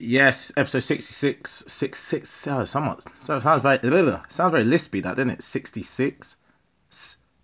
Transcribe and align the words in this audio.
Yes, 0.00 0.52
episode 0.56 0.84
66, 0.84 1.64
66, 1.66 2.46
oh, 2.46 2.64
somewhat, 2.66 3.04
so 3.18 3.40
sounds 3.40 3.62
very, 3.62 3.80
sounds 4.28 4.52
very 4.52 4.62
lispy 4.62 5.02
that, 5.02 5.16
doesn't 5.16 5.30
it? 5.30 5.42
66. 5.42 6.36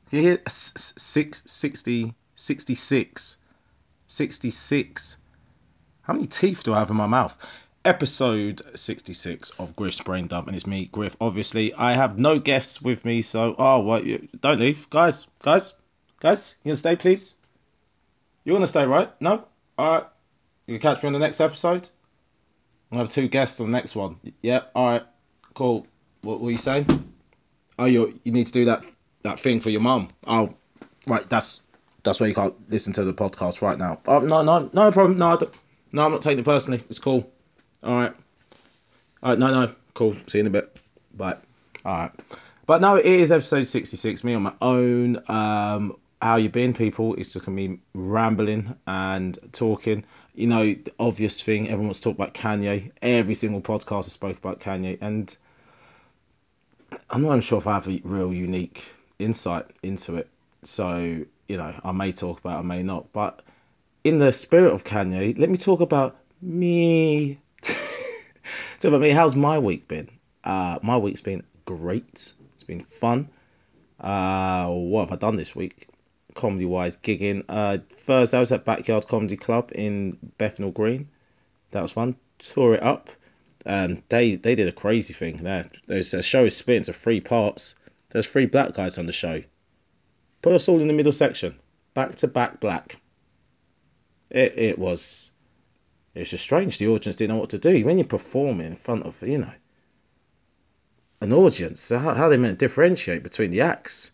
Can 0.08 0.18
you 0.18 0.20
hear? 0.20 0.38
6, 0.46 1.42
60, 1.50 2.14
66, 2.36 3.36
66. 4.06 5.16
How 6.02 6.12
many 6.12 6.28
teeth 6.28 6.62
do 6.62 6.72
I 6.72 6.78
have 6.78 6.90
in 6.90 6.96
my 6.96 7.08
mouth? 7.08 7.36
Episode 7.84 8.62
66 8.76 9.50
of 9.58 9.74
Griff's 9.74 10.00
Brain 10.00 10.28
Dump, 10.28 10.46
and 10.46 10.54
it's 10.54 10.66
me, 10.66 10.86
Griff. 10.86 11.16
Obviously, 11.20 11.74
I 11.74 11.94
have 11.94 12.20
no 12.20 12.38
guests 12.38 12.80
with 12.80 13.04
me, 13.04 13.22
so, 13.22 13.56
oh, 13.58 13.80
what, 13.80 14.04
you, 14.04 14.28
don't 14.40 14.60
leave. 14.60 14.88
Guys, 14.90 15.26
guys, 15.42 15.74
guys, 16.20 16.56
you 16.62 16.68
gonna 16.68 16.76
stay, 16.76 16.94
please? 16.94 17.34
You 18.44 18.52
wanna 18.52 18.68
stay, 18.68 18.84
right? 18.84 19.10
No? 19.20 19.44
Alright. 19.76 20.06
You 20.68 20.78
can 20.78 20.94
catch 20.94 21.02
me 21.02 21.08
on 21.08 21.12
the 21.14 21.18
next 21.18 21.40
episode? 21.40 21.88
I 22.96 22.98
have 23.00 23.08
two 23.08 23.28
guests 23.28 23.60
on 23.60 23.70
the 23.70 23.72
next 23.72 23.96
one. 23.96 24.16
Yeah, 24.42 24.62
all 24.74 24.90
right, 24.90 25.02
cool. 25.54 25.86
What 26.22 26.40
were 26.40 26.50
you 26.50 26.58
saying? 26.58 26.86
Oh, 27.78 27.86
you 27.86 28.18
you 28.24 28.32
need 28.32 28.46
to 28.46 28.52
do 28.52 28.66
that 28.66 28.84
that 29.22 29.40
thing 29.40 29.60
for 29.60 29.70
your 29.70 29.80
mum. 29.80 30.08
Oh, 30.26 30.54
right. 31.06 31.28
That's 31.28 31.60
that's 32.02 32.20
why 32.20 32.28
you 32.28 32.34
can't 32.34 32.54
listen 32.70 32.92
to 32.94 33.04
the 33.04 33.14
podcast 33.14 33.62
right 33.62 33.78
now. 33.78 34.00
Oh 34.06 34.20
no 34.20 34.42
no 34.42 34.70
no 34.72 34.92
problem. 34.92 35.18
No, 35.18 35.36
no, 35.92 36.04
I'm 36.04 36.12
not 36.12 36.22
taking 36.22 36.40
it 36.40 36.44
personally. 36.44 36.82
It's 36.88 36.98
cool. 36.98 37.30
All 37.82 37.94
right. 37.94 38.14
All 39.22 39.30
right. 39.30 39.38
No 39.38 39.50
no. 39.50 39.74
Cool. 39.94 40.14
See 40.14 40.38
you 40.38 40.40
in 40.40 40.46
a 40.46 40.50
bit. 40.50 40.80
Bye. 41.14 41.36
All 41.84 41.96
right. 41.96 42.10
But 42.66 42.80
no, 42.80 42.96
it 42.96 43.04
is 43.04 43.30
episode 43.30 43.66
66. 43.66 44.24
Me 44.24 44.34
on 44.34 44.42
my 44.42 44.54
own. 44.62 45.18
Um, 45.28 45.96
how 46.20 46.36
you 46.36 46.48
been, 46.48 46.74
people? 46.74 47.14
It's 47.14 47.32
just 47.32 47.44
gonna 47.44 47.56
be 47.56 47.80
rambling 47.94 48.74
and 48.86 49.38
talking. 49.52 50.04
You 50.34 50.46
know, 50.46 50.64
the 50.64 50.92
obvious 50.98 51.42
thing. 51.42 51.64
Everyone 51.66 51.86
wants 51.86 52.00
to 52.00 52.04
talk 52.04 52.14
about 52.14 52.34
Kanye. 52.34 52.92
Every 53.02 53.34
single 53.34 53.60
podcast 53.60 54.04
has 54.04 54.12
spoke 54.12 54.38
about 54.38 54.60
Kanye, 54.60 54.98
and 55.00 55.36
I'm 57.10 57.22
not 57.22 57.28
even 57.28 57.40
sure 57.40 57.58
if 57.58 57.66
I 57.66 57.74
have 57.74 57.88
a 57.88 58.00
real 58.04 58.32
unique 58.32 58.84
insight 59.18 59.66
into 59.82 60.16
it. 60.16 60.28
So 60.62 61.24
you 61.48 61.56
know, 61.56 61.74
I 61.84 61.92
may 61.92 62.12
talk 62.12 62.40
about, 62.40 62.56
it, 62.56 62.60
I 62.60 62.62
may 62.62 62.82
not. 62.82 63.12
But 63.12 63.42
in 64.02 64.18
the 64.18 64.32
spirit 64.32 64.72
of 64.72 64.84
Kanye, 64.84 65.38
let 65.38 65.50
me 65.50 65.56
talk 65.56 65.80
about 65.80 66.16
me. 66.40 67.38
talk 67.62 68.84
about 68.84 69.00
me. 69.00 69.10
How's 69.10 69.36
my 69.36 69.58
week 69.58 69.88
been? 69.88 70.08
Uh, 70.42 70.78
my 70.82 70.96
week's 70.96 71.20
been 71.20 71.42
great. 71.64 72.32
It's 72.54 72.64
been 72.66 72.80
fun. 72.80 73.28
Uh, 74.00 74.68
what 74.68 75.08
have 75.08 75.12
I 75.12 75.16
done 75.16 75.36
this 75.36 75.54
week? 75.54 75.88
Comedy 76.34 76.64
wise 76.64 76.96
gigging. 76.96 77.44
Uh, 77.48 77.78
Thursday 77.90 78.36
I 78.36 78.40
was 78.40 78.52
at 78.52 78.64
Backyard 78.64 79.06
Comedy 79.06 79.36
Club 79.36 79.70
in 79.74 80.18
Bethnal 80.38 80.72
Green. 80.72 81.08
That 81.70 81.82
was 81.82 81.92
fun. 81.92 82.16
Tour 82.38 82.74
it 82.74 82.82
up. 82.82 83.10
Um, 83.66 84.02
they 84.08 84.34
they 84.34 84.54
did 84.54 84.68
a 84.68 84.72
crazy 84.72 85.14
thing 85.14 85.38
there. 85.38 85.64
There's 85.86 86.12
a 86.12 86.22
show 86.22 86.44
is 86.44 86.56
split 86.56 86.78
into 86.78 86.92
three 86.92 87.20
parts. 87.20 87.74
There's 88.10 88.26
three 88.26 88.46
black 88.46 88.74
guys 88.74 88.98
on 88.98 89.06
the 89.06 89.12
show. 89.12 89.42
Put 90.42 90.52
us 90.52 90.68
all 90.68 90.80
in 90.80 90.88
the 90.88 90.92
middle 90.94 91.12
section, 91.12 91.56
back 91.94 92.16
to 92.16 92.28
back 92.28 92.60
black. 92.60 93.00
It 94.28 94.58
it 94.58 94.78
was 94.78 95.30
it 96.14 96.20
was 96.20 96.30
just 96.30 96.44
strange. 96.44 96.78
The 96.78 96.88
audience 96.88 97.16
didn't 97.16 97.34
know 97.34 97.40
what 97.40 97.50
to 97.50 97.58
do 97.58 97.84
when 97.84 97.96
you're 97.96 98.06
performing 98.06 98.66
in 98.66 98.76
front 98.76 99.04
of 99.04 99.22
you 99.22 99.38
know 99.38 99.52
an 101.22 101.32
audience. 101.32 101.88
How 101.88 102.14
how 102.14 102.28
they 102.28 102.36
meant 102.36 102.58
to 102.58 102.66
differentiate 102.66 103.22
between 103.22 103.50
the 103.50 103.62
acts 103.62 104.12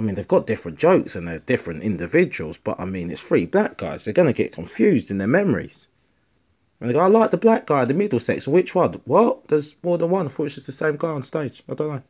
I 0.00 0.02
mean, 0.02 0.14
they've 0.14 0.26
got 0.26 0.46
different 0.46 0.78
jokes 0.78 1.14
and 1.14 1.28
they're 1.28 1.40
different 1.40 1.82
individuals, 1.82 2.56
but 2.56 2.80
I 2.80 2.86
mean, 2.86 3.10
it's 3.10 3.20
three 3.20 3.44
black 3.44 3.76
guys. 3.76 4.02
They're 4.02 4.14
going 4.14 4.32
to 4.32 4.32
get 4.32 4.54
confused 4.54 5.10
in 5.10 5.18
their 5.18 5.28
memories. 5.28 5.88
And 6.80 6.88
they 6.88 6.94
go, 6.94 7.00
I 7.00 7.08
like 7.08 7.32
the 7.32 7.36
black 7.36 7.66
guy, 7.66 7.84
the 7.84 7.92
middle 7.92 8.18
sex. 8.18 8.48
Which 8.48 8.74
one? 8.74 8.94
What? 9.04 9.46
There's 9.48 9.76
more 9.82 9.98
than 9.98 10.08
one. 10.08 10.24
I 10.24 10.30
thought 10.30 10.44
it 10.44 10.44
was 10.44 10.54
just 10.54 10.64
the 10.64 10.72
same 10.72 10.96
guy 10.96 11.10
on 11.10 11.20
stage. 11.20 11.62
I 11.68 11.74
don't 11.74 11.88
know. 11.88 12.02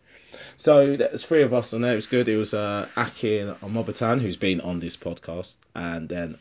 So 0.57 0.97
there's 0.97 1.25
three 1.25 1.43
of 1.43 1.53
us 1.53 1.75
on 1.75 1.81
there. 1.81 1.95
It 1.95 1.97
was 1.97 2.07
good. 2.07 2.29
It 2.29 2.37
was 2.37 2.55
uh, 2.55 2.87
Aki 2.97 3.39
and 3.39 3.61
Omobatan, 3.61 4.21
who's 4.21 4.37
been 4.37 4.61
on 4.61 4.79
this 4.79 4.97
podcast. 4.97 5.57
And 5.75 6.09
then, 6.09 6.39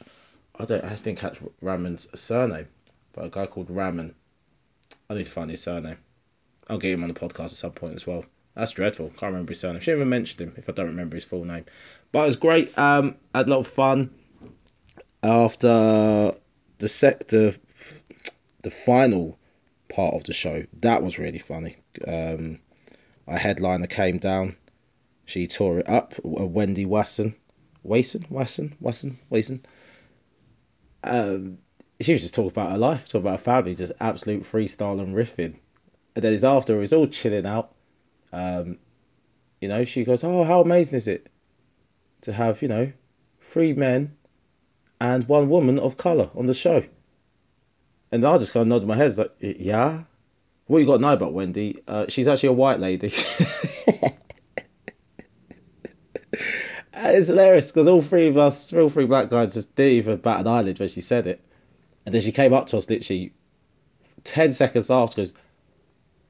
I 0.56 0.66
don't 0.66 0.86
I 0.86 0.94
didn't 0.94 1.18
catch 1.18 1.40
Ramon's 1.64 2.08
surname, 2.14 2.68
but 3.14 3.26
a 3.26 3.30
guy 3.30 3.48
called 3.48 3.72
Ramon. 3.72 4.14
I 5.10 5.16
need 5.16 5.26
to 5.26 5.32
find 5.32 5.50
his 5.50 5.64
surname. 5.64 5.98
I'll 6.68 6.78
get 6.78 6.94
him 6.94 7.02
on 7.02 7.12
the 7.12 7.20
podcast 7.20 7.46
at 7.46 7.52
some 7.54 7.72
point 7.72 7.96
as 7.96 8.06
well. 8.06 8.24
That's 8.60 8.74
dreadful. 8.74 9.08
Can't 9.12 9.32
remember 9.32 9.52
his 9.52 9.62
surname. 9.62 9.80
Should 9.80 9.96
even 9.96 10.10
mentioned 10.10 10.42
him 10.42 10.54
if 10.58 10.68
I 10.68 10.74
don't 10.74 10.88
remember 10.88 11.16
his 11.16 11.24
full 11.24 11.46
name. 11.46 11.64
But 12.12 12.24
it 12.24 12.26
was 12.26 12.36
great. 12.36 12.78
Um, 12.78 13.16
had 13.34 13.48
a 13.48 13.50
lot 13.50 13.60
of 13.60 13.68
fun. 13.68 14.10
After 15.24 16.36
the 16.78 16.88
sec 16.90 17.30
the, 17.30 17.58
final 18.70 19.40
part 19.88 20.14
of 20.14 20.26
the 20.26 20.34
show, 20.34 20.66
that 20.82 21.02
was 21.02 21.18
really 21.18 21.40
funny. 21.40 21.78
Um, 22.06 22.60
our 23.30 23.38
headliner 23.38 23.88
came 23.88 24.18
down. 24.18 24.58
She 25.24 25.48
tore 25.48 25.80
it 25.80 25.88
up. 25.88 26.16
Wendy 26.22 26.86
Wasson, 26.86 27.36
Wason, 27.82 28.26
Wasson, 28.30 28.76
Wasson, 28.82 29.20
Wason. 29.30 29.66
Um, 31.02 31.60
she 32.02 32.12
was 32.12 32.24
just 32.24 32.36
talking 32.36 32.52
about 32.52 32.74
her 32.74 32.78
life, 32.78 33.06
talking 33.06 33.22
about 33.22 33.40
her 33.40 33.44
family, 33.46 33.76
just 33.76 33.94
absolute 34.02 34.44
freestyle 34.44 35.00
and 35.00 35.16
riffing. 35.16 35.56
And 36.16 36.24
then 36.26 36.34
his 36.34 36.44
after, 36.44 36.76
it 36.76 36.80
was 36.80 36.92
all 36.92 37.08
chilling 37.08 37.46
out. 37.46 37.74
Um, 38.32 38.78
you 39.62 39.68
know, 39.68 39.84
she 39.84 40.04
goes, 40.04 40.24
"Oh, 40.24 40.44
how 40.44 40.62
amazing 40.62 40.98
is 40.98 41.08
it 41.08 41.28
to 42.22 42.34
have 42.34 42.62
you 42.62 42.68
know 42.68 42.92
three 43.42 43.74
men 43.74 44.16
and 45.02 45.28
one 45.28 45.50
woman 45.50 45.80
of 45.80 45.98
color 45.98 46.30
on 46.36 46.46
the 46.46 46.54
show?" 46.54 46.84
And 48.12 48.26
I 48.26 48.38
just 48.38 48.54
kind 48.54 48.62
of 48.62 48.68
nodded 48.68 48.88
my 48.88 48.96
head, 48.96 49.18
like, 49.18 49.36
"Yeah." 49.40 50.04
What 50.66 50.80
you 50.80 50.86
got 50.86 50.98
to 50.98 51.02
know 51.02 51.14
about 51.14 51.34
Wendy? 51.34 51.82
Uh, 51.88 52.06
she's 52.10 52.28
actually 52.28 52.50
a 52.50 52.54
white 52.54 52.80
lady. 52.80 53.08
it's 56.94 57.28
hilarious 57.28 57.72
because 57.72 57.88
all 57.88 58.02
three 58.04 58.28
of 58.28 58.38
us, 58.38 58.72
all 58.74 58.90
three 58.90 59.06
black 59.06 59.30
guys, 59.30 59.56
just 59.56 59.76
didn't 59.76 59.94
even 59.94 60.18
bat 60.18 60.42
an 60.42 60.48
eyelid 60.48 60.80
when 60.80 60.90
she 60.90 61.02
said 61.02 61.28
it. 61.28 61.44
And 62.06 62.14
then 62.14 62.22
she 62.22 62.32
came 62.32 62.54
up 62.54 62.68
to 62.68 62.78
us 62.78 62.90
literally 62.90 63.34
10 64.24 64.52
seconds 64.52 64.92
after, 64.92 65.22
goes, 65.22 65.34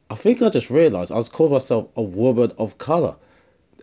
I 0.09 0.15
think 0.15 0.41
I 0.41 0.49
just 0.49 0.69
realised 0.69 1.11
I 1.11 1.15
was 1.15 1.29
calling 1.29 1.53
myself 1.53 1.89
a 1.95 2.01
woman 2.01 2.51
of 2.57 2.77
colour. 2.77 3.15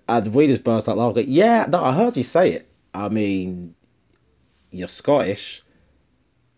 And 0.08 0.34
we 0.34 0.46
just 0.46 0.64
burst 0.64 0.88
out 0.88 0.98
laughing. 0.98 1.26
Yeah, 1.28 1.66
no, 1.68 1.82
I 1.82 1.92
heard 1.92 2.16
you 2.16 2.22
say 2.22 2.52
it. 2.52 2.68
I 2.94 3.08
mean, 3.08 3.74
you're 4.70 4.88
Scottish. 4.88 5.62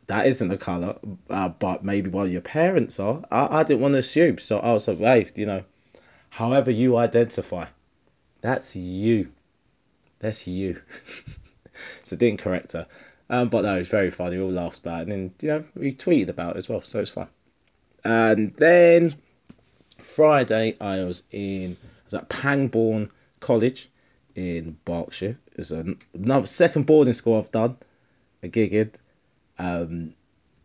That 0.07 0.27
isn't 0.27 0.51
a 0.51 0.57
colour, 0.57 0.99
uh, 1.29 1.51
but 1.51 1.85
maybe 1.85 2.09
one 2.09 2.27
of 2.27 2.33
your 2.33 2.41
parents 2.41 2.99
are. 2.99 3.23
I, 3.31 3.61
I 3.61 3.63
didn't 3.63 3.81
want 3.81 3.93
to 3.93 3.99
assume, 3.99 4.39
so 4.39 4.59
I 4.59 4.73
was 4.73 4.89
like, 4.89 4.99
hey, 4.99 5.31
you 5.35 5.45
know, 5.45 5.65
however 6.31 6.71
you 6.71 6.97
identify, 6.97 7.67
that's 8.41 8.75
you. 8.75 9.33
That's 10.19 10.47
you. 10.47 10.81
so 12.05 12.17
didn't 12.17 12.41
correct 12.41 12.73
her. 12.73 12.87
Um, 13.29 13.51
but 13.51 13.63
no, 13.63 13.77
it 13.77 13.81
was 13.81 13.89
very 13.89 14.11
funny. 14.11 14.39
We 14.39 14.43
all 14.43 14.51
laughed 14.51 14.79
about 14.79 15.01
it. 15.01 15.03
And 15.03 15.13
then, 15.13 15.35
you 15.43 15.49
know, 15.49 15.65
we 15.75 15.93
tweeted 15.93 16.29
about 16.29 16.57
it 16.57 16.59
as 16.59 16.69
well, 16.71 16.81
so 16.83 17.01
it's 17.01 17.11
fun. 17.11 17.29
And 18.03 18.55
then 18.57 19.13
Friday, 19.99 20.77
I 20.81 21.05
was 21.05 21.25
in 21.31 21.77
I 21.83 22.05
was 22.05 22.15
at 22.15 22.29
Pangbourne 22.29 23.11
College 23.41 23.89
in 24.35 24.77
Berkshire. 24.85 25.39
It's 25.55 25.71
another 25.71 26.47
second 26.47 26.87
boarding 26.87 27.15
school 27.15 27.39
I've 27.39 27.53
done 27.53 27.77
a 28.43 28.49
gig 28.49 28.73
in. 28.73 28.93
Um, 29.59 30.15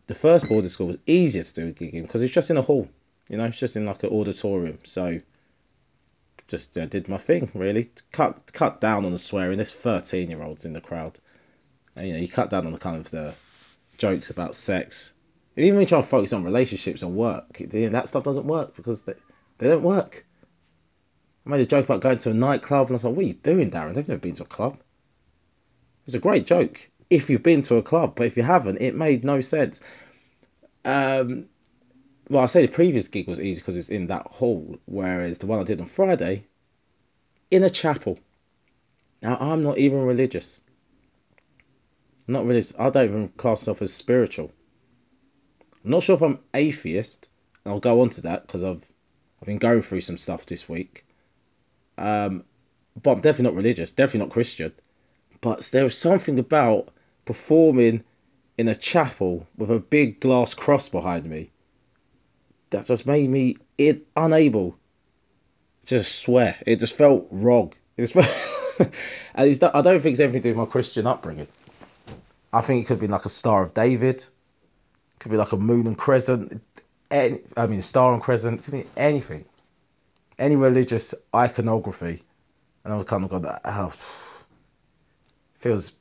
the 0.08 0.16
first 0.16 0.48
boarding 0.48 0.70
school 0.70 0.88
was 0.88 1.00
easier 1.06 1.44
to 1.44 1.54
do 1.54 1.68
a 1.68 1.72
gig 1.72 1.96
in 1.96 2.04
because 2.04 2.22
it's 2.22 2.34
just 2.34 2.52
in 2.52 2.58
a 2.58 2.62
hall, 2.62 2.88
you 3.30 3.38
know, 3.38 3.46
it's 3.46 3.60
just 3.60 3.76
in 3.76 3.86
like 3.86 4.04
an 4.04 4.10
auditorium. 4.10 4.80
So 4.84 5.20
just 6.48 6.78
uh, 6.78 6.86
did 6.86 7.10
my 7.10 7.18
thing 7.18 7.50
really. 7.54 7.90
Cut 8.12 8.52
cut 8.54 8.82
down 8.82 9.06
on 9.06 9.12
the 9.12 9.18
swearing. 9.18 9.58
There's 9.58 9.72
13 9.72 10.30
year 10.30 10.44
olds 10.44 10.66
in 10.66 10.74
the 10.74 10.82
crowd, 10.82 11.18
and 11.96 12.08
you 12.08 12.14
know 12.14 12.20
you 12.20 12.28
cut 12.28 12.50
down 12.50 12.66
on 12.66 12.72
the 12.72 12.78
kind 12.78 12.98
of 12.98 13.10
the 13.10 13.34
jokes 13.98 14.30
about 14.30 14.56
sex. 14.56 15.13
And 15.56 15.66
even 15.66 15.76
when 15.76 15.82
you 15.84 15.88
try 15.88 16.02
to 16.02 16.08
focus 16.08 16.34
on 16.34 16.44
relationships 16.44 17.02
and 17.02 17.16
work, 17.16 17.58
that 17.58 18.08
stuff 18.08 18.24
doesn't 18.24 18.46
work 18.46 18.76
because 18.76 19.04
they, 19.04 19.14
they 19.60 19.68
don't 19.68 19.84
work. 19.84 20.26
I 21.46 21.50
made 21.50 21.62
a 21.62 21.66
joke 21.66 21.86
about 21.86 22.02
going 22.02 22.18
to 22.18 22.32
a 22.32 22.34
nightclub, 22.34 22.88
and 22.88 22.92
I 22.92 22.96
was 22.96 23.04
like, 23.04 23.16
"What 23.16 23.26
are 23.26 23.28
you 23.28 23.34
doing, 23.34 23.70
Darren? 23.70 23.94
They've 23.94 24.08
never 24.08 24.20
been 24.20 24.34
to 24.34 24.44
a 24.44 24.48
club." 24.48 24.80
It's 26.06 26.16
a 26.16 26.20
great 26.20 26.46
joke 26.46 26.90
if 27.10 27.30
you've 27.30 27.44
been 27.44 27.62
to 27.62 27.76
a 27.76 27.84
club, 27.84 28.14
but 28.16 28.28
if 28.28 28.38
you 28.38 28.44
haven't, 28.44 28.82
it 28.82 28.96
made 28.96 29.24
no 29.24 29.40
sense. 29.40 29.82
Um, 30.84 31.46
well, 32.30 32.44
I 32.44 32.48
say 32.48 32.66
the 32.66 32.72
previous 32.72 33.08
gig 33.08 33.28
was 33.28 33.40
easy 33.40 33.62
because 33.62 33.76
it's 33.76 33.90
in 33.90 34.08
that 34.08 34.28
hall, 34.28 34.78
whereas 34.86 35.38
the 35.38 35.46
one 35.46 35.60
I 35.60 35.64
did 35.64 35.80
on 35.80 35.88
Friday, 35.88 36.46
in 37.52 37.64
a 37.64 37.70
chapel. 37.70 38.20
Now, 39.22 39.38
I'm 39.40 39.62
not 39.62 39.78
even 39.78 40.00
religious. 40.00 40.60
I'm 42.28 42.34
not 42.34 42.46
religious. 42.46 42.74
I 42.78 42.90
don't 42.90 43.06
even 43.06 43.28
class 43.30 43.62
myself 43.62 43.82
as 43.82 43.94
spiritual. 43.94 44.52
I'm 45.84 45.92
not 45.92 46.04
sure 46.04 46.16
if 46.16 46.22
I'm 46.22 46.40
atheist. 46.54 47.30
I'll 47.66 47.80
go 47.80 48.02
on 48.02 48.10
to 48.12 48.22
that 48.22 48.46
because 48.46 48.64
I've 48.64 48.84
I've 49.42 49.48
been 49.48 49.58
going 49.58 49.82
through 49.82 50.02
some 50.02 50.18
stuff 50.18 50.46
this 50.46 50.70
week. 50.70 51.06
Um, 51.98 52.44
but 53.02 53.12
I'm 53.12 53.22
definitely 53.22 53.52
not 53.52 53.56
religious, 53.56 53.92
definitely 53.92 54.28
not 54.28 54.30
Christian. 54.30 54.74
But 55.42 55.62
there 55.72 55.84
was 55.84 55.98
something 55.98 56.40
about 56.40 56.90
performing 57.26 58.04
in 58.58 58.68
a 58.68 58.76
chapel 58.76 59.48
with 59.58 59.72
a 59.72 59.80
big 59.80 60.20
glass 60.20 60.54
cross 60.54 60.90
behind 60.90 61.26
me 61.26 61.52
that 62.70 62.86
just 62.86 63.06
made 63.06 63.30
me 63.30 63.58
it, 63.78 64.08
unable 64.16 64.78
to 65.84 65.98
just 65.98 66.20
swear. 66.20 66.56
It 66.66 66.80
just 66.80 66.94
felt 66.94 67.28
wrong. 67.32 67.74
It 67.98 68.08
felt 68.08 68.28
and 69.36 69.50
it's 69.50 69.62
I 69.62 69.82
don't 69.82 70.00
think 70.00 70.14
it's 70.14 70.20
anything 70.20 70.42
to 70.42 70.50
do 70.50 70.58
with 70.58 70.68
my 70.68 70.72
Christian 70.72 71.08
upbringing. 71.08 71.48
I 72.52 72.62
think 72.62 72.84
it 72.84 72.88
could 72.88 73.00
be 73.00 73.08
like 73.08 73.26
a 73.26 73.30
Star 73.30 73.64
of 73.64 73.74
David, 73.74 74.26
could 75.20 75.32
be 75.32 75.38
like 75.38 75.52
a 75.52 75.58
moon 75.58 75.88
and 75.88 75.98
crescent, 75.98 76.62
any, 77.10 77.40
I 77.56 77.68
mean 77.68 77.82
star 77.82 78.14
and 78.14 78.22
crescent, 78.22 78.64
could 78.64 78.74
be 78.74 78.86
anything, 78.98 79.46
any 80.38 80.56
religious 80.56 81.16
iconography, 81.34 82.24
and 82.84 82.94
I 82.94 82.98
was 82.98 83.06
kind 83.06 83.24
of 83.24 83.30
going, 83.30 83.46
oh, 83.66 83.94
feels 85.56 85.94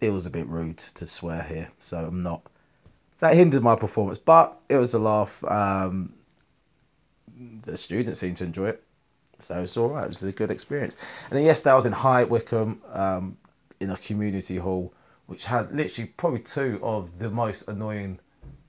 feels 0.00 0.26
a 0.26 0.30
bit 0.30 0.46
rude 0.46 0.78
to 0.78 1.06
swear 1.06 1.42
here, 1.42 1.70
so 1.78 1.98
I'm 1.98 2.22
not. 2.22 2.42
That 3.20 3.34
hindered 3.34 3.62
my 3.62 3.76
performance, 3.76 4.18
but 4.18 4.60
it 4.68 4.76
was 4.76 4.92
a 4.94 4.98
laugh. 4.98 5.42
Um, 5.44 6.12
the 7.62 7.76
students 7.76 8.20
seemed 8.20 8.38
to 8.38 8.44
enjoy 8.44 8.68
it, 8.68 8.82
so 9.38 9.62
it's 9.62 9.76
all 9.76 9.88
right. 9.88 10.04
It 10.04 10.08
was 10.08 10.22
a 10.22 10.32
good 10.32 10.50
experience. 10.50 10.96
And 11.30 11.38
then 11.38 11.44
yesterday 11.44 11.72
I 11.72 11.74
was 11.76 11.86
in 11.86 11.92
High 11.92 12.24
Wycombe 12.24 12.82
um, 12.88 13.36
in 13.80 13.90
a 13.90 13.96
community 13.96 14.56
hall, 14.56 14.92
which 15.26 15.44
had 15.44 15.74
literally 15.74 16.12
probably 16.16 16.40
two 16.40 16.78
of 16.82 17.18
the 17.18 17.30
most 17.30 17.68
annoying 17.68 18.18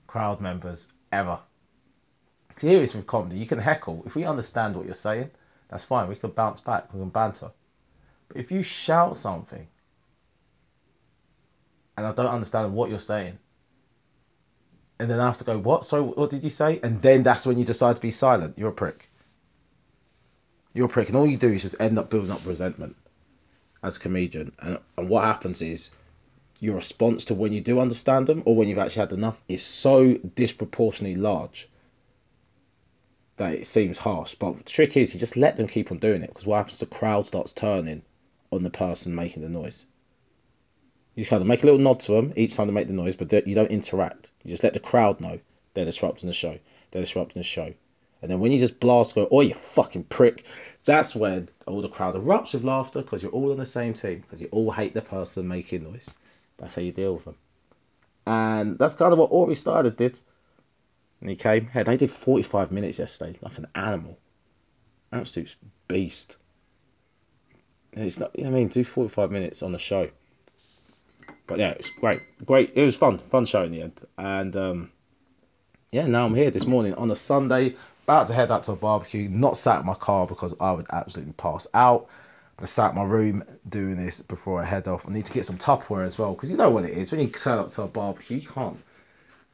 crowd 0.08 0.40
members 0.40 0.92
ever. 1.12 1.38
Is 2.60 2.96
with 2.96 3.06
comedy, 3.06 3.38
you 3.38 3.46
can 3.46 3.60
heckle. 3.60 4.02
If 4.04 4.16
we 4.16 4.24
understand 4.24 4.74
what 4.74 4.84
you're 4.84 4.94
saying, 4.94 5.30
that's 5.68 5.84
fine. 5.84 6.08
We 6.08 6.16
can 6.16 6.30
bounce 6.30 6.58
back. 6.58 6.92
We 6.92 6.98
can 6.98 7.10
banter. 7.10 7.52
But 8.26 8.38
if 8.38 8.50
you 8.50 8.64
shout 8.64 9.16
something 9.16 9.68
and 11.96 12.04
I 12.04 12.12
don't 12.12 12.26
understand 12.26 12.72
what 12.72 12.90
you're 12.90 12.98
saying, 12.98 13.38
and 14.98 15.08
then 15.08 15.20
I 15.20 15.26
have 15.26 15.38
to 15.38 15.44
go, 15.44 15.56
what? 15.56 15.84
So 15.84 16.02
what 16.02 16.30
did 16.30 16.42
you 16.42 16.50
say? 16.50 16.80
And 16.82 17.00
then 17.00 17.22
that's 17.22 17.46
when 17.46 17.58
you 17.58 17.64
decide 17.64 17.94
to 17.94 18.02
be 18.02 18.10
silent. 18.10 18.58
You're 18.58 18.70
a 18.70 18.72
prick. 18.72 19.08
You're 20.74 20.86
a 20.86 20.88
prick, 20.88 21.08
and 21.08 21.16
all 21.16 21.26
you 21.26 21.36
do 21.36 21.52
is 21.52 21.62
just 21.62 21.80
end 21.80 21.96
up 21.96 22.10
building 22.10 22.32
up 22.32 22.44
resentment 22.44 22.96
as 23.84 23.96
a 23.96 24.00
comedian. 24.00 24.52
And, 24.58 24.78
and 24.96 25.08
what 25.08 25.24
happens 25.24 25.62
is 25.62 25.90
your 26.60 26.76
response 26.76 27.26
to 27.26 27.34
when 27.34 27.52
you 27.52 27.60
do 27.60 27.80
understand 27.80 28.26
them 28.26 28.42
or 28.46 28.56
when 28.56 28.68
you've 28.68 28.78
actually 28.78 29.00
had 29.00 29.12
enough 29.12 29.42
is 29.48 29.62
so 29.62 30.14
disproportionately 30.14 31.20
large 31.20 31.68
that 33.36 33.54
it 33.54 33.66
seems 33.66 33.96
harsh. 33.96 34.34
But 34.34 34.58
the 34.58 34.64
trick 34.64 34.96
is 34.96 35.14
you 35.14 35.20
just 35.20 35.36
let 35.36 35.56
them 35.56 35.68
keep 35.68 35.92
on 35.92 35.98
doing 35.98 36.22
it 36.22 36.28
because 36.28 36.46
what 36.46 36.56
happens? 36.56 36.80
The 36.80 36.86
crowd 36.86 37.26
starts 37.26 37.52
turning 37.52 38.02
on 38.50 38.62
the 38.62 38.70
person 38.70 39.14
making 39.14 39.42
the 39.42 39.48
noise. 39.48 39.86
You 41.14 41.24
kind 41.24 41.40
of 41.42 41.48
make 41.48 41.62
a 41.62 41.66
little 41.66 41.80
nod 41.80 42.00
to 42.00 42.12
them 42.12 42.32
each 42.36 42.54
time 42.54 42.68
they 42.68 42.72
make 42.72 42.88
the 42.88 42.94
noise, 42.94 43.16
but 43.16 43.46
you 43.46 43.54
don't 43.54 43.70
interact. 43.70 44.30
You 44.44 44.50
just 44.50 44.62
let 44.62 44.74
the 44.74 44.80
crowd 44.80 45.20
know 45.20 45.40
they're 45.74 45.84
disrupting 45.84 46.28
the 46.28 46.32
show. 46.32 46.58
They're 46.90 47.02
disrupting 47.02 47.40
the 47.40 47.44
show. 47.44 47.74
And 48.20 48.30
then 48.30 48.40
when 48.40 48.50
you 48.50 48.58
just 48.58 48.80
blast, 48.80 49.14
go, 49.14 49.28
oh, 49.30 49.40
you 49.40 49.54
fucking 49.54 50.04
prick, 50.04 50.44
that's 50.84 51.14
when 51.14 51.48
all 51.66 51.82
the 51.82 51.88
crowd 51.88 52.14
erupts 52.14 52.52
with 52.52 52.64
laughter 52.64 53.02
because 53.02 53.22
you're 53.22 53.32
all 53.32 53.52
on 53.52 53.58
the 53.58 53.66
same 53.66 53.94
team, 53.94 54.20
because 54.20 54.40
you 54.40 54.48
all 54.50 54.72
hate 54.72 54.94
the 54.94 55.02
person 55.02 55.46
making 55.46 55.84
noise. 55.84 56.16
That's 56.58 56.74
how 56.74 56.82
you 56.82 56.92
deal 56.92 57.14
with 57.14 57.24
them. 57.24 57.36
And 58.26 58.78
that's 58.78 58.94
kind 58.94 59.12
of 59.12 59.18
what 59.18 59.30
Ori 59.30 59.54
started 59.54 59.96
did. 59.96 60.20
And 61.20 61.30
he 61.30 61.36
came. 61.36 61.66
Hey, 61.66 61.82
they 61.82 61.96
did 61.96 62.10
45 62.10 62.70
minutes 62.72 62.98
yesterday, 62.98 63.38
like 63.40 63.58
an 63.58 63.66
animal. 63.74 64.18
Absolute 65.12 65.56
beast. 65.88 66.36
It's 67.92 68.20
not, 68.20 68.32
I 68.38 68.50
mean, 68.50 68.68
do 68.68 68.84
45 68.84 69.30
minutes 69.30 69.62
on 69.62 69.72
the 69.72 69.78
show 69.78 70.10
but 71.48 71.58
yeah, 71.58 71.70
it 71.70 71.78
was 71.78 71.90
great, 71.90 72.22
great. 72.44 72.72
It 72.74 72.84
was 72.84 72.94
fun, 72.94 73.18
fun 73.18 73.46
show 73.46 73.64
in 73.64 73.72
the 73.72 73.82
end. 73.82 74.00
And 74.16 74.54
um, 74.54 74.92
yeah, 75.90 76.06
now 76.06 76.26
I'm 76.26 76.34
here 76.34 76.50
this 76.50 76.66
morning 76.66 76.94
on 76.94 77.10
a 77.10 77.16
Sunday, 77.16 77.74
about 78.04 78.26
to 78.28 78.34
head 78.34 78.52
out 78.52 78.64
to 78.64 78.72
a 78.72 78.76
barbecue. 78.76 79.28
Not 79.30 79.56
sat 79.56 79.80
in 79.80 79.86
my 79.86 79.94
car 79.94 80.26
because 80.26 80.54
I 80.60 80.72
would 80.72 80.86
absolutely 80.92 81.32
pass 81.32 81.66
out. 81.72 82.08
I 82.60 82.64
sat 82.64 82.90
in 82.90 82.96
my 82.96 83.04
room 83.04 83.44
doing 83.68 83.96
this 83.96 84.20
before 84.20 84.60
I 84.60 84.64
head 84.64 84.88
off. 84.88 85.08
I 85.08 85.12
need 85.12 85.26
to 85.26 85.32
get 85.32 85.44
some 85.44 85.58
Tupperware 85.58 86.04
as 86.04 86.18
well 86.18 86.34
because 86.34 86.50
you 86.50 86.56
know 86.56 86.70
what 86.70 86.84
it 86.84 86.96
is 86.96 87.12
when 87.12 87.20
you 87.20 87.28
turn 87.28 87.58
up 87.58 87.68
to 87.68 87.82
a 87.82 87.86
barbecue, 87.86 88.38
you 88.38 88.48
can't 88.48 88.82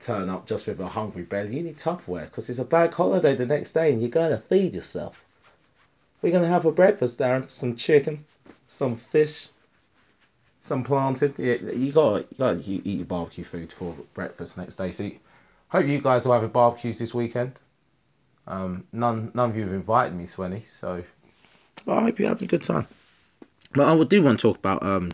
turn 0.01 0.31
up 0.31 0.47
just 0.47 0.67
with 0.67 0.81
a 0.81 0.89
hungry 0.89 1.23
belly. 1.23 1.57
You 1.57 1.63
need 1.63 1.77
Tupperware 1.77 2.25
because 2.25 2.49
it's 2.49 2.59
a 2.59 2.65
bank 2.65 2.95
holiday 2.95 3.35
the 3.35 3.45
next 3.45 3.73
day 3.73 3.93
and 3.93 4.01
you're 4.01 4.11
gonna 4.11 4.39
feed 4.39 4.75
yourself. 4.75 5.27
We're 6.23 6.33
gonna 6.33 6.49
have 6.49 6.65
a 6.65 6.73
breakfast, 6.73 7.19
Darren. 7.19 7.51
Some 7.51 7.77
chicken, 7.77 8.25
some 8.69 8.97
fish, 8.97 9.49
some 10.63 10.83
planted. 10.83 11.39
Yeah, 11.39 11.57
you 11.57 11.93
got 11.93 12.21
you 12.33 12.39
got 12.39 12.59
to 12.59 12.71
eat 12.71 12.87
your 12.87 13.05
barbecue 13.05 13.45
food 13.45 13.71
for 13.71 13.95
breakfast 14.15 14.57
next 14.57 14.77
day. 14.77 14.91
So 14.93 15.11
hope 15.69 15.87
you 15.87 16.01
guys 16.01 16.25
are 16.25 16.33
having 16.33 16.49
barbecues 16.49 16.99
this 16.99 17.13
weekend. 17.13 17.61
Um, 18.47 18.87
none 18.93 19.31
none 19.35 19.51
of 19.51 19.57
you 19.57 19.65
have 19.65 19.73
invited 19.75 20.15
me 20.15 20.27
to 20.27 20.45
any, 20.45 20.63
so 21.85 21.93
I 21.93 22.03
hope 22.03 22.19
you're 22.19 22.29
having 22.29 22.45
a 22.45 22.49
good 22.49 22.63
time. 22.63 22.87
But 23.73 23.89
I 23.89 24.05
do 24.05 24.23
want 24.23 24.41
to 24.41 24.43
talk 24.43 24.59
about 24.59 24.83
um, 24.83 25.11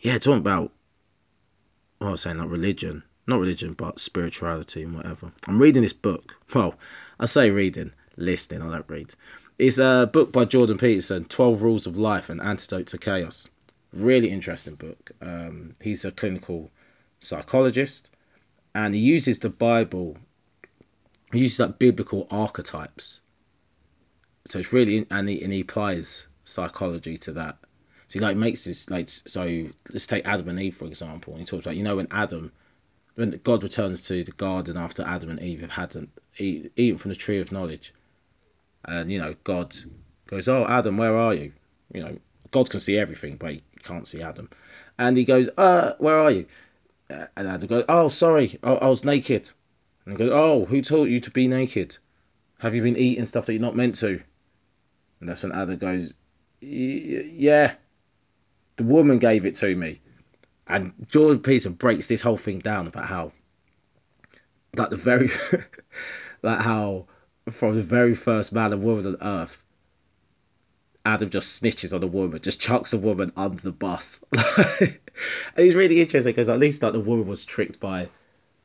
yeah, 0.00 0.18
talk 0.18 0.38
about 0.38 0.72
I 2.00 2.10
was 2.10 2.20
saying, 2.20 2.38
like 2.38 2.50
religion, 2.50 3.02
not 3.26 3.40
religion, 3.40 3.72
but 3.72 3.98
spirituality 3.98 4.84
and 4.84 4.94
whatever. 4.94 5.32
I'm 5.46 5.60
reading 5.60 5.82
this 5.82 5.92
book. 5.92 6.36
Well, 6.54 6.76
I 7.20 7.26
say 7.26 7.50
reading, 7.50 7.92
listening. 8.16 8.62
I 8.62 8.70
don't 8.70 8.88
read. 8.88 9.14
It's 9.58 9.78
a 9.78 10.08
book 10.10 10.32
by 10.32 10.44
Jordan 10.44 10.78
Peterson, 10.78 11.24
12 11.24 11.60
Rules 11.60 11.86
of 11.86 11.98
Life 11.98 12.30
and 12.30 12.40
Antidote 12.40 12.86
to 12.88 12.98
Chaos. 12.98 13.50
Really 13.92 14.30
interesting 14.30 14.76
book. 14.76 15.10
Um, 15.20 15.74
he's 15.82 16.04
a 16.04 16.12
clinical 16.12 16.70
psychologist, 17.20 18.10
and 18.74 18.94
he 18.94 19.00
uses 19.00 19.40
the 19.40 19.50
Bible. 19.50 20.16
He 21.32 21.40
uses 21.40 21.58
like 21.58 21.78
biblical 21.78 22.28
archetypes. 22.30 23.20
So 24.48 24.58
it's 24.58 24.72
really 24.72 25.06
and 25.10 25.28
he 25.28 25.42
and 25.42 25.52
he 25.52 25.60
applies 25.60 26.26
psychology 26.44 27.18
to 27.18 27.32
that. 27.34 27.58
So 28.06 28.18
he 28.18 28.20
like 28.20 28.36
makes 28.36 28.64
this 28.64 28.88
like 28.88 29.10
so. 29.10 29.68
Let's 29.90 30.06
take 30.06 30.26
Adam 30.26 30.48
and 30.48 30.58
Eve 30.58 30.76
for 30.76 30.86
example. 30.86 31.34
And 31.34 31.40
he 31.40 31.46
talks 31.46 31.66
about 31.66 31.76
you 31.76 31.82
know 31.82 31.96
when 31.96 32.08
Adam, 32.10 32.52
when 33.14 33.30
God 33.44 33.62
returns 33.62 34.02
to 34.08 34.24
the 34.24 34.32
garden 34.32 34.78
after 34.78 35.04
Adam 35.06 35.28
and 35.30 35.40
Eve 35.40 35.60
have 35.60 35.70
had 35.70 36.08
eat, 36.38 36.72
eaten 36.76 36.96
from 36.96 37.10
the 37.10 37.16
tree 37.16 37.40
of 37.40 37.52
knowledge, 37.52 37.92
and 38.84 39.12
you 39.12 39.18
know 39.18 39.34
God 39.44 39.76
goes, 40.26 40.48
oh 40.48 40.66
Adam, 40.66 40.96
where 40.96 41.14
are 41.14 41.34
you? 41.34 41.52
You 41.92 42.02
know 42.02 42.18
God 42.50 42.70
can 42.70 42.80
see 42.80 42.98
everything, 42.98 43.36
but 43.36 43.52
he 43.52 43.62
can't 43.82 44.06
see 44.06 44.22
Adam. 44.22 44.48
And 44.98 45.14
he 45.14 45.26
goes, 45.26 45.50
uh, 45.58 45.92
where 45.98 46.18
are 46.18 46.30
you? 46.30 46.46
Uh, 47.10 47.26
and 47.36 47.48
Adam 47.48 47.68
goes, 47.68 47.84
oh, 47.88 48.08
sorry, 48.08 48.58
I, 48.62 48.72
I 48.72 48.88
was 48.88 49.04
naked. 49.04 49.50
And 50.04 50.14
he 50.14 50.18
goes, 50.18 50.32
oh, 50.32 50.64
who 50.64 50.82
taught 50.82 51.08
you 51.08 51.20
to 51.20 51.30
be 51.30 51.48
naked? 51.48 51.96
Have 52.58 52.74
you 52.74 52.82
been 52.82 52.96
eating 52.96 53.24
stuff 53.26 53.46
that 53.46 53.52
you're 53.52 53.62
not 53.62 53.76
meant 53.76 53.96
to? 53.96 54.22
And 55.20 55.28
that's 55.28 55.42
when 55.42 55.52
Adam 55.52 55.76
goes, 55.76 56.14
yeah, 56.60 57.74
the 58.76 58.84
woman 58.84 59.18
gave 59.18 59.44
it 59.44 59.56
to 59.56 59.74
me. 59.74 60.00
And 60.66 60.92
Jordan 61.08 61.42
Peterson 61.42 61.72
breaks 61.72 62.06
this 62.06 62.20
whole 62.20 62.36
thing 62.36 62.58
down 62.58 62.86
about 62.86 63.06
how, 63.06 63.32
like 64.76 64.90
the 64.90 64.96
very, 64.96 65.30
like 66.42 66.60
how 66.60 67.06
from 67.50 67.76
the 67.76 67.82
very 67.82 68.14
first 68.14 68.52
man 68.52 68.72
and 68.72 68.82
woman 68.82 69.06
on 69.06 69.16
earth, 69.20 69.62
Adam 71.04 71.30
just 71.30 71.62
snitches 71.62 71.94
on 71.94 72.02
a 72.02 72.06
woman, 72.06 72.40
just 72.40 72.60
chucks 72.60 72.92
a 72.92 72.98
woman 72.98 73.32
under 73.36 73.62
the 73.62 73.72
bus. 73.72 74.22
and 74.32 74.98
it's 75.56 75.74
really 75.74 76.02
interesting 76.02 76.32
because 76.32 76.50
at 76.50 76.58
least 76.58 76.82
like 76.82 76.92
the 76.92 77.00
woman 77.00 77.26
was 77.26 77.44
tricked 77.44 77.80
by 77.80 78.08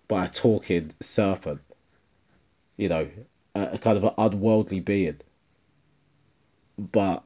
by 0.09 0.25
a 0.25 0.29
talking 0.29 0.91
serpent, 0.99 1.61
you 2.75 2.89
know, 2.89 3.09
a, 3.55 3.69
a 3.73 3.77
kind 3.77 3.97
of 3.97 4.03
an 4.03 4.13
unworldly 4.17 4.81
being. 4.81 5.19
But 6.77 7.23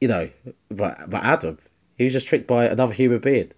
you 0.00 0.08
know, 0.08 0.30
but 0.68 1.08
but 1.08 1.22
Adam, 1.22 1.58
he 1.96 2.04
was 2.04 2.12
just 2.12 2.26
tricked 2.26 2.46
by 2.46 2.66
another 2.66 2.92
human 2.92 3.20
being 3.20 3.52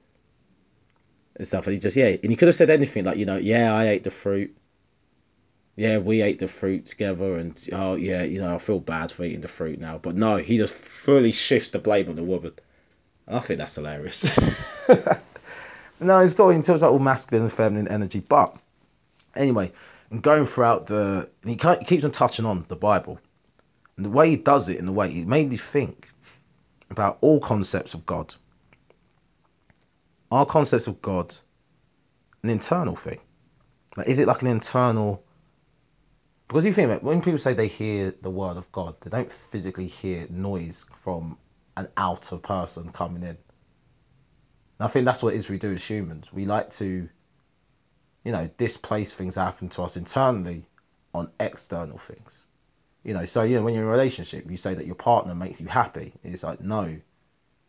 and 1.37 1.47
stuff, 1.47 1.67
and 1.67 1.75
he 1.75 1.81
just 1.81 1.97
yeah, 1.97 2.09
and 2.09 2.31
he 2.31 2.37
could 2.37 2.49
have 2.49 2.55
said 2.55 2.71
anything 2.71 3.05
like 3.05 3.17
you 3.17 3.27
know, 3.27 3.37
yeah, 3.37 3.75
I 3.75 3.89
ate 3.89 4.05
the 4.05 4.11
fruit 4.11 4.57
yeah, 5.77 5.99
we 5.99 6.23
ate 6.23 6.39
the 6.39 6.47
fruit 6.47 6.87
together, 6.87 7.37
and 7.37 7.69
oh 7.73 7.97
yeah, 7.97 8.23
you 8.23 8.41
know, 8.41 8.55
I 8.55 8.59
feel 8.59 8.79
bad 8.79 9.11
for 9.11 9.25
eating 9.25 9.41
the 9.41 9.49
fruit 9.49 9.81
now. 9.81 9.99
But 9.99 10.15
no, 10.15 10.37
he 10.37 10.59
just 10.59 10.73
fully 10.73 11.33
shifts 11.33 11.71
the 11.71 11.81
blame 11.81 12.09
on 12.09 12.17
the 12.17 12.23
woman. 12.23 12.53
I 13.27 13.41
think 13.41 13.59
that's 13.59 13.75
hilarious. 13.75 14.37
no, 16.01 16.21
he's 16.21 16.35
going 16.35 16.57
into 16.57 16.87
all 16.87 16.99
masculine 16.99 17.45
and 17.45 17.53
feminine 17.53 17.89
energy, 17.89 18.21
but 18.21 18.57
anyway, 19.35 19.73
and 20.11 20.23
going 20.23 20.47
throughout 20.47 20.87
the, 20.87 21.29
he, 21.45 21.55
he 21.55 21.85
keeps 21.85 22.05
on 22.05 22.13
touching 22.13 22.45
on 22.45 22.65
the 22.69 22.77
Bible, 22.77 23.19
and 23.97 24.07
the 24.07 24.11
way 24.11 24.31
he 24.31 24.37
does 24.37 24.69
it, 24.69 24.79
in 24.79 24.87
the 24.87 24.93
way 24.93 25.11
it 25.11 25.27
made 25.27 25.49
me 25.49 25.57
think 25.57 26.11
about 26.91 27.19
all 27.21 27.41
concepts 27.41 27.95
of 27.95 28.07
God. 28.07 28.35
Are 30.31 30.47
concepts 30.47 30.87
of 30.87 31.01
God 31.01 31.35
an 32.43 32.51
internal 32.51 32.97
thing? 32.97 33.21
Like, 33.97 34.09
is 34.09 34.19
it 34.19 34.27
like 34.27 34.43
an 34.43 34.49
internal 34.49 35.25
because 36.49 36.67
you 36.67 36.73
think 36.73 36.87
about 36.87 36.99
it, 36.99 37.03
when 37.03 37.23
people 37.23 37.39
say 37.39 37.55
they 37.55 37.69
hear 37.69 38.15
the 38.21 38.31
word 38.31 38.57
of 38.57 38.71
God, 38.71 39.01
they 39.01 39.11
don't 39.11 39.33
physically 39.33 39.87
hear 39.87 40.27
noise 40.29 40.87
from 40.95 41.39
an 41.77 41.89
outer 41.97 42.37
person 42.37 42.91
coming 42.91 43.23
in. 43.23 43.39
I 44.79 44.89
think 44.89 45.07
that's 45.07 45.23
what 45.23 45.35
it 45.35 45.37
is 45.39 45.49
we 45.49 45.59
do 45.59 45.73
as 45.73 45.85
humans. 45.85 46.33
We 46.33 46.45
like 46.45 46.71
to, 46.71 47.09
you 48.25 48.33
know, 48.33 48.49
displace 48.59 49.13
things 49.13 49.37
that 49.37 49.45
happen 49.45 49.69
to 49.71 49.83
us 49.83 49.97
internally 49.97 50.67
on 51.15 51.31
external 51.41 51.99
things. 51.99 52.47
You 53.05 53.13
know, 53.13 53.27
so 53.27 53.45
know, 53.45 53.63
when 53.63 53.75
you're 53.75 53.83
in 53.83 53.89
a 53.89 53.93
relationship, 53.93 54.51
you 54.51 54.57
say 54.57 54.75
that 54.75 54.87
your 54.87 54.95
partner 54.95 55.35
makes 55.35 55.61
you 55.61 55.69
happy. 55.69 56.15
It's 56.25 56.43
like, 56.43 56.61
no, 56.61 56.97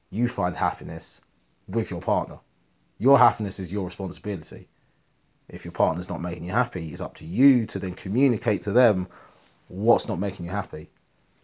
you 0.10 0.28
find 0.30 0.56
happiness 0.56 1.22
with 1.68 1.92
your 1.92 2.02
partner. 2.02 2.40
Your 2.98 3.20
happiness 3.20 3.60
is 3.60 3.72
your 3.72 3.86
responsibility. 3.86 4.70
If 5.50 5.66
your 5.66 5.74
partner's 5.74 6.10
not 6.10 6.22
making 6.22 6.46
you 6.46 6.52
happy, 6.52 6.88
it's 6.88 7.02
up 7.02 7.16
to 7.16 7.26
you 7.26 7.66
to 7.68 7.80
then 7.80 7.94
communicate 7.94 8.62
to 8.62 8.72
them 8.72 9.08
what's 9.68 10.08
not 10.08 10.20
making 10.20 10.46
you 10.46 10.52
happy. 10.52 10.90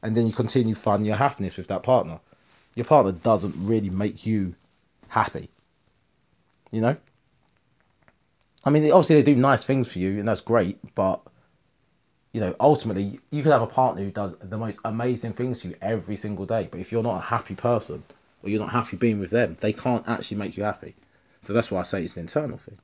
And 0.01 0.15
then 0.15 0.25
you 0.25 0.33
continue 0.33 0.73
finding 0.73 1.05
your 1.05 1.17
happiness 1.17 1.57
with 1.57 1.67
that 1.67 1.83
partner. 1.83 2.19
Your 2.75 2.85
partner 2.85 3.11
doesn't 3.11 3.55
really 3.57 3.89
make 3.89 4.25
you 4.25 4.55
happy. 5.09 5.49
You 6.71 6.81
know? 6.81 6.97
I 8.63 8.69
mean, 8.69 8.89
obviously 8.91 9.17
they 9.17 9.33
do 9.33 9.35
nice 9.35 9.65
things 9.65 9.91
for 9.91 9.99
you, 9.99 10.19
and 10.19 10.27
that's 10.27 10.41
great, 10.41 10.79
but 10.95 11.21
you 12.33 12.39
know, 12.39 12.55
ultimately, 12.59 13.19
you 13.29 13.43
could 13.43 13.51
have 13.51 13.61
a 13.61 13.67
partner 13.67 14.03
who 14.03 14.11
does 14.11 14.35
the 14.37 14.57
most 14.57 14.79
amazing 14.85 15.33
things 15.33 15.61
to 15.61 15.69
you 15.69 15.75
every 15.81 16.15
single 16.15 16.45
day, 16.45 16.67
but 16.71 16.79
if 16.79 16.91
you're 16.91 17.03
not 17.03 17.17
a 17.17 17.25
happy 17.25 17.55
person, 17.55 18.03
or 18.41 18.49
you're 18.49 18.61
not 18.61 18.71
happy 18.71 18.97
being 18.97 19.19
with 19.19 19.31
them, 19.31 19.57
they 19.59 19.73
can't 19.73 20.07
actually 20.07 20.37
make 20.37 20.55
you 20.55 20.63
happy. 20.63 20.95
So 21.41 21.53
that's 21.53 21.69
why 21.69 21.81
I 21.81 21.83
say 21.83 22.03
it's 22.03 22.15
an 22.15 22.21
internal 22.21 22.57
thing. 22.57 22.77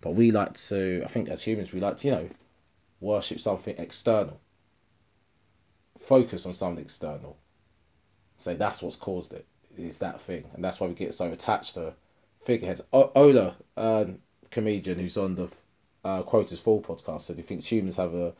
But 0.00 0.14
we 0.14 0.30
like 0.30 0.54
to, 0.54 1.02
I 1.04 1.08
think 1.08 1.28
as 1.28 1.42
humans, 1.42 1.72
we 1.72 1.80
like 1.80 1.96
to, 1.98 2.06
you 2.06 2.12
know, 2.12 2.28
worship 3.00 3.40
something 3.40 3.74
external, 3.76 4.40
focus 5.98 6.46
on 6.46 6.52
something 6.52 6.84
external. 6.84 7.36
Say 8.36 8.54
that's 8.54 8.82
what's 8.82 8.96
caused. 8.96 9.34
It's 9.76 9.98
that 9.98 10.20
thing, 10.20 10.44
and 10.54 10.62
that's 10.62 10.78
why 10.78 10.86
we 10.86 10.94
get 10.94 11.14
so 11.14 11.30
attached 11.30 11.74
to 11.74 11.94
figureheads. 12.42 12.82
O- 12.92 13.10
Ola, 13.14 13.56
uh, 13.76 14.06
comedian 14.50 14.98
who's 14.98 15.16
on 15.16 15.34
the 15.34 15.52
uh, 16.04 16.22
Quotas 16.22 16.60
Fall 16.60 16.80
podcast, 16.82 17.22
said 17.22 17.36
he 17.36 17.42
thinks 17.42 17.66
humans 17.66 17.96
have 17.96 18.14
a 18.14 18.34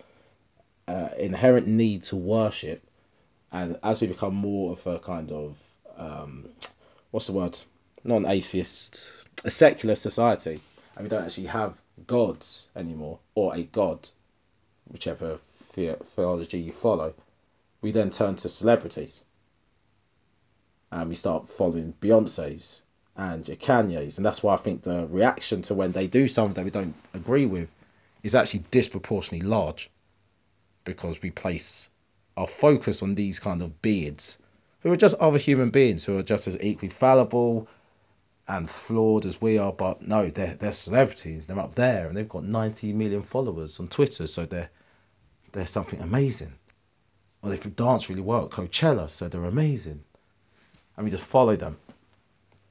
uh, 0.86 1.08
inherent 1.18 1.66
need 1.66 2.04
to 2.04 2.16
worship, 2.16 2.82
and 3.52 3.78
as 3.82 4.00
we 4.00 4.06
become 4.06 4.34
more 4.34 4.72
of 4.72 4.86
a 4.86 4.98
kind 4.98 5.32
of 5.32 5.62
um, 5.96 6.48
what's 7.10 7.26
the 7.26 7.32
word? 7.32 7.58
Not 8.04 8.18
an 8.18 8.26
atheist, 8.26 9.26
a 9.44 9.50
secular 9.50 9.96
society, 9.96 10.60
and 10.96 11.04
we 11.04 11.08
don't 11.08 11.24
actually 11.24 11.48
have 11.48 11.80
gods 12.06 12.68
anymore, 12.76 13.18
or 13.34 13.54
a 13.54 13.62
god, 13.62 14.08
whichever 14.88 15.38
the- 15.74 15.96
theology 16.02 16.60
you 16.60 16.72
follow, 16.72 17.14
we 17.82 17.92
then 17.92 18.10
turn 18.10 18.36
to 18.36 18.48
celebrities. 18.48 19.24
And 20.90 21.08
we 21.08 21.16
start 21.16 21.48
following 21.48 21.92
Beyonce's 22.00 22.82
and 23.18 23.46
your 23.48 23.56
Kanye's, 23.56 24.18
and 24.18 24.24
that's 24.24 24.42
why 24.42 24.54
I 24.54 24.58
think 24.58 24.82
the 24.82 25.06
reaction 25.10 25.62
to 25.62 25.74
when 25.74 25.92
they 25.92 26.06
do 26.06 26.28
something 26.28 26.54
that 26.54 26.64
we 26.64 26.70
don't 26.70 26.94
agree 27.12 27.46
with 27.46 27.68
is 28.22 28.36
actually 28.36 28.64
disproportionately 28.70 29.46
large, 29.46 29.90
because 30.84 31.20
we 31.20 31.30
place 31.30 31.90
our 32.36 32.46
focus 32.46 33.02
on 33.02 33.16
these 33.16 33.40
kind 33.40 33.60
of 33.60 33.82
beards 33.82 34.38
who 34.80 34.92
are 34.92 34.96
just 34.96 35.16
other 35.16 35.38
human 35.38 35.70
beings 35.70 36.04
who 36.04 36.16
are 36.16 36.22
just 36.22 36.46
as 36.46 36.56
equally 36.60 36.88
fallible 36.88 37.66
and 38.46 38.70
flawed 38.70 39.26
as 39.26 39.40
we 39.40 39.58
are, 39.58 39.72
but 39.72 40.00
no, 40.06 40.30
they're 40.30 40.54
they're 40.54 40.72
celebrities. 40.72 41.46
They're 41.46 41.58
up 41.58 41.74
there 41.74 42.06
and 42.06 42.16
they've 42.16 42.28
got 42.28 42.44
90 42.44 42.92
million 42.92 43.22
followers 43.22 43.80
on 43.80 43.88
Twitter, 43.88 44.26
so 44.28 44.46
they're 44.46 44.70
they're 45.52 45.66
something 45.66 46.00
amazing. 46.00 46.52
Or 47.42 47.50
they 47.50 47.58
can 47.58 47.74
dance 47.74 48.08
really 48.08 48.22
well 48.22 48.44
at 48.44 48.50
Coachella, 48.50 49.10
so 49.10 49.28
they're 49.28 49.44
amazing. 49.44 50.02
And 50.96 51.04
we 51.04 51.10
just 51.10 51.24
follow 51.24 51.56
them. 51.56 51.76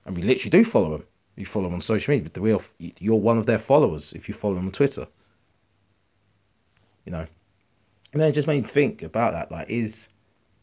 And 0.08 0.16
we 0.16 0.24
literally 0.24 0.50
do 0.50 0.64
follow 0.64 0.98
them. 0.98 1.08
You 1.36 1.46
follow 1.46 1.66
them 1.66 1.76
on 1.76 1.82
social 1.82 2.14
media, 2.14 2.32
but 2.34 2.42
we're, 2.42 2.60
you're 2.80 3.20
one 3.20 3.38
of 3.38 3.46
their 3.46 3.60
followers 3.60 4.14
if 4.14 4.28
you 4.28 4.34
follow 4.34 4.56
them 4.56 4.68
on 4.68 4.72
Twitter. 4.72 5.06
You 7.06 7.12
know. 7.12 7.28
And 8.14 8.22
then 8.22 8.30
it 8.30 8.34
just 8.34 8.48
made 8.48 8.64
me 8.64 8.70
think 8.70 9.04
about 9.04 9.34
that. 9.34 9.52
Like, 9.52 9.70
is 9.70 10.08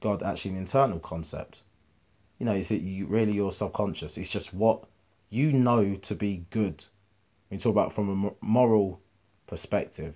God 0.01 0.23
actually 0.23 0.53
an 0.53 0.57
internal 0.57 0.99
concept? 0.99 1.63
You 2.39 2.47
know, 2.47 2.55
is 2.55 2.71
it 2.71 2.81
you 2.81 3.07
really 3.07 3.33
your 3.33 3.53
subconscious? 3.53 4.17
It's 4.17 4.31
just 4.31 4.55
what 4.55 4.85
you 5.29 5.53
know 5.53 5.95
to 5.95 6.15
be 6.15 6.47
good. 6.49 6.83
When 7.49 7.59
you 7.59 7.63
talk 7.63 7.73
about 7.73 7.93
from 7.93 8.25
a 8.27 8.45
moral 8.45 9.01
perspective, 9.47 10.15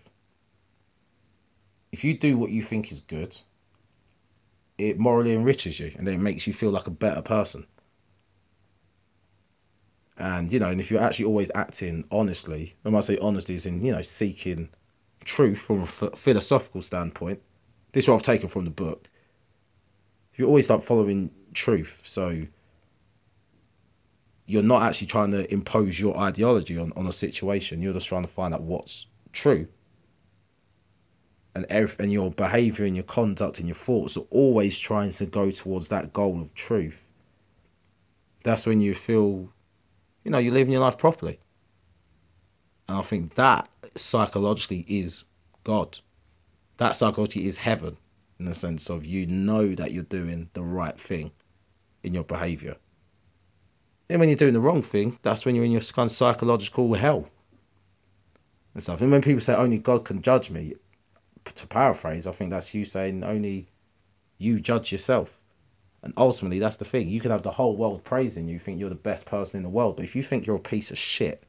if 1.92 2.02
you 2.02 2.16
do 2.18 2.38
what 2.38 2.50
you 2.50 2.62
think 2.62 2.90
is 2.90 3.00
good, 3.00 3.36
it 4.78 4.98
morally 4.98 5.34
enriches 5.34 5.78
you 5.78 5.92
and 5.96 6.08
it 6.08 6.18
makes 6.18 6.46
you 6.46 6.54
feel 6.54 6.70
like 6.70 6.86
a 6.86 6.90
better 6.90 7.22
person. 7.22 7.66
And 10.18 10.52
you 10.52 10.58
know, 10.58 10.68
and 10.68 10.80
if 10.80 10.90
you're 10.90 11.00
actually 11.00 11.26
always 11.26 11.50
acting 11.54 12.04
honestly, 12.10 12.74
when 12.82 12.94
I 12.94 13.00
say 13.00 13.18
honesty 13.18 13.54
is 13.54 13.66
in 13.66 13.84
you 13.84 13.92
know 13.92 14.02
seeking 14.02 14.68
truth 15.24 15.58
from 15.58 15.82
a 15.82 15.86
philosophical 15.86 16.82
standpoint. 16.82 17.40
This 17.92 18.04
is 18.04 18.08
what 18.08 18.16
I've 18.16 18.22
taken 18.22 18.48
from 18.48 18.64
the 18.64 18.70
book. 18.70 19.08
If 20.32 20.38
you 20.38 20.46
always 20.46 20.68
like 20.68 20.82
following 20.82 21.30
truth, 21.54 22.02
so 22.04 22.42
you're 24.46 24.62
not 24.62 24.82
actually 24.82 25.08
trying 25.08 25.32
to 25.32 25.52
impose 25.52 25.98
your 25.98 26.16
ideology 26.16 26.78
on, 26.78 26.92
on 26.96 27.06
a 27.06 27.12
situation. 27.12 27.82
You're 27.82 27.92
just 27.92 28.08
trying 28.08 28.22
to 28.22 28.28
find 28.28 28.54
out 28.54 28.62
what's 28.62 29.06
true. 29.32 29.68
And 31.54 31.66
every, 31.68 32.04
and 32.04 32.12
your 32.12 32.30
behavior 32.30 32.84
and 32.86 32.96
your 32.96 33.04
conduct 33.04 33.58
and 33.58 33.68
your 33.68 33.74
thoughts 33.74 34.16
are 34.16 34.26
always 34.30 34.78
trying 34.78 35.12
to 35.12 35.26
go 35.26 35.50
towards 35.50 35.88
that 35.88 36.12
goal 36.12 36.40
of 36.40 36.54
truth. 36.54 37.06
That's 38.44 38.66
when 38.66 38.80
you 38.80 38.94
feel, 38.94 39.52
you 40.28 40.32
know, 40.32 40.38
you're 40.38 40.52
living 40.52 40.72
your 40.72 40.82
life 40.82 40.98
properly. 40.98 41.40
And 42.86 42.98
I 42.98 43.00
think 43.00 43.36
that 43.36 43.66
psychologically 43.96 44.84
is 44.86 45.24
God. 45.64 45.98
That 46.76 46.96
psychologically 46.96 47.46
is 47.46 47.56
heaven 47.56 47.96
in 48.38 48.44
the 48.44 48.52
sense 48.52 48.90
of 48.90 49.06
you 49.06 49.26
know 49.26 49.74
that 49.76 49.90
you're 49.90 50.02
doing 50.02 50.50
the 50.52 50.62
right 50.62 51.00
thing 51.00 51.30
in 52.02 52.12
your 52.12 52.24
behavior. 52.24 52.76
Then 54.08 54.20
when 54.20 54.28
you're 54.28 54.36
doing 54.36 54.52
the 54.52 54.60
wrong 54.60 54.82
thing, 54.82 55.18
that's 55.22 55.46
when 55.46 55.54
you're 55.54 55.64
in 55.64 55.72
your 55.72 55.80
kind 55.80 56.10
of 56.10 56.14
psychological 56.14 56.92
hell 56.92 57.26
and 58.74 58.82
stuff. 58.82 59.00
And 59.00 59.10
when 59.10 59.22
people 59.22 59.40
say 59.40 59.54
only 59.54 59.78
God 59.78 60.04
can 60.04 60.20
judge 60.20 60.50
me, 60.50 60.74
to 61.54 61.66
paraphrase, 61.66 62.26
I 62.26 62.32
think 62.32 62.50
that's 62.50 62.74
you 62.74 62.84
saying 62.84 63.24
only 63.24 63.68
you 64.36 64.60
judge 64.60 64.92
yourself. 64.92 65.37
And 66.02 66.12
ultimately, 66.16 66.60
that's 66.60 66.76
the 66.76 66.84
thing. 66.84 67.08
You 67.08 67.20
can 67.20 67.32
have 67.32 67.42
the 67.42 67.50
whole 67.50 67.76
world 67.76 68.04
praising 68.04 68.48
you, 68.48 68.58
think 68.58 68.78
you're 68.78 68.88
the 68.88 68.94
best 68.94 69.26
person 69.26 69.56
in 69.56 69.62
the 69.64 69.68
world, 69.68 69.96
but 69.96 70.04
if 70.04 70.14
you 70.14 70.22
think 70.22 70.46
you're 70.46 70.56
a 70.56 70.60
piece 70.60 70.90
of 70.90 70.98
shit, 70.98 71.42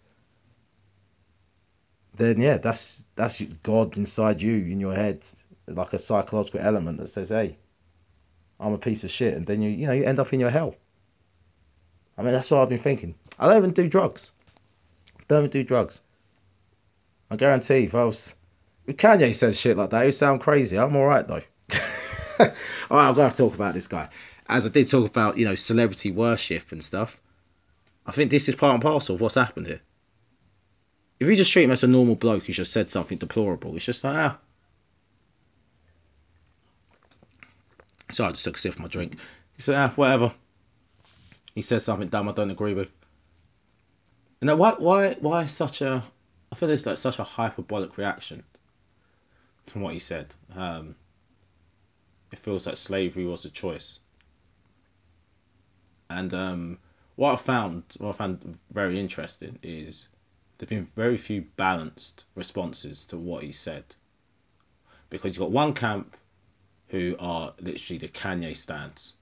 then 2.15 2.41
yeah, 2.41 2.57
that's 2.57 3.05
that's 3.15 3.41
God 3.41 3.97
inside 3.97 4.41
you 4.41 4.55
in 4.55 4.79
your 4.79 4.93
head, 4.93 5.25
like 5.67 5.93
a 5.93 5.99
psychological 5.99 6.59
element 6.59 6.97
that 6.97 7.07
says, 7.07 7.29
"Hey, 7.29 7.57
I'm 8.59 8.73
a 8.73 8.77
piece 8.77 9.03
of 9.03 9.11
shit," 9.11 9.35
and 9.35 9.45
then 9.45 9.61
you 9.61 9.69
you 9.69 9.87
know 9.87 9.93
you 9.93 10.03
end 10.03 10.19
up 10.19 10.33
in 10.33 10.39
your 10.39 10.49
hell. 10.49 10.75
I 12.17 12.23
mean, 12.23 12.33
that's 12.33 12.51
what 12.51 12.61
I've 12.61 12.69
been 12.69 12.79
thinking. 12.79 13.15
I 13.39 13.47
don't 13.47 13.57
even 13.57 13.71
do 13.71 13.87
drugs. 13.87 14.33
Don't 15.27 15.39
even 15.39 15.51
do 15.51 15.63
drugs. 15.63 16.01
I 17.31 17.35
guarantee 17.37 17.83
if 17.85 17.95
I 17.95 18.03
was 18.03 18.35
if 18.87 18.97
Kanye 18.97 19.35
says 19.35 19.59
shit 19.59 19.77
like 19.77 19.91
that, 19.91 20.01
it 20.01 20.07
would 20.07 20.15
sound 20.15 20.41
crazy. 20.41 20.77
I'm 20.77 20.95
alright 20.95 21.27
though. 21.27 21.43
Alright, 22.39 22.55
I'm 22.89 23.13
gonna 23.13 23.23
have 23.23 23.33
to 23.33 23.43
talk 23.43 23.53
about 23.53 23.75
this 23.75 23.87
guy. 23.87 24.09
As 24.49 24.65
I 24.65 24.69
did 24.69 24.87
talk 24.87 25.07
about, 25.07 25.37
you 25.37 25.45
know, 25.45 25.55
celebrity 25.55 26.11
worship 26.11 26.71
and 26.71 26.83
stuff. 26.83 27.17
I 28.05 28.11
think 28.11 28.31
this 28.31 28.49
is 28.49 28.55
part 28.55 28.73
and 28.73 28.81
parcel 28.81 29.15
of 29.15 29.21
what's 29.21 29.35
happened 29.35 29.67
here. 29.67 29.81
If 31.19 31.27
you 31.27 31.35
just 31.35 31.51
treat 31.51 31.65
him 31.65 31.71
as 31.71 31.83
a 31.83 31.87
normal 31.87 32.15
bloke 32.15 32.45
who's 32.45 32.55
just 32.55 32.73
said 32.73 32.89
something 32.89 33.19
deplorable, 33.19 33.75
it's 33.75 33.85
just 33.85 34.03
like 34.03 34.15
ah. 34.15 34.39
So 38.11 38.25
I 38.25 38.29
just 38.29 38.43
took 38.43 38.57
a 38.57 38.59
sip 38.59 38.73
of 38.73 38.79
my 38.79 38.87
drink. 38.87 39.17
He 39.55 39.61
said, 39.61 39.75
ah, 39.75 39.93
whatever. 39.95 40.33
He 41.53 41.61
says 41.61 41.83
something 41.83 42.07
dumb 42.07 42.29
I 42.29 42.31
don't 42.31 42.49
agree 42.49 42.73
with. 42.73 42.89
And 44.41 44.57
why 44.57 44.71
why 44.77 45.13
why 45.19 45.45
such 45.45 45.81
a 45.81 46.03
I 46.51 46.55
feel 46.55 46.67
there's 46.67 46.85
like 46.85 46.97
such 46.97 47.19
a 47.19 47.23
hyperbolic 47.23 47.97
reaction 47.97 48.43
to 49.67 49.79
what 49.79 49.93
he 49.93 49.99
said. 49.99 50.33
Um, 50.55 50.95
it 52.31 52.39
feels 52.39 52.65
like 52.65 52.77
slavery 52.77 53.25
was 53.25 53.45
a 53.45 53.49
choice. 53.49 53.99
And 56.09 56.33
um, 56.33 56.77
what 57.15 57.33
I 57.33 57.35
found 57.35 57.83
what 57.97 58.15
I 58.15 58.17
found 58.17 58.57
very 58.71 58.99
interesting 58.99 59.59
is 59.61 60.09
there've 60.57 60.69
been 60.69 60.87
very 60.95 61.17
few 61.17 61.45
balanced 61.55 62.25
responses 62.35 63.05
to 63.07 63.17
what 63.17 63.43
he 63.43 63.51
said. 63.51 63.83
Because 65.09 65.35
you've 65.35 65.45
got 65.45 65.51
one 65.51 65.73
camp 65.73 66.15
who 66.89 67.15
are 67.19 67.53
literally 67.59 67.99
the 67.99 68.07
Kanye 68.07 68.55
stands, 68.55 69.15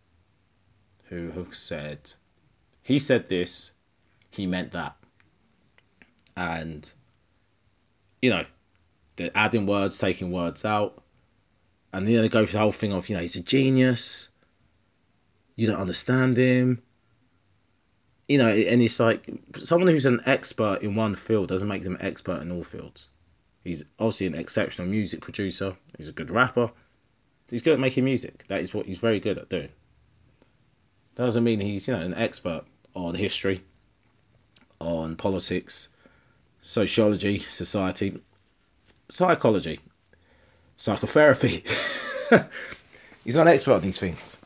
who 1.05 1.31
have 1.31 1.55
said 1.55 2.11
he 2.81 2.99
said 2.99 3.27
this, 3.27 3.71
he 4.31 4.47
meant 4.47 4.71
that. 4.71 4.95
And 6.35 6.89
you 8.21 8.29
know, 8.29 8.45
they're 9.15 9.31
adding 9.35 9.65
words, 9.65 9.97
taking 9.97 10.31
words 10.31 10.63
out. 10.65 11.03
And 11.91 12.07
then 12.07 12.21
they 12.21 12.29
go 12.29 12.45
through 12.45 12.53
the 12.53 12.59
whole 12.59 12.71
thing 12.71 12.93
of, 12.93 13.09
you 13.09 13.15
know, 13.15 13.21
he's 13.21 13.35
a 13.35 13.41
genius. 13.41 14.29
You 15.57 15.67
don't 15.67 15.81
understand 15.81 16.37
him. 16.37 16.81
you 18.29 18.37
know, 18.37 18.47
and 18.47 18.81
it's 18.81 18.99
like 18.99 19.27
someone 19.59 19.89
who's 19.89 20.05
an 20.05 20.21
expert 20.25 20.83
in 20.83 20.95
one 20.95 21.15
field 21.15 21.49
doesn't 21.49 21.67
make 21.67 21.83
them 21.83 21.95
an 21.95 22.01
expert 22.01 22.41
in 22.41 22.51
all 22.51 22.63
fields. 22.63 23.09
He's 23.63 23.83
obviously 23.99 24.27
an 24.27 24.35
exceptional 24.35 24.87
music 24.87 25.19
producer. 25.21 25.75
He's 25.97 26.07
a 26.07 26.13
good 26.13 26.31
rapper. 26.31 26.71
He's 27.49 27.63
good 27.63 27.73
at 27.73 27.79
making 27.79 28.05
music. 28.05 28.45
That 28.47 28.61
is 28.61 28.73
what 28.73 28.85
he's 28.85 28.99
very 28.99 29.19
good 29.19 29.37
at 29.37 29.49
doing. 29.49 29.69
That 31.15 31.25
doesn't 31.25 31.43
mean 31.43 31.59
he's 31.59 31.87
you 31.87 31.93
know 31.95 32.01
an 32.01 32.13
expert 32.13 32.63
on 32.93 33.15
history, 33.15 33.63
on 34.79 35.15
politics, 35.15 35.89
sociology, 36.61 37.39
society, 37.39 38.21
psychology, 39.09 39.79
psychotherapy. 40.77 41.63
he's 43.23 43.35
not 43.35 43.47
an 43.47 43.53
expert 43.53 43.73
on 43.73 43.81
these 43.81 43.99
things. 43.99 44.37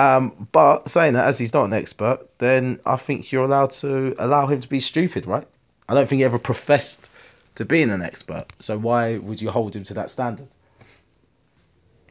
Um, 0.00 0.48
but 0.50 0.88
saying 0.88 1.12
that, 1.12 1.26
as 1.26 1.38
he's 1.38 1.52
not 1.52 1.64
an 1.64 1.74
expert, 1.74 2.26
then 2.38 2.80
I 2.86 2.96
think 2.96 3.30
you're 3.30 3.44
allowed 3.44 3.72
to 3.72 4.14
allow 4.18 4.46
him 4.46 4.62
to 4.62 4.68
be 4.68 4.80
stupid, 4.80 5.26
right? 5.26 5.46
I 5.86 5.94
don't 5.94 6.08
think 6.08 6.20
he 6.20 6.24
ever 6.24 6.38
professed 6.38 7.10
to 7.56 7.66
being 7.66 7.90
an 7.90 8.00
expert. 8.00 8.46
So 8.60 8.78
why 8.78 9.18
would 9.18 9.42
you 9.42 9.50
hold 9.50 9.76
him 9.76 9.84
to 9.84 9.94
that 9.94 10.08
standard? 10.08 10.48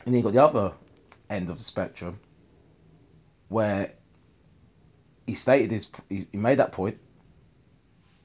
And 0.05 0.13
then 0.13 0.15
you 0.15 0.21
got 0.21 0.33
the 0.33 0.43
other 0.43 0.73
end 1.31 1.49
of 1.49 1.57
the 1.57 1.63
spectrum, 1.63 2.19
where 3.47 3.91
he 5.25 5.33
stated 5.33 5.71
his, 5.71 5.87
he 6.09 6.27
made 6.33 6.59
that 6.59 6.71
point, 6.71 6.99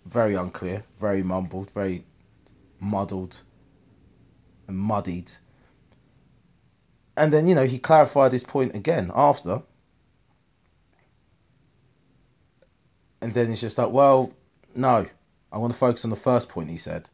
very 0.04 0.34
unclear, 0.34 0.84
very 1.00 1.22
mumbled, 1.22 1.70
very 1.70 2.04
muddled 2.80 3.40
and 4.68 4.76
muddied 4.76 5.32
and 7.16 7.32
then 7.32 7.46
you 7.46 7.54
know 7.54 7.64
he 7.64 7.78
clarified 7.78 8.32
his 8.32 8.44
point 8.44 8.74
again 8.74 9.10
after. 9.14 9.62
And 13.20 13.32
then 13.32 13.48
he's 13.48 13.60
just 13.60 13.78
like 13.78 13.90
well 13.90 14.32
no 14.74 15.06
i 15.52 15.58
want 15.58 15.72
to 15.72 15.78
focus 15.78 16.04
on 16.04 16.10
the 16.10 16.16
first 16.16 16.48
point 16.48 16.70
he 16.70 16.76
said. 16.76 17.08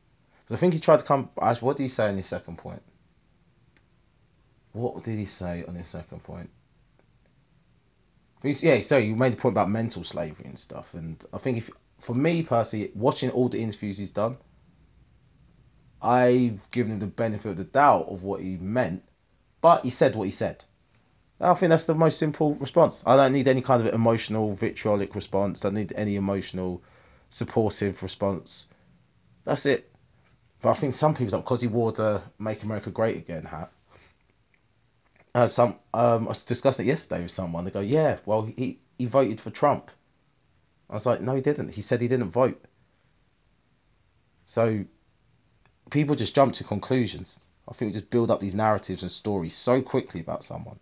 Because 0.45 0.57
i 0.57 0.59
think 0.59 0.75
he 0.75 0.80
tried 0.80 1.00
to 1.00 1.04
come 1.04 1.30
what 1.35 1.76
did 1.76 1.83
he 1.83 1.88
say 1.88 2.09
on 2.09 2.16
his 2.16 2.26
second 2.26 2.59
point? 2.59 2.83
What 4.73 5.02
did 5.04 5.19
he 5.19 5.25
say 5.25 5.64
on 5.66 5.75
his 5.75 5.88
second 5.88 6.23
point? 6.23 6.50
Yeah 8.42 8.80
so 8.80 8.97
you 8.97 9.16
made 9.16 9.35
the 9.35 9.37
point 9.37 9.54
about 9.54 9.71
mental 9.71 10.02
slavery 10.02 10.47
and 10.47 10.59
stuff 10.59 10.95
and 10.95 11.23
i 11.33 11.38
think 11.38 11.59
if 11.59 11.71
for 12.00 12.14
me 12.14 12.42
personally 12.42 12.90
watching 12.95 13.30
all 13.30 13.50
the 13.50 13.62
interviews 13.62 13.99
he's 13.99 14.12
done 14.12 14.38
i've 16.00 16.71
given 16.71 16.92
him 16.92 16.99
the 17.00 17.07
benefit 17.07 17.50
of 17.50 17.57
the 17.59 17.64
doubt 17.64 18.07
of 18.09 18.23
what 18.23 18.40
he 18.40 18.57
meant 18.57 19.04
but 19.61 19.85
he 19.85 19.90
said 19.90 20.14
what 20.14 20.25
he 20.25 20.31
said. 20.31 20.64
I 21.40 21.55
think 21.55 21.71
that's 21.71 21.85
the 21.85 21.95
most 21.95 22.19
simple 22.19 22.55
response. 22.55 23.02
I 23.07 23.17
don't 23.17 23.33
need 23.33 23.49
any 23.49 23.62
kind 23.62 23.87
of 23.87 23.95
emotional, 23.95 24.52
vitriolic 24.55 25.14
response. 25.14 25.64
I 25.64 25.69
don't 25.69 25.75
need 25.75 25.93
any 25.97 26.17
emotional, 26.17 26.83
supportive 27.31 28.02
response. 28.02 28.67
That's 29.45 29.64
it. 29.64 29.90
But 30.61 30.71
I 30.71 30.75
think 30.75 30.93
some 30.93 31.14
people, 31.14 31.38
because 31.38 31.62
he 31.62 31.69
wore 31.69 31.93
the 31.93 32.23
"Make 32.38 32.62
America 32.62 32.90
Great 32.90 33.17
Again" 33.17 33.45
hat, 33.47 33.73
uh, 35.35 35.47
some 35.47 35.76
um, 35.95 36.26
I 36.26 36.31
was 36.31 36.45
discussing 36.45 36.87
it 36.87 36.90
yesterday 36.90 37.23
with 37.23 37.31
someone. 37.31 37.64
They 37.64 37.71
go, 37.71 37.81
"Yeah, 37.81 38.19
well, 38.26 38.43
he 38.43 38.81
he 38.99 39.07
voted 39.07 39.40
for 39.40 39.50
Trump." 39.50 39.90
I 40.90 40.95
was 40.95 41.07
like, 41.07 41.23
"No, 41.23 41.35
he 41.35 41.40
didn't. 41.40 41.71
He 41.71 41.81
said 41.81 42.02
he 42.02 42.09
didn't 42.09 42.31
vote." 42.31 42.62
So 44.45 44.85
people 45.90 46.17
just 46.17 46.35
jump 46.35 46.55
to 46.55 46.64
conclusions. 46.64 47.40
I 47.71 47.75
think 47.75 47.91
we 47.91 48.00
just 48.00 48.11
build 48.11 48.31
up 48.31 48.41
these 48.41 48.55
narratives 48.55 49.03
and 49.03 49.11
stories 49.11 49.55
so 49.55 49.81
quickly 49.81 50.21
about 50.21 50.43
someone. 50.43 50.81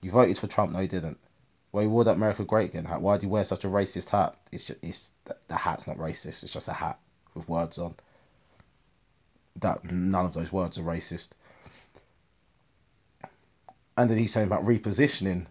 You 0.00 0.12
voted 0.12 0.38
for 0.38 0.46
Trump, 0.46 0.72
no, 0.72 0.80
you 0.80 0.88
didn't. 0.88 1.18
Well, 1.72 1.82
he 1.82 1.88
wore 1.88 2.04
that 2.04 2.16
America 2.16 2.44
Great 2.44 2.70
Again 2.70 2.84
hat. 2.84 3.00
Why 3.02 3.18
do 3.18 3.26
you 3.26 3.30
wear 3.30 3.44
such 3.44 3.64
a 3.64 3.68
racist 3.68 4.08
hat? 4.08 4.36
It's 4.50 4.66
just, 4.66 4.78
it's 4.82 5.10
the 5.48 5.56
hat's 5.56 5.86
not 5.86 5.98
racist. 5.98 6.42
It's 6.42 6.52
just 6.52 6.68
a 6.68 6.72
hat 6.72 6.98
with 7.34 7.48
words 7.48 7.78
on. 7.78 7.94
That 9.56 9.84
none 9.84 10.24
of 10.24 10.32
those 10.32 10.52
words 10.52 10.78
are 10.78 10.82
racist. 10.82 11.30
And 13.96 14.10
then 14.10 14.18
he's 14.18 14.32
saying 14.32 14.46
about 14.46 14.64
repositioning 14.64 15.46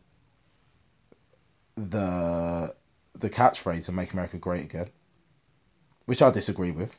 the 1.75 2.75
the 3.17 3.29
catchphrase 3.29 3.87
and 3.87 3.95
make 3.95 4.13
America 4.13 4.37
great 4.37 4.63
again, 4.65 4.89
which 6.05 6.21
I 6.21 6.31
disagree 6.31 6.71
with. 6.71 6.95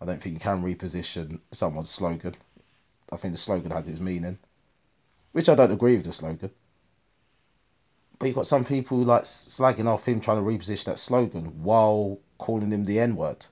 I 0.00 0.04
don't 0.04 0.20
think 0.20 0.34
you 0.34 0.40
can 0.40 0.62
reposition 0.62 1.40
someone's 1.52 1.90
slogan. 1.90 2.36
I 3.10 3.16
think 3.16 3.32
the 3.34 3.38
slogan 3.38 3.70
has 3.70 3.88
its 3.88 4.00
meaning, 4.00 4.38
which 5.32 5.48
I 5.48 5.54
don't 5.54 5.72
agree 5.72 5.96
with 5.96 6.06
the 6.06 6.12
slogan. 6.12 6.50
But 8.18 8.26
you've 8.26 8.34
got 8.36 8.46
some 8.46 8.64
people 8.64 8.98
like 8.98 9.22
slagging 9.22 9.86
off 9.86 10.04
him 10.04 10.20
trying 10.20 10.38
to 10.38 10.50
reposition 10.50 10.84
that 10.84 10.98
slogan 10.98 11.62
while 11.62 12.18
calling 12.36 12.72
him 12.72 12.84
the 12.84 12.98
N 12.98 13.16
word. 13.16 13.46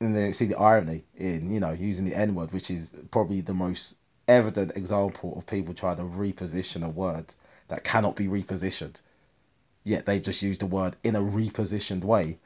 And 0.00 0.16
then 0.16 0.28
you 0.28 0.32
see 0.32 0.46
the 0.46 0.58
irony 0.58 1.04
in, 1.14 1.52
you 1.52 1.60
know, 1.60 1.72
using 1.72 2.06
the 2.06 2.16
N 2.16 2.34
word, 2.34 2.52
which 2.52 2.70
is 2.70 2.90
probably 3.10 3.40
the 3.42 3.54
most 3.54 3.96
evident 4.26 4.72
example 4.76 5.36
of 5.36 5.46
people 5.46 5.74
trying 5.74 5.96
to 5.96 6.02
reposition 6.02 6.84
a 6.84 6.88
word 6.88 7.26
that 7.68 7.84
cannot 7.84 8.16
be 8.16 8.26
repositioned. 8.26 9.00
Yet 9.84 10.06
they've 10.06 10.22
just 10.22 10.42
used 10.42 10.62
the 10.62 10.66
word 10.66 10.96
in 11.04 11.14
a 11.14 11.20
repositioned 11.20 12.04
way 12.04 12.38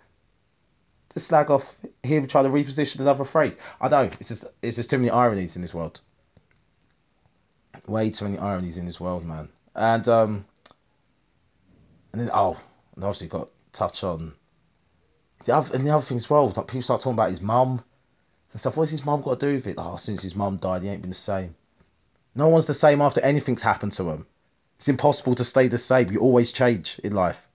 to 1.17 1.21
slag 1.21 1.51
off 1.51 1.75
him 2.03 2.27
trying 2.27 2.45
to 2.45 2.51
reposition 2.51 3.01
another 3.01 3.25
phrase. 3.25 3.59
I 3.81 3.89
don't. 3.89 4.15
It's 4.21 4.29
just 4.29 4.45
it's 4.61 4.77
just 4.77 4.91
too 4.91 4.99
many 4.99 5.11
ironies 5.11 5.57
in 5.57 5.63
this 5.63 5.73
world. 5.73 5.99
Way 7.87 8.11
too 8.11 8.27
many 8.27 8.37
ironies 8.37 8.77
in 8.77 8.85
this 8.85 9.01
world, 9.01 9.25
man. 9.25 9.49
And 9.75 10.07
um, 10.09 10.45
and 12.13 12.21
then 12.21 12.31
oh, 12.35 12.61
and 12.95 13.05
obviously 13.05 13.29
got 13.29 13.49
touch 13.73 14.05
on 14.05 14.35
the 15.45 15.57
other 15.57 15.75
and 15.75 15.87
the 15.87 15.95
other 15.95 16.05
thing 16.05 16.19
as 16.19 16.29
well. 16.29 16.53
Like 16.55 16.67
people 16.67 16.83
start 16.83 17.01
talking 17.01 17.15
about 17.15 17.31
his 17.31 17.41
mum 17.41 17.83
and 18.53 18.61
stuff. 18.61 18.77
What's 18.77 18.91
his 18.91 19.07
mum 19.07 19.23
got 19.23 19.41
to 19.41 19.47
do 19.47 19.55
with 19.55 19.69
it? 19.69 19.77
Oh, 19.79 19.97
since 19.97 20.23
his 20.23 20.37
mum 20.37 20.59
died, 20.59 20.83
he 20.83 20.91
ain't 20.91 21.01
been 21.01 21.11
the 21.11 21.17
same. 21.17 21.55
No 22.35 22.49
one's 22.49 22.67
the 22.67 22.75
same 22.75 23.01
after 23.01 23.23
anything's 23.23 23.63
happened 23.63 23.93
to 23.93 24.11
him. 24.11 24.27
It's 24.77 24.89
impossible 24.89 25.37
to 25.37 25.45
stay 25.45 25.69
the 25.69 25.79
same. 25.79 26.11
You 26.11 26.21
always 26.21 26.53
change 26.53 27.01
in 27.03 27.15
life 27.15 27.46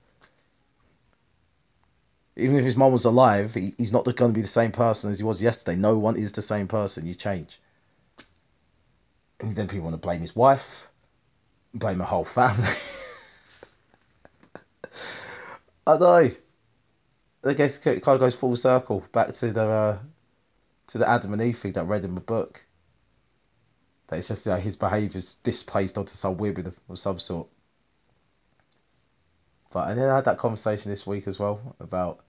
even 2.36 2.58
if 2.58 2.66
his 2.66 2.76
mom 2.76 2.92
was 2.94 3.06
alive, 3.06 3.54
he, 3.54 3.74
he's 3.78 3.94
not 3.94 4.06
going 4.06 4.16
to 4.16 4.36
be 4.36 4.42
the 4.42 4.48
same 4.48 4.72
person 4.72 5.12
as 5.12 5.20
he 5.20 5.26
was 5.26 5.42
yesterday. 5.42 5.78
No 5.78 6.00
one 6.00 6.16
is 6.16 6.32
the 6.32 6.42
same 6.42 6.68
person. 6.68 7.06
You 7.06 7.14
change. 7.14 7.60
And 9.40 9.56
then 9.56 9.68
people 9.68 9.86
want 9.86 9.96
to 9.96 10.00
blame 10.00 10.22
his 10.22 10.36
wife, 10.36 10.88
blame 11.74 11.98
the 11.98 12.06
whole 12.06 12.24
family. 12.24 12.68
I 15.88 15.98
know. 15.98 16.30
I 17.44 17.54
guess 17.54 17.86
it 17.86 18.04
kind 18.04 18.16
of 18.16 18.20
goes 18.20 18.36
full 18.36 18.56
circle 18.56 19.04
back 19.12 19.34
to 19.34 19.52
the 19.52 19.64
uh, 19.64 20.00
to 20.88 20.98
the 21.00 21.10
Adam 21.10 21.34
and 21.34 21.42
Eve 21.42 21.58
thing 21.58 21.72
that 21.72 21.82
I 21.82 21.84
read 21.84 22.06
in 22.06 22.14
the 22.14 22.22
book. 22.22 22.64
That 24.08 24.20
it's 24.20 24.28
just 24.28 24.46
you 24.46 24.52
know, 24.52 24.60
his 24.60 24.76
behaviour's 24.76 25.36
displaced 25.36 25.98
onto 25.98 26.14
some 26.14 26.38
women 26.38 26.74
of 26.88 27.00
some 27.00 27.18
sort. 27.18 27.48
But 29.72 29.90
and 29.90 30.00
then 30.00 30.10
I 30.10 30.16
had 30.16 30.26
that 30.26 30.38
conversation 30.38 30.92
this 30.92 31.08
week 31.08 31.28
as 31.28 31.40
well 31.40 31.76
about 31.80 32.20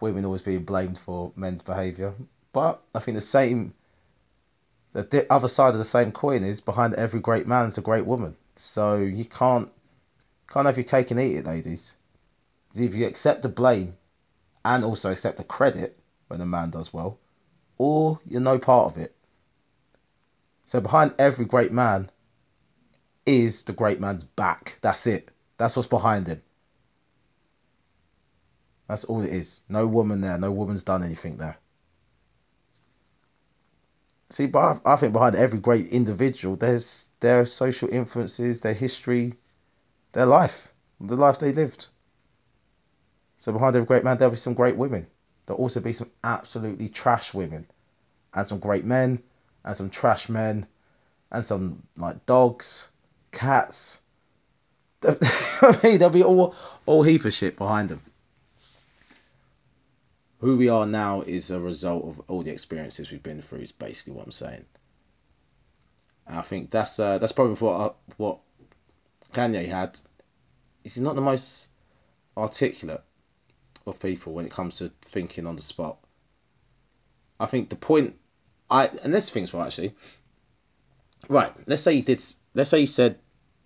women 0.00 0.24
always 0.24 0.42
being 0.42 0.64
blamed 0.64 0.98
for 0.98 1.32
men's 1.34 1.62
behaviour. 1.62 2.14
But 2.52 2.82
I 2.94 2.98
think 2.98 3.14
the 3.14 3.22
same, 3.22 3.72
the 4.92 5.26
other 5.30 5.48
side 5.48 5.70
of 5.70 5.78
the 5.78 5.84
same 5.84 6.12
coin 6.12 6.44
is 6.44 6.60
behind 6.60 6.94
every 6.94 7.20
great 7.20 7.46
man 7.46 7.68
is 7.68 7.78
a 7.78 7.82
great 7.82 8.04
woman. 8.04 8.36
So 8.56 8.98
you 8.98 9.24
can't 9.24 9.70
can't 10.52 10.66
have 10.66 10.76
your 10.76 10.84
cake 10.84 11.10
and 11.10 11.18
eat 11.18 11.36
it, 11.36 11.46
ladies. 11.46 11.96
If 12.74 12.94
you 12.94 13.06
accept 13.06 13.42
the 13.42 13.48
blame 13.48 13.96
and 14.64 14.84
also 14.84 15.10
accept 15.10 15.38
the 15.38 15.44
credit 15.44 15.98
when 16.28 16.42
a 16.42 16.46
man 16.46 16.70
does 16.70 16.92
well, 16.92 17.18
or 17.78 18.20
you're 18.26 18.40
no 18.40 18.58
part 18.58 18.92
of 18.92 18.98
it. 18.98 19.14
So 20.66 20.80
behind 20.80 21.14
every 21.18 21.46
great 21.46 21.72
man 21.72 22.10
is 23.24 23.64
the 23.64 23.72
great 23.72 24.00
man's 24.00 24.24
back. 24.24 24.78
That's 24.82 25.06
it. 25.06 25.30
That's 25.56 25.76
what's 25.76 25.88
behind 25.88 26.26
him. 26.26 26.42
That's 28.88 29.04
all 29.04 29.22
it 29.22 29.32
is. 29.32 29.62
No 29.68 29.86
woman 29.86 30.20
there. 30.20 30.38
No 30.38 30.52
woman's 30.52 30.82
done 30.82 31.02
anything 31.02 31.36
there. 31.36 31.56
See, 34.30 34.46
but 34.46 34.80
I, 34.86 34.96
think 34.96 35.12
behind 35.12 35.36
every 35.36 35.58
great 35.58 35.88
individual, 35.88 36.56
there's 36.56 37.06
their 37.20 37.44
social 37.44 37.90
influences, 37.90 38.62
their 38.62 38.72
history, 38.72 39.34
their 40.12 40.24
life, 40.24 40.72
the 41.00 41.16
life 41.16 41.38
they 41.38 41.52
lived. 41.52 41.88
So 43.36 43.52
behind 43.52 43.76
every 43.76 43.86
great 43.86 44.04
man, 44.04 44.16
there'll 44.16 44.30
be 44.30 44.38
some 44.38 44.54
great 44.54 44.76
women. 44.76 45.06
There'll 45.44 45.60
also 45.60 45.80
be 45.80 45.92
some 45.92 46.10
absolutely 46.24 46.88
trash 46.88 47.34
women, 47.34 47.66
and 48.32 48.46
some 48.46 48.58
great 48.58 48.86
men, 48.86 49.22
and 49.64 49.76
some 49.76 49.90
trash 49.90 50.30
men, 50.30 50.66
and 51.30 51.44
some 51.44 51.82
like 51.96 52.24
dogs, 52.24 52.88
cats. 53.32 54.00
I 55.02 55.78
mean, 55.82 55.98
there'll 55.98 56.10
be 56.10 56.24
all 56.24 56.54
all 56.86 57.02
heap 57.02 57.26
of 57.26 57.34
shit 57.34 57.58
behind 57.58 57.90
them 57.90 58.00
who 60.42 60.56
we 60.56 60.68
are 60.68 60.86
now 60.86 61.22
is 61.22 61.52
a 61.52 61.60
result 61.60 62.04
of 62.04 62.20
all 62.28 62.42
the 62.42 62.50
experiences 62.50 63.10
we've 63.10 63.22
been 63.22 63.40
through. 63.40 63.60
Is 63.60 63.72
basically 63.72 64.14
what 64.14 64.24
I'm 64.24 64.32
saying. 64.32 64.66
I 66.26 66.42
think 66.42 66.70
that's 66.70 66.98
uh, 66.98 67.18
that's 67.18 67.32
probably 67.32 67.54
what 67.54 67.74
uh, 67.74 67.92
what 68.16 68.38
Kanye 69.32 69.66
had 69.66 69.98
he's 70.82 71.00
not 71.00 71.14
the 71.14 71.20
most 71.20 71.70
articulate 72.36 73.02
of 73.86 74.00
people 74.00 74.32
when 74.32 74.44
it 74.44 74.50
comes 74.50 74.78
to 74.78 74.90
thinking 75.02 75.46
on 75.46 75.54
the 75.54 75.62
spot. 75.62 75.98
I 77.38 77.46
think 77.46 77.68
the 77.68 77.76
point 77.76 78.16
I 78.68 78.90
and 79.04 79.14
this 79.14 79.30
thing's 79.30 79.52
well 79.52 79.64
actually. 79.64 79.94
Right, 81.28 81.52
let's 81.66 81.82
say 81.82 81.94
he 81.94 82.02
did. 82.02 82.20
Let's 82.52 82.70
say 82.70 82.80
he 82.80 82.86
said 82.86 83.20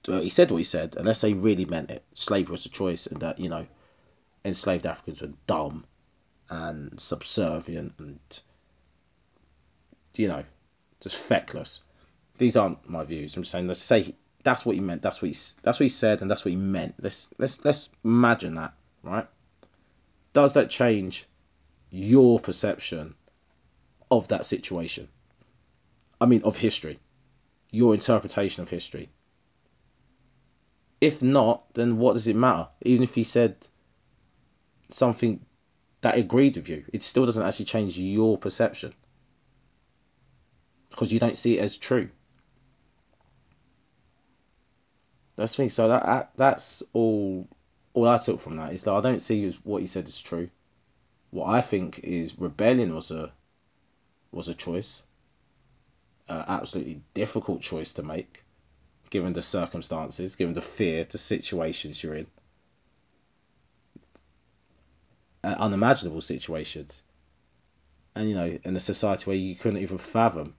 well, 0.07 0.21
he 0.21 0.29
said 0.29 0.51
what 0.51 0.59
he 0.59 0.65
said, 0.65 0.97
and 0.97 1.07
let's 1.07 1.21
say 1.21 1.29
he 1.29 1.35
really 1.35 1.65
meant 1.65 1.91
it. 1.91 2.05
Slavery 2.13 2.53
was 2.53 2.67
a 2.67 2.69
choice, 2.69 3.07
and 3.07 3.21
that 3.23 3.41
you 3.41 3.49
know, 3.49 3.67
enslaved 4.45 4.85
Africans 4.85 5.23
were 5.23 5.31
dumb 5.47 5.87
and 6.49 6.99
subservient 7.01 7.95
and 7.99 8.21
you 10.19 10.29
know, 10.29 10.45
just 11.01 11.17
feckless. 11.17 11.83
These 12.39 12.57
aren't 12.57 12.89
my 12.89 13.05
views. 13.05 13.37
I'm 13.37 13.43
just 13.43 13.53
saying. 13.53 13.67
Let's 13.69 13.81
say 13.81 14.15
that's 14.43 14.65
what 14.65 14.75
he 14.75 14.81
meant. 14.81 15.03
That's 15.03 15.23
what 15.23 15.31
he 15.31 15.37
that's 15.63 15.81
what 15.81 15.85
he 15.85 15.89
said, 15.89 16.23
and 16.23 16.31
that's 16.31 16.45
what 16.45 16.51
he 16.51 16.57
meant. 16.57 16.95
Let's 17.01 17.31
let's 17.39 17.65
let's 17.65 17.89
imagine 18.05 18.57
that, 18.57 18.75
right? 19.03 19.27
Does 20.33 20.55
that 20.55 20.71
change 20.71 21.27
your 21.91 22.41
perception 22.41 23.15
of 24.11 24.29
that 24.29 24.45
situation? 24.45 25.09
I 26.21 26.27
mean, 26.27 26.43
of 26.43 26.57
history, 26.57 26.99
your 27.71 27.95
interpretation 27.95 28.63
of 28.63 28.69
history. 28.69 29.09
If 31.01 31.23
not, 31.23 31.75
then 31.75 31.99
what 31.99 32.15
does 32.15 32.29
it 32.29 32.37
matter? 32.37 32.69
Even 32.83 33.03
if 33.03 33.15
he 33.15 33.25
said 33.25 33.57
something 34.89 35.45
that 36.07 36.17
agreed 36.17 36.57
with 36.57 36.69
you, 36.69 36.85
it 36.93 37.03
still 37.03 37.27
doesn't 37.27 37.45
actually 37.45 37.65
change 37.65 37.99
your 37.99 38.39
perception 38.39 38.95
because 40.89 41.13
you 41.13 41.19
don't 41.19 41.37
see 41.37 41.59
it 41.59 41.63
as 41.63 41.77
true. 41.77 42.09
That's 45.35 45.57
thing. 45.57 45.69
So 45.69 45.89
that 45.89 46.31
that's 46.37 46.85
all. 46.93 47.49
All 47.93 48.07
I 48.07 48.19
took 48.19 48.39
from 48.41 48.57
that 48.57 48.73
is 48.73 48.85
that 48.85 48.93
I 48.93 49.01
don't 49.01 49.21
see 49.21 49.51
what 49.65 49.81
he 49.81 49.87
said 49.89 50.07
is 50.07 50.21
true. 50.21 50.49
What 51.31 51.49
I 51.49 51.61
think 51.61 51.99
is 52.05 52.39
rebellion 52.39 52.95
was 52.95 53.11
a 53.11 53.33
was 54.31 54.49
a 54.49 54.55
choice, 54.55 55.03
an 56.29 56.45
absolutely 56.47 57.03
difficult 57.15 57.63
choice 57.63 57.95
to 57.95 58.05
make, 58.05 58.45
given 59.11 59.33
the 59.33 59.43
circumstances, 59.43 60.37
given 60.37 60.55
the 60.55 60.63
fear, 60.63 61.03
the 61.05 61.19
situations 61.19 62.01
you're 62.03 62.15
in, 62.15 62.29
uh, 65.47 65.55
unimaginable 65.59 66.21
situations, 66.21 67.03
and 68.17 68.29
you 68.29 68.35
know, 68.35 68.59
in 68.65 68.75
a 68.75 68.81
society 68.81 69.25
where 69.25 69.37
you 69.37 69.55
couldn't 69.55 69.81
even 69.81 69.99
fathom 69.99 70.55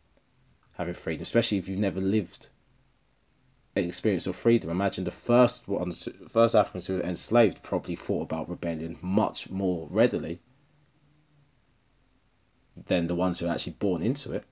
having 0.78 0.94
freedom, 0.94 1.24
especially 1.24 1.58
if 1.58 1.68
you've 1.68 1.80
never 1.80 2.00
lived 2.00 2.50
experience 3.76 4.28
of 4.28 4.36
freedom. 4.36 4.70
Imagine 4.70 5.04
the 5.04 5.12
first 5.12 5.68
ones, 5.68 6.08
first 6.30 6.56
Africans 6.56 6.88
who 6.88 6.96
were 6.96 7.02
enslaved 7.02 7.64
probably 7.64 7.96
thought 7.96 8.24
about 8.24 8.50
rebellion 8.50 8.98
much 9.02 9.50
more 9.50 9.88
readily 9.92 10.40
than 12.86 13.08
the 13.08 13.16
ones 13.16 13.40
who 13.40 13.48
are 13.48 13.54
actually 13.54 13.74
born 13.74 14.02
into 14.02 14.32
it. 14.34 14.44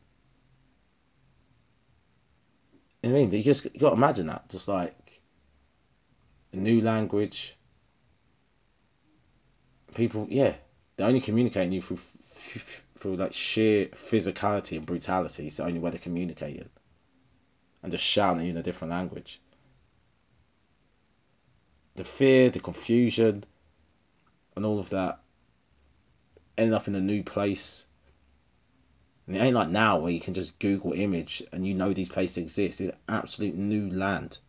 I 3.04 3.08
mean, 3.08 3.32
you 3.32 3.44
just 3.44 3.66
you 3.66 3.80
got 3.80 3.92
to 3.92 3.96
imagine 3.96 4.28
that, 4.28 4.50
just 4.50 4.68
like 4.68 5.22
a 6.52 6.58
new 6.58 6.82
language. 6.82 7.56
People, 9.96 10.28
yeah, 10.30 10.54
they're 10.96 11.08
only 11.08 11.22
communicating 11.22 11.72
you 11.72 11.82
through 11.82 11.98
through 12.98 13.16
like 13.16 13.34
sheer 13.34 13.88
physicality 13.88 14.78
and 14.78 14.86
brutality. 14.86 15.48
It's 15.48 15.58
the 15.58 15.66
only 15.66 15.80
way 15.80 15.92
to 15.92 15.98
communicate 15.98 16.58
it. 16.58 16.72
And 17.82 17.92
just 17.92 18.04
shouting 18.04 18.48
in 18.48 18.58
a 18.58 18.64
different 18.64 18.92
language. 18.92 19.42
The 21.96 22.04
fear, 22.04 22.50
the 22.50 22.60
confusion, 22.60 23.44
and 24.56 24.66
all 24.66 24.80
of 24.80 24.90
that 24.90 25.20
end 26.58 26.74
up 26.74 26.88
in 26.88 26.96
a 26.96 27.02
new 27.02 27.24
place. 27.24 27.86
And 29.28 29.36
it 29.36 29.40
ain't 29.40 29.56
like 29.56 29.70
now 29.70 30.00
where 30.00 30.12
you 30.12 30.20
can 30.20 30.34
just 30.34 30.60
Google 30.60 30.94
image 30.94 31.44
and 31.52 31.66
you 31.66 31.74
know 31.74 31.94
these 31.94 32.10
places 32.10 32.38
exist. 32.38 32.82
It's 32.82 32.92
absolute 33.08 33.56
new 33.56 33.90
land. 33.90 34.40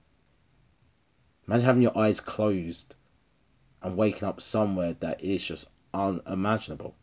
Imagine 1.46 1.66
having 1.66 1.82
your 1.82 1.96
eyes 1.96 2.20
closed 2.20 2.96
and 3.87 3.96
waking 3.96 4.27
up 4.27 4.40
somewhere 4.40 4.94
that 4.94 5.22
is 5.22 5.46
just 5.46 5.70
unimaginable. 5.94 6.96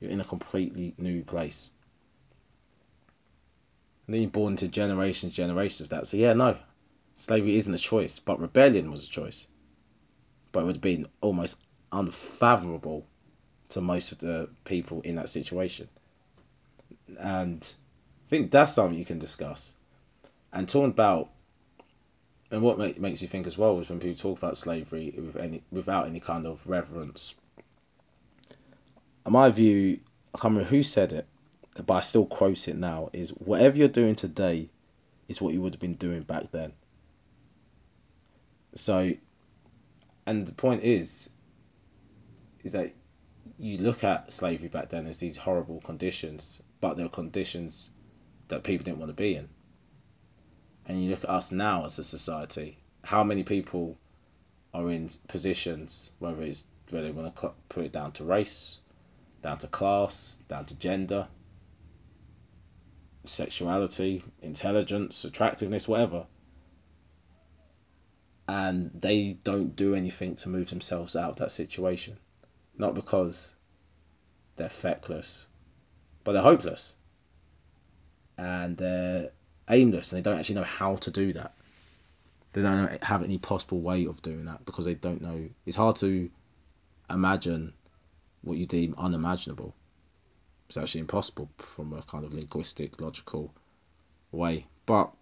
You're 0.00 0.10
in 0.10 0.22
a 0.22 0.24
completely 0.24 0.94
new 0.96 1.22
place. 1.22 1.70
And 4.06 4.14
then 4.14 4.22
you're 4.22 4.30
born 4.30 4.54
into 4.54 4.66
generations, 4.66 5.34
generations 5.34 5.82
of 5.82 5.88
that. 5.90 6.06
So 6.06 6.16
yeah, 6.16 6.32
no, 6.32 6.56
slavery 7.14 7.56
isn't 7.56 7.74
a 7.74 7.78
choice, 7.78 8.18
but 8.18 8.40
rebellion 8.40 8.90
was 8.90 9.06
a 9.06 9.10
choice. 9.10 9.46
But 10.52 10.60
it 10.60 10.64
would 10.64 10.76
have 10.76 10.82
been 10.82 11.06
almost 11.20 11.60
unfathomable 11.92 13.06
to 13.68 13.82
most 13.82 14.12
of 14.12 14.18
the 14.18 14.48
people 14.64 15.02
in 15.02 15.16
that 15.16 15.28
situation. 15.28 15.90
And 17.18 17.62
I 18.26 18.28
think 18.30 18.50
that's 18.50 18.72
something 18.72 18.98
you 18.98 19.04
can 19.04 19.18
discuss. 19.18 19.76
And 20.50 20.66
talking 20.66 20.92
about, 20.92 21.28
and 22.52 22.62
what 22.62 22.78
make, 22.78 23.00
makes 23.00 23.22
you 23.22 23.28
think 23.28 23.46
as 23.46 23.58
well 23.58 23.80
is 23.80 23.88
when 23.88 23.98
people 23.98 24.16
talk 24.16 24.38
about 24.38 24.56
slavery 24.56 25.12
with 25.16 25.36
any 25.36 25.62
without 25.72 26.06
any 26.06 26.20
kind 26.20 26.46
of 26.46 26.64
reverence 26.66 27.34
In 29.26 29.32
my 29.32 29.48
view, 29.50 29.98
I 30.34 30.38
can't 30.38 30.54
remember 30.54 30.68
who 30.68 30.82
said 30.82 31.12
it, 31.12 31.26
but 31.86 31.94
I 31.94 32.00
still 32.00 32.26
quote 32.26 32.68
it 32.68 32.76
now, 32.76 33.10
is 33.12 33.30
whatever 33.30 33.76
you're 33.76 33.88
doing 33.88 34.14
today 34.14 34.68
is 35.28 35.40
what 35.40 35.54
you 35.54 35.62
would 35.62 35.74
have 35.74 35.80
been 35.80 35.94
doing 35.94 36.22
back 36.22 36.50
then. 36.50 36.72
So, 38.74 39.12
and 40.26 40.46
the 40.46 40.54
point 40.54 40.82
is, 40.82 41.30
is 42.64 42.72
that 42.72 42.92
you 43.58 43.78
look 43.78 44.04
at 44.04 44.32
slavery 44.32 44.68
back 44.68 44.88
then 44.88 45.06
as 45.06 45.18
these 45.18 45.36
horrible 45.36 45.80
conditions, 45.80 46.60
but 46.80 46.96
they're 46.96 47.08
conditions 47.08 47.90
that 48.48 48.64
people 48.64 48.84
didn't 48.84 48.98
want 48.98 49.10
to 49.10 49.14
be 49.14 49.36
in. 49.36 49.48
And 50.86 51.02
you 51.02 51.10
look 51.10 51.24
at 51.24 51.30
us 51.30 51.52
now 51.52 51.84
as 51.84 51.98
a 51.98 52.02
society, 52.02 52.78
how 53.04 53.22
many 53.22 53.42
people 53.42 53.96
are 54.74 54.90
in 54.90 55.08
positions, 55.28 56.10
whether 56.18 56.42
it's 56.42 56.64
whether 56.90 57.06
they 57.06 57.12
want 57.12 57.34
to 57.34 57.52
put 57.68 57.84
it 57.84 57.92
down 57.92 58.12
to 58.12 58.24
race, 58.24 58.80
down 59.42 59.58
to 59.58 59.66
class, 59.66 60.38
down 60.48 60.66
to 60.66 60.78
gender, 60.78 61.28
sexuality, 63.24 64.24
intelligence, 64.42 65.24
attractiveness, 65.24 65.88
whatever. 65.88 66.26
And 68.48 68.90
they 68.94 69.38
don't 69.44 69.74
do 69.76 69.94
anything 69.94 70.36
to 70.36 70.48
move 70.48 70.68
themselves 70.70 71.16
out 71.16 71.30
of 71.30 71.36
that 71.36 71.50
situation. 71.50 72.18
Not 72.76 72.94
because 72.94 73.54
they're 74.56 74.68
feckless, 74.68 75.46
but 76.24 76.32
they're 76.32 76.42
hopeless. 76.42 76.96
And 78.36 78.76
they're 78.76 79.30
aimless 79.68 80.12
and 80.12 80.18
they 80.18 80.28
don't 80.28 80.38
actually 80.38 80.56
know 80.56 80.64
how 80.64 80.96
to 80.96 81.10
do 81.10 81.32
that. 81.32 81.54
They 82.52 82.62
don't 82.62 83.02
have 83.02 83.22
any 83.22 83.38
possible 83.38 83.80
way 83.80 84.06
of 84.06 84.20
doing 84.22 84.44
that 84.44 84.64
because 84.66 84.84
they 84.84 84.94
don't 84.94 85.22
know. 85.22 85.48
It's 85.64 85.76
hard 85.76 85.96
to 85.96 86.30
imagine 87.08 87.72
what 88.42 88.58
you 88.58 88.66
deem 88.66 88.94
unimaginable. 88.98 89.74
It's 90.68 90.76
actually 90.76 91.02
impossible 91.02 91.48
from 91.58 91.92
a 91.92 92.02
kind 92.02 92.24
of 92.24 92.34
linguistic, 92.34 93.00
logical 93.00 93.54
way. 94.32 94.66
But 94.86 95.12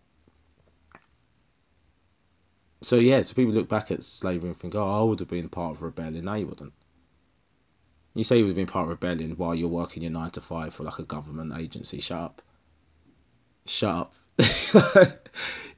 so 2.82 2.96
yeah, 2.96 3.22
so 3.22 3.34
people 3.34 3.52
look 3.52 3.68
back 3.68 3.90
at 3.90 4.02
slavery 4.02 4.50
and 4.50 4.58
think, 4.58 4.74
oh, 4.74 5.00
I 5.00 5.04
would 5.04 5.20
have 5.20 5.28
been 5.28 5.48
part 5.48 5.76
of 5.76 5.82
rebellion. 5.82 6.24
No, 6.24 6.34
you 6.34 6.46
wouldn't. 6.46 6.72
You 8.14 8.24
say 8.24 8.38
you 8.38 8.44
would 8.44 8.50
have 8.50 8.56
been 8.56 8.66
part 8.66 8.84
of 8.84 8.88
a 8.88 8.94
rebellion 8.94 9.36
while 9.36 9.54
you're 9.54 9.68
working 9.68 10.02
your 10.02 10.12
nine 10.12 10.30
to 10.32 10.40
five 10.40 10.74
for 10.74 10.82
like 10.82 10.98
a 10.98 11.04
government 11.04 11.52
agency. 11.56 12.00
Shut 12.00 12.18
up. 12.18 12.42
Shut 13.66 13.94
up. 13.94 14.14
you 14.74 14.80
know 14.80 15.12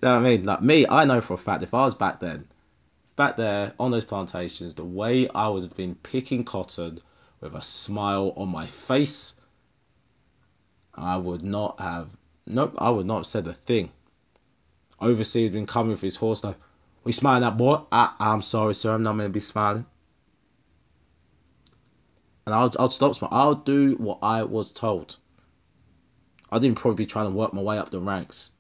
what 0.01 0.05
I 0.05 0.21
mean? 0.21 0.45
Like 0.45 0.63
me, 0.63 0.87
I 0.87 1.05
know 1.05 1.21
for 1.21 1.35
a 1.35 1.39
fact 1.39 1.63
if 1.63 1.75
I 1.75 1.85
was 1.85 1.95
back 1.95 2.21
then, 2.21 2.49
back 3.17 3.37
there 3.37 3.73
on 3.79 3.91
those 3.91 4.05
plantations, 4.05 4.75
the 4.75 4.85
way 4.85 5.29
I 5.29 5.49
would 5.49 5.63
have 5.63 5.77
been 5.77 5.95
picking 5.95 6.45
cotton 6.45 7.01
with 7.41 7.55
a 7.55 7.63
smile 7.63 8.33
on 8.37 8.49
my 8.49 8.67
face. 8.67 9.35
I 10.95 11.17
would 11.17 11.43
not 11.43 11.81
have, 11.81 12.09
nope, 12.47 12.75
I 12.79 12.91
would 12.91 13.07
not 13.07 13.17
have 13.19 13.27
said 13.27 13.47
a 13.47 13.55
thing. 13.55 13.91
Overseer 15.01 15.45
had 15.45 15.53
been 15.53 15.67
coming 15.67 15.93
with 15.93 16.01
his 16.01 16.17
horse 16.17 16.45
now. 16.45 16.55
We 17.05 17.13
smiling 17.13 17.43
at 17.43 17.57
boy? 17.57 17.81
I, 17.91 18.15
I'm 18.21 18.43
sorry, 18.43 18.75
sir. 18.75 18.95
I'm 18.95 19.03
not 19.03 19.17
going 19.17 19.29
to 19.29 19.33
be 19.33 19.41
smiling. 19.41 19.87
And 22.47 22.55
I'll, 22.55 22.73
I'll 22.79 22.91
stop 22.91 23.15
smiling. 23.15 23.37
I'll 23.37 23.55
do 23.57 23.97
what 23.97 24.19
I 24.23 24.45
was 24.45 24.71
told. 24.71 25.17
I 26.53 26.61
didn't 26.61 26.79
probably 26.79 27.05
be 27.05 27.07
trying 27.07 27.27
to 27.27 27.33
work 27.33 27.53
my 27.53 27.63
way 27.63 27.79
up 27.79 27.91
the 27.91 27.99
ranks. 27.99 28.53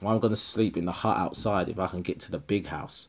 I'm 0.00 0.18
going 0.18 0.32
to 0.32 0.36
sleep 0.36 0.76
in 0.76 0.84
the 0.84 0.92
hut 0.92 1.16
outside 1.16 1.68
if 1.68 1.78
I 1.78 1.86
can 1.86 2.02
get 2.02 2.20
to 2.20 2.32
the 2.32 2.38
big 2.38 2.66
house. 2.66 3.08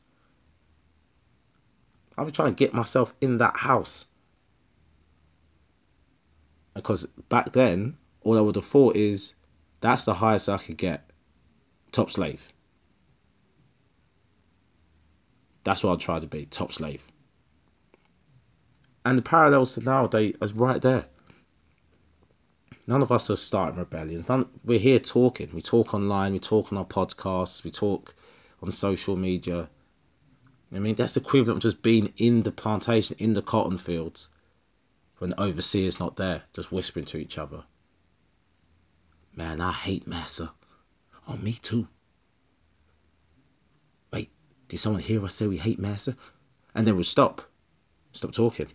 I'll 2.15 2.25
be 2.25 2.31
trying 2.31 2.53
to 2.53 2.55
get 2.55 2.73
myself 2.73 3.13
in 3.21 3.39
that 3.39 3.57
house 3.57 4.05
because 6.73 7.05
back 7.29 7.53
then 7.53 7.97
all 8.21 8.37
I 8.37 8.41
would 8.41 8.55
have 8.55 8.65
thought 8.65 8.95
is 8.95 9.35
that's 9.81 10.05
the 10.05 10.13
highest 10.13 10.49
I 10.49 10.57
could 10.57 10.77
get, 10.77 11.09
top 11.91 12.11
slave. 12.11 12.51
That's 15.63 15.83
what 15.83 15.93
I'd 15.93 15.99
try 15.99 16.19
to 16.19 16.27
be, 16.27 16.45
top 16.45 16.73
slave. 16.73 17.05
And 19.05 19.17
the 19.17 19.21
parallels 19.21 19.75
to 19.75 19.81
nowadays 19.81 20.35
is 20.41 20.53
right 20.53 20.81
there. 20.81 21.05
None 22.85 23.01
of 23.01 23.11
us 23.11 23.29
are 23.29 23.37
starting 23.37 23.79
rebellions. 23.79 24.27
None, 24.27 24.45
we're 24.63 24.79
here 24.79 24.99
talking. 24.99 25.49
We 25.53 25.61
talk 25.61 25.93
online. 25.93 26.33
We 26.33 26.39
talk 26.39 26.71
on 26.71 26.77
our 26.77 26.85
podcasts. 26.85 27.63
We 27.63 27.71
talk 27.71 28.13
on 28.61 28.71
social 28.71 29.15
media. 29.15 29.69
I 30.73 30.79
mean, 30.79 30.95
that's 30.95 31.13
the 31.13 31.21
equivalent 31.21 31.57
of 31.63 31.71
just 31.71 31.81
being 31.81 32.13
in 32.17 32.43
the 32.43 32.51
plantation, 32.51 33.15
in 33.19 33.33
the 33.33 33.41
cotton 33.41 33.77
fields, 33.77 34.29
when 35.19 35.29
the 35.29 35.41
overseer's 35.41 35.99
not 35.99 36.17
there, 36.17 36.41
just 36.51 36.71
whispering 36.71 37.05
to 37.05 37.17
each 37.17 37.37
other. 37.37 37.63
Man, 39.35 39.61
I 39.61 39.71
hate 39.71 40.07
Massa. 40.07 40.51
Oh, 41.27 41.37
me 41.37 41.53
too. 41.53 41.87
Wait, 44.11 44.29
did 44.67 44.79
someone 44.79 45.01
hear 45.01 45.23
us 45.23 45.35
say 45.35 45.47
we 45.47 45.57
hate 45.57 45.79
Massa? 45.79 46.17
And 46.75 46.85
then 46.85 46.95
we'll 46.95 47.03
stop. 47.05 47.43
Stop 48.11 48.33
talking. 48.33 48.67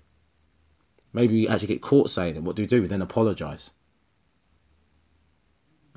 Maybe 1.12 1.34
we 1.34 1.48
actually 1.48 1.68
get 1.68 1.82
caught 1.82 2.10
saying 2.10 2.36
it. 2.36 2.42
What 2.42 2.56
do 2.56 2.62
we 2.62 2.66
do? 2.68 2.80
We 2.80 2.88
then 2.88 3.02
apologise. 3.02 3.70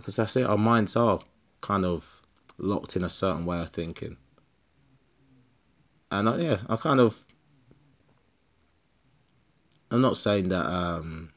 Because 0.01 0.15
that's 0.15 0.35
it. 0.35 0.43
Our 0.43 0.57
minds 0.57 0.95
are 0.95 1.19
kind 1.61 1.85
of 1.85 2.21
locked 2.57 2.95
in 2.95 3.03
a 3.03 3.09
certain 3.09 3.45
way 3.45 3.61
of 3.61 3.69
thinking. 3.69 4.17
And 6.09 6.27
I, 6.27 6.37
yeah, 6.37 6.57
I 6.67 6.75
kind 6.75 6.99
of. 6.99 7.17
I'm 9.89 10.01
not 10.01 10.17
saying 10.17 10.49
that. 10.49 10.65
Um, 10.65 11.31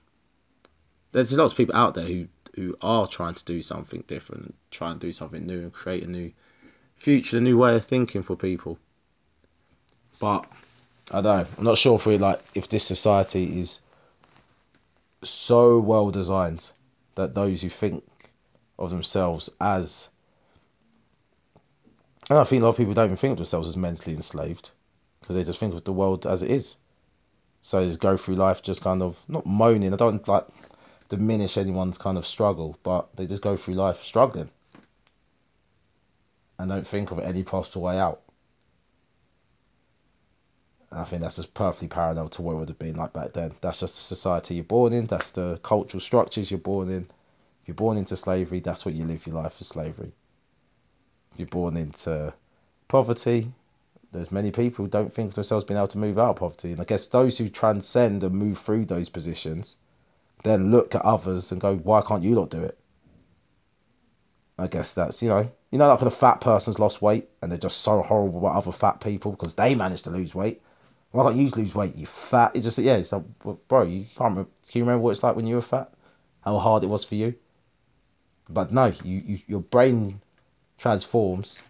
there's 1.13 1.33
lots 1.33 1.53
of 1.53 1.57
people 1.57 1.77
out 1.77 1.95
there 1.95 2.07
who 2.07 2.29
who 2.57 2.77
are 2.81 3.07
trying 3.07 3.35
to 3.35 3.45
do 3.45 3.63
something 3.63 4.05
different, 4.07 4.55
try 4.71 4.91
and 4.91 5.01
do 5.01 5.13
something 5.13 5.45
new 5.45 5.61
and 5.61 5.73
create 5.73 6.05
a 6.05 6.11
new 6.11 6.33
future, 6.97 7.39
a 7.39 7.41
new 7.41 7.59
way 7.59 7.75
of 7.75 7.85
thinking 7.85 8.23
for 8.23 8.37
people. 8.37 8.79
But 10.21 10.47
I 11.11 11.21
don't 11.21 11.25
know. 11.25 11.47
I'm 11.59 11.65
not 11.65 11.79
sure 11.79 11.97
if 11.97 12.07
we 12.07 12.19
like 12.19 12.41
if 12.55 12.69
this 12.69 12.85
society 12.85 13.61
is 13.61 13.81
so 15.23 15.81
well 15.81 16.11
designed 16.11 16.71
that 17.15 17.35
those 17.35 17.63
who 17.63 17.69
think 17.69 18.05
of 18.79 18.91
themselves 18.91 19.51
as 19.61 20.09
and 22.31 22.39
I 22.39 22.45
think 22.45 22.63
a 22.63 22.65
lot 22.65 22.71
of 22.71 22.77
people 22.77 22.95
don't 22.95 23.07
even 23.07 23.17
think 23.17 23.33
of 23.33 23.39
themselves 23.39 23.69
as 23.69 23.77
mentally 23.77 24.17
enslaved 24.17 24.71
because 25.21 25.37
they 25.37 25.45
just 25.45 25.59
think 25.59 25.75
of 25.75 25.85
the 25.85 25.93
world 25.93 26.27
as 26.27 26.43
it 26.43 26.51
is. 26.51 26.77
So 27.61 27.81
they 27.81 27.87
just 27.87 28.01
go 28.01 28.17
through 28.17 28.37
life 28.37 28.63
just 28.63 28.83
kind 28.83 29.03
of 29.03 29.17
not 29.29 29.47
moaning. 29.47 29.93
I 29.93 29.97
don't 29.97 30.27
like 30.27 30.47
diminish 31.09 31.59
anyone's 31.59 31.99
kind 31.99 32.17
of 32.17 32.27
struggle, 32.27 32.79
but 32.83 33.15
they 33.17 33.27
just 33.27 33.43
go 33.43 33.57
through 33.57 33.75
life 33.75 34.03
struggling 34.03 34.51
and 36.59 36.71
don't 36.71 36.87
think 36.87 37.11
of 37.11 37.19
any 37.19 37.43
possible 37.43 37.83
way 37.83 37.99
out. 37.99 38.21
I 40.91 41.05
think 41.05 41.23
that's 41.23 41.37
just 41.37 41.53
perfectly 41.53 41.89
parallel 41.89 42.29
to 42.31 42.43
what 42.43 42.53
it 42.53 42.57
would 42.57 42.69
have 42.69 42.79
been 42.79 42.97
like 42.97 43.13
back 43.13 43.33
then. 43.33 43.53
That's 43.61 43.81
just 43.81 43.97
the 43.97 44.03
society 44.03 44.55
you're 44.55 44.65
born 44.65 44.93
in, 44.93 45.07
that's 45.07 45.33
the 45.33 45.59
cultural 45.63 46.01
structures 46.01 46.51
you're 46.51 46.59
born 46.59 46.89
in. 46.89 47.07
You're 47.67 47.75
born 47.75 47.97
into 47.97 48.17
slavery, 48.17 48.61
that's 48.61 48.85
what 48.85 48.95
you 48.95 49.05
live 49.05 49.27
your 49.27 49.37
life 49.37 49.57
as 49.61 49.69
slavery. 49.69 50.13
You're 51.37 51.49
born 51.49 51.77
into 51.77 52.33
poverty, 52.89 53.53
there's 54.15 54.31
many 54.31 54.53
people 54.53 54.85
who 54.85 54.91
don't 54.91 55.13
think 55.13 55.35
themselves 55.35 55.65
being 55.65 55.77
able 55.77 55.89
to 55.89 55.99
move 55.99 56.19
out 56.19 56.31
of 56.31 56.37
poverty. 56.37 56.73
And 56.73 56.81
I 56.81 56.85
guess 56.85 57.09
those 57.09 57.37
who 57.37 57.49
transcend 57.49 58.23
and 58.23 58.35
move 58.35 58.59
through 58.59 58.87
those 58.87 59.09
positions 59.09 59.77
then 60.45 60.71
look 60.71 60.95
at 60.95 61.03
others 61.03 61.51
and 61.51 61.61
go, 61.61 61.75
why 61.75 62.03
can't 62.03 62.23
you 62.23 62.35
not 62.35 62.51
do 62.51 62.63
it? 62.63 62.79
I 64.57 64.69
guess 64.69 64.95
that's, 64.95 65.21
you 65.23 65.31
know, 65.31 65.51
you 65.73 65.79
know, 65.79 65.89
like 65.89 66.01
when 66.01 66.07
a 66.07 66.13
fat 66.13 66.41
person's 66.41 66.79
lost 66.79 67.03
weight 67.03 67.29
and 67.43 67.51
they're 67.51 67.59
just 67.59 67.81
so 67.81 68.03
horrible 68.03 68.39
about 68.39 68.55
other 68.55 68.71
fat 68.71 69.01
people 69.01 69.33
because 69.33 69.55
they 69.55 69.75
managed 69.75 70.05
to 70.05 70.11
lose 70.11 70.35
weight. 70.35 70.63
Why 71.11 71.25
can't 71.25 71.37
you 71.37 71.49
lose 71.49 71.75
weight, 71.75 71.97
you 71.97 72.07
fat? 72.07 72.55
It's 72.55 72.65
just, 72.65 72.79
yeah, 72.79 72.97
it's 72.97 73.13
like, 73.13 73.25
bro, 73.69 73.83
you 73.83 74.05
can't 74.17 74.31
remember, 74.31 74.51
can 74.69 74.79
you 74.79 74.85
remember 74.85 75.03
what 75.03 75.11
it's 75.11 75.23
like 75.23 75.35
when 75.35 75.47
you 75.47 75.57
were 75.57 75.63
fat? 75.63 75.93
How 76.43 76.59
hard 76.59 76.85
it 76.85 76.89
was 76.89 77.05
for 77.05 77.17
you? 77.17 77.35
But 78.49 78.73
no, 78.73 78.93
you, 79.05 79.23
you 79.25 79.39
your 79.47 79.61
brain 79.61 80.21
transforms 80.79 81.63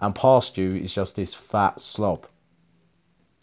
and 0.00 0.14
past 0.14 0.56
you 0.56 0.74
is 0.76 0.92
just 0.92 1.16
this 1.16 1.34
fat 1.34 1.80
slob. 1.80 2.26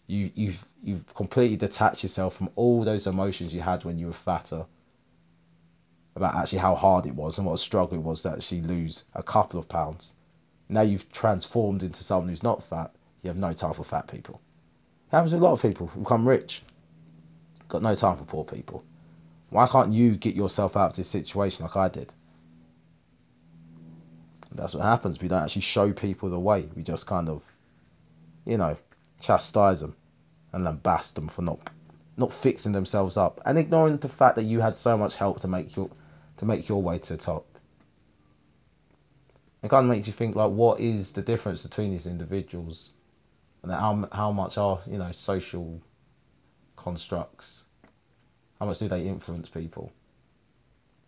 You, 0.06 0.30
you've 0.34 0.64
you've 0.82 1.14
completely 1.14 1.56
detached 1.56 2.02
yourself 2.02 2.36
from 2.36 2.50
all 2.56 2.84
those 2.84 3.06
emotions 3.06 3.52
you 3.52 3.60
had 3.60 3.84
when 3.84 3.98
you 3.98 4.06
were 4.06 4.12
fatter 4.12 4.66
about 6.14 6.34
actually 6.34 6.58
how 6.58 6.74
hard 6.74 7.06
it 7.06 7.14
was 7.14 7.38
and 7.38 7.46
what 7.46 7.54
a 7.54 7.58
struggle 7.58 7.98
it 7.98 8.02
was 8.02 8.22
to 8.22 8.30
actually 8.32 8.62
lose 8.62 9.04
a 9.14 9.22
couple 9.22 9.60
of 9.60 9.68
pounds. 9.68 10.14
Now 10.68 10.80
you've 10.80 11.12
transformed 11.12 11.82
into 11.82 12.02
someone 12.02 12.28
who's 12.30 12.42
not 12.42 12.64
fat. 12.64 12.94
You 13.22 13.28
have 13.28 13.36
no 13.36 13.52
time 13.52 13.74
for 13.74 13.84
fat 13.84 14.08
people. 14.08 14.40
It 15.08 15.16
happens 15.16 15.32
to 15.32 15.38
a 15.38 15.38
lot 15.38 15.52
of 15.52 15.62
people 15.62 15.88
who 15.88 16.00
become 16.00 16.26
rich. 16.26 16.62
Got 17.68 17.82
no 17.82 17.94
time 17.94 18.16
for 18.16 18.24
poor 18.24 18.44
people. 18.44 18.82
Why 19.50 19.68
can't 19.68 19.92
you 19.92 20.16
get 20.16 20.34
yourself 20.34 20.76
out 20.76 20.90
of 20.90 20.96
this 20.96 21.08
situation 21.08 21.64
like 21.64 21.76
I 21.76 21.88
did? 21.88 22.12
That's 24.56 24.74
what 24.74 24.84
happens. 24.84 25.20
We 25.20 25.28
don't 25.28 25.42
actually 25.42 25.62
show 25.62 25.92
people 25.92 26.30
the 26.30 26.40
way. 26.40 26.68
We 26.74 26.82
just 26.82 27.06
kind 27.06 27.28
of, 27.28 27.42
you 28.44 28.56
know, 28.56 28.76
chastise 29.20 29.80
them 29.80 29.96
and 30.52 30.64
lambast 30.64 31.14
them 31.14 31.28
for 31.28 31.42
not 31.42 31.58
not 32.16 32.32
fixing 32.32 32.72
themselves 32.72 33.18
up 33.18 33.40
and 33.44 33.58
ignoring 33.58 33.98
the 33.98 34.08
fact 34.08 34.36
that 34.36 34.44
you 34.44 34.60
had 34.60 34.74
so 34.74 34.96
much 34.96 35.16
help 35.16 35.40
to 35.40 35.48
make 35.48 35.76
your 35.76 35.90
to 36.38 36.44
make 36.46 36.68
your 36.68 36.82
way 36.82 36.98
to 36.98 37.16
the 37.16 37.22
top. 37.22 37.46
It 39.62 39.68
kind 39.68 39.84
of 39.84 39.90
makes 39.90 40.06
you 40.06 40.12
think 40.12 40.36
like, 40.36 40.50
what 40.50 40.80
is 40.80 41.12
the 41.12 41.22
difference 41.22 41.62
between 41.62 41.90
these 41.90 42.06
individuals, 42.06 42.92
and 43.62 43.72
how 43.72 44.08
how 44.12 44.32
much 44.32 44.58
are 44.58 44.80
you 44.86 44.98
know 44.98 45.12
social 45.12 45.80
constructs, 46.76 47.64
how 48.58 48.66
much 48.66 48.78
do 48.78 48.88
they 48.88 49.06
influence 49.06 49.48
people? 49.48 49.92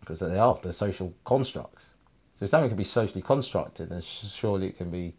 Because 0.01 0.19
they 0.19 0.37
are 0.37 0.59
they're 0.61 0.71
social 0.71 1.13
constructs. 1.23 1.95
So 2.39 2.45
if 2.45 2.51
something 2.51 2.69
can 2.69 2.77
be 2.77 2.85
socially 2.85 3.21
constructed, 3.21 3.89
then 3.89 3.99
surely 3.99 4.67
it 4.67 4.77
can 4.77 4.91
be 4.91 5.13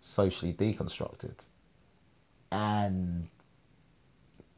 socially 0.00 0.52
deconstructed. 0.52 1.36
And 2.50 3.28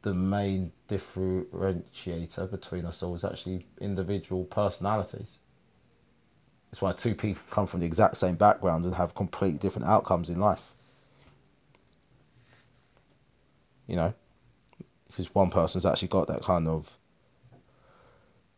the 0.01 0.15
main 0.15 0.71
differentiator 0.89 2.49
between 2.49 2.87
us 2.87 3.03
all 3.03 3.13
is 3.13 3.23
actually 3.23 3.67
individual 3.79 4.45
personalities. 4.45 5.37
It's 6.71 6.81
why 6.81 6.93
two 6.93 7.13
people 7.13 7.43
come 7.51 7.67
from 7.67 7.81
the 7.81 7.85
exact 7.85 8.17
same 8.17 8.33
background 8.33 8.85
and 8.85 8.95
have 8.95 9.13
completely 9.13 9.59
different 9.59 9.87
outcomes 9.87 10.31
in 10.31 10.39
life. 10.39 10.73
You 13.85 13.97
know, 13.97 14.13
because 15.05 15.35
one 15.35 15.51
person's 15.51 15.85
actually 15.85 16.07
got 16.07 16.29
that 16.29 16.41
kind 16.41 16.67
of, 16.67 16.89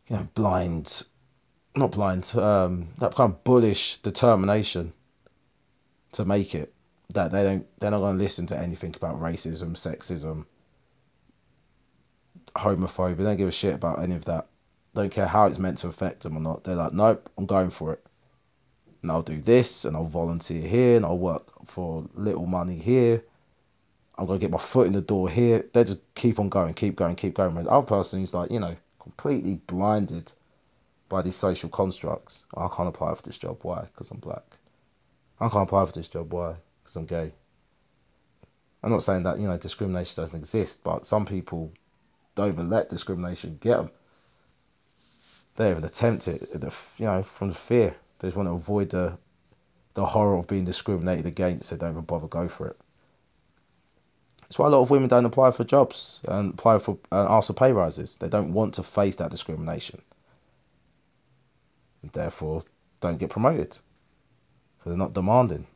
you 0.08 0.16
know, 0.16 0.28
blind, 0.32 1.02
not 1.76 1.92
blind, 1.92 2.30
um, 2.36 2.88
that 2.98 3.14
kind 3.14 3.32
of 3.32 3.44
bullish 3.44 3.98
determination 3.98 4.92
to 6.12 6.24
make 6.24 6.54
it. 6.54 6.72
That 7.12 7.32
they 7.32 7.42
don't, 7.42 7.66
they're 7.78 7.90
not 7.90 8.00
going 8.00 8.16
to 8.16 8.22
listen 8.22 8.46
to 8.48 8.58
anything 8.58 8.94
about 8.96 9.16
racism, 9.16 9.72
sexism, 9.72 10.46
homophobia. 12.56 13.16
They 13.16 13.24
don't 13.24 13.36
give 13.36 13.48
a 13.48 13.52
shit 13.52 13.74
about 13.74 14.00
any 14.02 14.14
of 14.14 14.24
that. 14.24 14.46
Don't 14.94 15.12
care 15.12 15.26
how 15.26 15.46
it's 15.46 15.58
meant 15.58 15.78
to 15.78 15.88
affect 15.88 16.22
them 16.22 16.36
or 16.36 16.40
not. 16.40 16.64
They're 16.64 16.76
like, 16.76 16.92
nope, 16.92 17.28
I'm 17.36 17.46
going 17.46 17.70
for 17.70 17.92
it. 17.92 18.06
And 19.02 19.10
I'll 19.10 19.22
do 19.22 19.40
this, 19.40 19.84
and 19.84 19.96
I'll 19.96 20.06
volunteer 20.06 20.62
here, 20.62 20.96
and 20.96 21.04
I'll 21.04 21.18
work 21.18 21.44
for 21.66 22.08
little 22.14 22.46
money 22.46 22.78
here. 22.78 23.22
I'm 24.16 24.26
gonna 24.26 24.38
get 24.38 24.50
my 24.50 24.58
foot 24.58 24.86
in 24.86 24.92
the 24.92 25.02
door 25.02 25.28
here. 25.28 25.68
They 25.72 25.84
just 25.84 26.00
keep 26.14 26.38
on 26.38 26.48
going, 26.48 26.72
keep 26.74 26.96
going, 26.96 27.16
keep 27.16 27.34
going. 27.34 27.54
The 27.54 27.68
other 27.68 27.86
person 27.86 28.20
who's 28.20 28.32
like, 28.32 28.50
you 28.50 28.60
know, 28.60 28.76
completely 29.00 29.54
blinded 29.66 30.32
by 31.14 31.22
these 31.22 31.36
social 31.36 31.68
constructs. 31.68 32.44
I 32.56 32.66
can't 32.66 32.88
apply 32.88 33.14
for 33.14 33.22
this 33.22 33.38
job. 33.38 33.60
Why? 33.62 33.82
Because 33.82 34.10
I'm 34.10 34.18
black. 34.18 34.42
I 35.38 35.48
can't 35.48 35.62
apply 35.62 35.86
for 35.86 35.92
this 35.92 36.08
job. 36.08 36.32
Why? 36.32 36.56
Because 36.82 36.96
I'm 36.96 37.06
gay. 37.06 37.30
I'm 38.82 38.90
not 38.90 39.04
saying 39.04 39.22
that 39.22 39.38
you 39.38 39.46
know 39.46 39.56
discrimination 39.56 40.20
doesn't 40.20 40.36
exist, 40.36 40.82
but 40.82 41.06
some 41.06 41.24
people 41.24 41.72
don't 42.34 42.48
even 42.48 42.68
let 42.68 42.90
discrimination 42.90 43.58
get 43.60 43.76
them. 43.76 43.90
They 45.54 45.70
even 45.70 45.84
attempt 45.84 46.26
it, 46.26 46.48
you 46.98 47.06
know, 47.06 47.22
from 47.22 47.50
the 47.50 47.54
fear. 47.54 47.94
They 48.18 48.26
just 48.26 48.36
want 48.36 48.48
to 48.48 48.54
avoid 48.54 48.90
the 48.90 49.16
the 49.94 50.04
horror 50.04 50.36
of 50.36 50.48
being 50.48 50.64
discriminated 50.64 51.26
against. 51.26 51.70
They 51.70 51.76
don't 51.76 51.92
even 51.92 52.02
bother 52.02 52.26
go 52.26 52.48
for 52.48 52.66
it. 52.66 52.80
That's 54.42 54.58
why 54.58 54.66
a 54.66 54.70
lot 54.70 54.82
of 54.82 54.90
women 54.90 55.08
don't 55.08 55.26
apply 55.26 55.52
for 55.52 55.62
jobs 55.62 56.22
and 56.26 56.54
apply 56.54 56.80
for 56.80 56.98
and 57.12 57.28
ask 57.28 57.46
for 57.46 57.52
pay 57.52 57.72
rises. 57.72 58.16
They 58.16 58.28
don't 58.28 58.52
want 58.52 58.74
to 58.74 58.82
face 58.82 59.14
that 59.16 59.30
discrimination. 59.30 60.02
And 62.04 62.12
therefore, 62.12 62.64
don't 63.00 63.16
get 63.16 63.30
promoted 63.30 63.70
because 64.76 64.92
they're 64.92 64.96
not 64.98 65.14
demanding. 65.14 65.66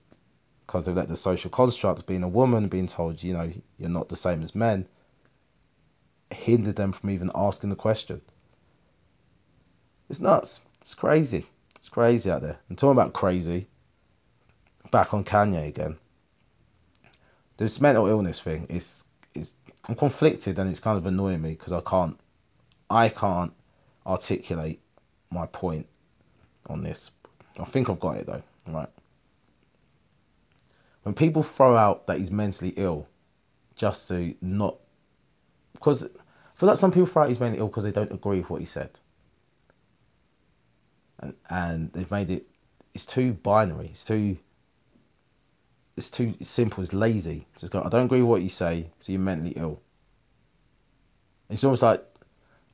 Because 0.67 0.85
they've 0.85 0.95
let 0.95 1.09
the 1.09 1.17
social 1.17 1.51
construct, 1.51 2.07
being 2.07 2.23
a 2.23 2.29
woman, 2.29 2.69
being 2.69 2.87
told, 2.87 3.23
you 3.23 3.33
know, 3.33 3.51
you're 3.79 3.89
not 3.89 4.11
the 4.11 4.17
same 4.17 4.43
as 4.43 4.55
men, 4.55 4.87
hinder 6.31 6.73
them 6.73 6.93
from 6.93 7.09
even 7.09 7.31
asking 7.35 7.71
the 7.71 7.77
question. 7.77 8.21
It's 10.11 10.21
nuts. 10.21 10.61
It's 10.83 10.95
crazy. 10.95 11.47
It's 11.77 11.89
crazy 11.89 12.31
out 12.31 12.43
there. 12.43 12.59
And 12.69 12.77
talking 12.77 12.93
about 12.93 13.15
crazy, 13.15 13.67
back 14.91 15.15
on 15.15 15.25
Kanye 15.25 15.67
again. 15.67 15.97
this 17.57 17.81
mental 17.81 18.07
illness 18.07 18.39
thing 18.39 18.67
is 18.69 19.07
is 19.35 19.55
I'm 19.89 19.95
conflicted 19.95 20.59
and 20.59 20.69
it's 20.69 20.81
kind 20.81 20.99
of 20.99 21.07
annoying 21.07 21.41
me 21.41 21.53
because 21.53 21.73
I 21.73 21.81
can't 21.81 22.21
I 22.91 23.09
can't 23.09 23.55
articulate 24.07 24.83
my 25.31 25.47
point 25.47 25.87
on 26.69 26.83
this. 26.83 27.11
I 27.59 27.65
think 27.65 27.91
I've 27.91 28.01
got 28.01 28.17
it 28.17 28.27
though, 28.27 28.43
right? 28.69 28.89
When 31.03 31.15
people 31.15 31.43
throw 31.43 31.77
out 31.77 32.07
that 32.07 32.19
he's 32.19 32.31
mentally 32.31 32.73
ill 32.77 33.09
just 33.77 34.09
to 34.09 34.35
not 34.41 34.77
because 35.73 36.05
I 36.05 36.09
feel 36.55 36.69
like 36.69 36.79
some 36.79 36.93
people 36.93 37.07
throw 37.07 37.23
out 37.23 37.29
he's 37.29 37.41
mentally 37.41 37.61
ill 37.61 37.69
because 37.69 37.85
they 37.85 37.93
don't 37.93 38.13
agree 38.13 38.39
with 38.39 38.51
what 38.51 38.61
he 38.61 38.67
said. 38.67 38.91
And 41.21 41.35
and 41.49 41.93
they've 41.93 42.11
made 42.11 42.31
it 42.31 42.47
it's 42.95 43.07
too 43.07 43.33
binary, 43.33 43.87
it's 43.87 44.05
too 44.05 44.39
it's 45.97 46.11
too 46.11 46.35
simple, 46.41 46.83
it's 46.83 46.93
lazy. 46.93 47.47
It's 47.53 47.63
just 47.63 47.73
go, 47.73 47.83
I 47.83 47.89
don't 47.89 48.05
agree 48.05 48.21
with 48.21 48.31
what 48.31 48.43
you 48.43 48.51
say, 48.51 48.91
so 48.99 49.13
you're 49.13 49.21
mentally 49.21 49.55
ill. 49.57 49.81
It's 51.51 51.65
almost 51.65 51.83
like 51.83 52.05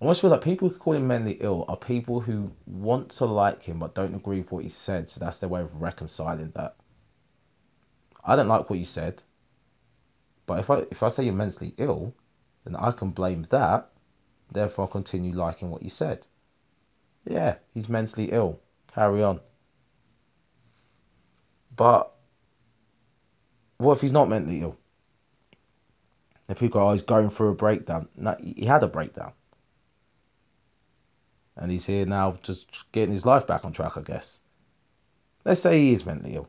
I 0.00 0.04
almost 0.04 0.20
feel 0.20 0.30
like 0.30 0.42
people 0.42 0.68
who 0.68 0.76
call 0.76 0.94
him 0.94 1.06
mentally 1.06 1.38
ill 1.40 1.64
are 1.68 1.76
people 1.76 2.20
who 2.20 2.52
want 2.66 3.10
to 3.10 3.26
like 3.26 3.62
him 3.62 3.78
but 3.78 3.94
don't 3.94 4.14
agree 4.14 4.38
with 4.38 4.50
what 4.50 4.64
he 4.64 4.68
said, 4.68 5.08
so 5.08 5.20
that's 5.20 5.38
their 5.38 5.48
way 5.48 5.60
of 5.62 5.80
reconciling 5.80 6.52
that. 6.56 6.76
I 8.24 8.36
don't 8.36 8.48
like 8.48 8.68
what 8.68 8.78
you 8.78 8.84
said, 8.84 9.22
but 10.46 10.58
if 10.58 10.70
I 10.70 10.78
if 10.90 11.02
I 11.02 11.08
say 11.08 11.24
you're 11.24 11.34
mentally 11.34 11.74
ill, 11.78 12.14
then 12.64 12.76
I 12.76 12.90
can 12.90 13.10
blame 13.10 13.44
that. 13.50 13.90
Therefore, 14.50 14.84
I'll 14.84 14.90
continue 14.90 15.32
liking 15.32 15.70
what 15.70 15.82
you 15.82 15.90
said. 15.90 16.26
Yeah, 17.24 17.56
he's 17.72 17.88
mentally 17.88 18.30
ill. 18.30 18.60
Carry 18.94 19.22
on. 19.22 19.40
But 21.74 22.12
what 23.78 23.94
if 23.94 24.00
he's 24.00 24.12
not 24.12 24.28
mentally 24.28 24.60
ill? 24.60 24.76
If 26.48 26.58
people 26.58 26.80
go, 26.80 26.88
oh, 26.88 26.92
he's 26.92 27.02
going 27.02 27.30
through 27.30 27.50
a 27.50 27.54
breakdown. 27.54 28.08
No, 28.16 28.36
he 28.38 28.66
had 28.66 28.82
a 28.82 28.88
breakdown. 28.88 29.32
And 31.56 31.70
he's 31.70 31.86
here 31.86 32.04
now 32.04 32.38
just 32.42 32.90
getting 32.92 33.12
his 33.12 33.26
life 33.26 33.46
back 33.46 33.64
on 33.64 33.72
track, 33.72 33.96
I 33.96 34.02
guess. 34.02 34.40
Let's 35.44 35.60
say 35.60 35.78
he 35.78 35.92
is 35.92 36.06
mentally 36.06 36.34
ill. 36.34 36.48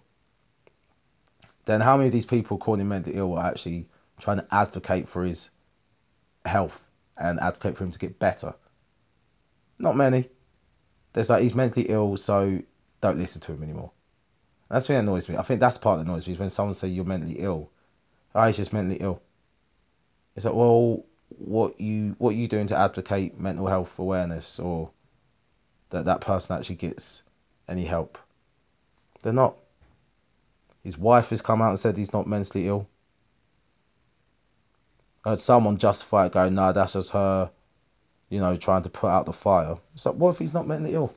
Then 1.65 1.81
how 1.81 1.97
many 1.97 2.07
of 2.07 2.13
these 2.13 2.25
people 2.25 2.57
calling 2.57 2.81
him 2.81 2.89
mentally 2.89 3.15
ill 3.15 3.35
are 3.35 3.45
actually 3.45 3.87
trying 4.19 4.37
to 4.37 4.47
advocate 4.51 5.07
for 5.07 5.23
his 5.23 5.49
health 6.45 6.81
and 7.17 7.39
advocate 7.39 7.77
for 7.77 7.83
him 7.83 7.91
to 7.91 7.99
get 7.99 8.19
better? 8.19 8.53
Not 9.77 9.95
many. 9.95 10.29
There's 11.13 11.29
like 11.29 11.43
he's 11.43 11.55
mentally 11.55 11.87
ill, 11.89 12.17
so 12.17 12.61
don't 13.01 13.17
listen 13.17 13.41
to 13.41 13.53
him 13.53 13.63
anymore. 13.63 13.91
That's 14.69 14.89
what 14.89 14.97
annoys 14.97 15.29
me. 15.29 15.37
I 15.37 15.43
think 15.43 15.59
that's 15.59 15.77
part 15.77 15.99
that 15.99 16.05
annoys 16.05 16.27
me 16.27 16.33
is 16.33 16.39
when 16.39 16.49
someone 16.49 16.75
say 16.75 16.87
you're 16.87 17.05
mentally 17.05 17.39
ill. 17.39 17.69
Oh, 18.33 18.51
just 18.51 18.73
mentally 18.73 18.97
ill. 18.99 19.21
It's 20.35 20.45
like, 20.45 20.55
well, 20.55 21.05
what 21.29 21.79
you 21.79 22.15
what 22.17 22.35
you 22.35 22.47
doing 22.47 22.67
to 22.67 22.77
advocate 22.77 23.39
mental 23.39 23.67
health 23.67 23.97
awareness 23.99 24.59
or 24.59 24.91
that 25.89 26.05
that 26.05 26.21
person 26.21 26.57
actually 26.57 26.77
gets 26.77 27.23
any 27.67 27.85
help? 27.85 28.17
They're 29.23 29.33
not. 29.33 29.55
His 30.83 30.97
wife 30.97 31.31
has 31.31 31.41
come 31.41 31.61
out 31.61 31.69
and 31.69 31.79
said 31.79 31.97
he's 31.97 32.13
not 32.13 32.27
mentally 32.27 32.67
ill. 32.67 32.87
I 35.25 35.31
heard 35.31 35.39
someone 35.39 35.77
justify 35.79 36.27
it 36.27 36.31
going, 36.31 36.53
no, 36.53 36.61
nah, 36.61 36.71
that's 36.73 36.93
just 36.93 37.09
her, 37.11 37.49
you 38.29 38.39
know, 38.39 38.55
trying 38.55 38.83
to 38.83 38.91
put 38.91 39.07
out 39.07 39.25
the 39.25 39.33
fire. 39.33 39.77
So 39.95 40.11
what 40.11 40.29
if 40.31 40.39
he's 40.39 40.53
not 40.53 40.67
mentally 40.67 40.93
ill? 40.93 41.15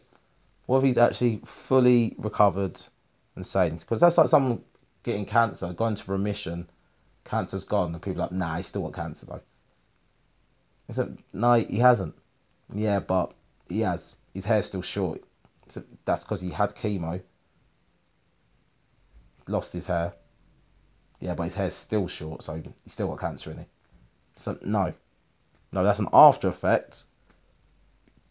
What 0.64 0.78
if 0.78 0.84
he's 0.84 0.96
actually 0.96 1.42
fully 1.44 2.14
recovered 2.16 2.80
and 3.36 3.44
sane? 3.44 3.76
Because 3.76 4.00
that's 4.00 4.16
like 4.16 4.28
someone 4.28 4.62
getting 5.02 5.26
cancer, 5.26 5.74
going 5.74 5.96
to 5.96 6.10
remission, 6.10 6.70
cancer's 7.24 7.64
gone, 7.64 7.92
and 7.92 8.02
people 8.02 8.22
are 8.22 8.24
like, 8.24 8.32
nah, 8.32 8.56
he's 8.56 8.68
still 8.68 8.82
got 8.88 8.94
cancer 8.94 9.26
though. 9.26 9.42
I 10.88 10.92
said, 10.92 11.18
no, 11.32 11.54
he 11.54 11.78
hasn't. 11.78 12.14
Yeah, 12.72 13.00
but 13.00 13.34
he 13.68 13.80
has. 13.80 14.16
His 14.32 14.44
hair's 14.44 14.66
still 14.66 14.82
short. 14.82 15.22
That's 16.04 16.24
because 16.24 16.40
he 16.40 16.50
had 16.50 16.74
chemo 16.74 17.20
lost 19.48 19.72
his 19.72 19.86
hair. 19.86 20.14
Yeah, 21.20 21.34
but 21.34 21.44
his 21.44 21.54
hair's 21.54 21.74
still 21.74 22.06
short, 22.06 22.42
so 22.42 22.62
he's 22.84 22.92
still 22.92 23.08
got 23.08 23.20
cancer 23.20 23.50
in 23.50 23.58
it. 23.58 23.68
So 24.36 24.58
no, 24.62 24.92
no, 25.72 25.84
that's 25.84 25.98
an 25.98 26.08
after 26.12 26.48
effect. 26.48 27.04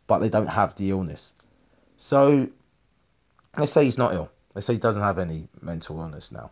But 0.05 0.19
they 0.19 0.29
don't 0.29 0.47
have 0.47 0.75
the 0.75 0.89
illness. 0.89 1.33
So 1.97 2.47
let's 3.57 3.73
say 3.73 3.83
he's 3.83 3.97
not 3.97 4.13
ill. 4.13 4.31
Let's 4.55 4.65
say 4.65 4.73
he 4.73 4.79
doesn't 4.79 5.01
have 5.01 5.19
any 5.19 5.49
mental 5.61 5.99
illness 5.99 6.31
now, 6.31 6.51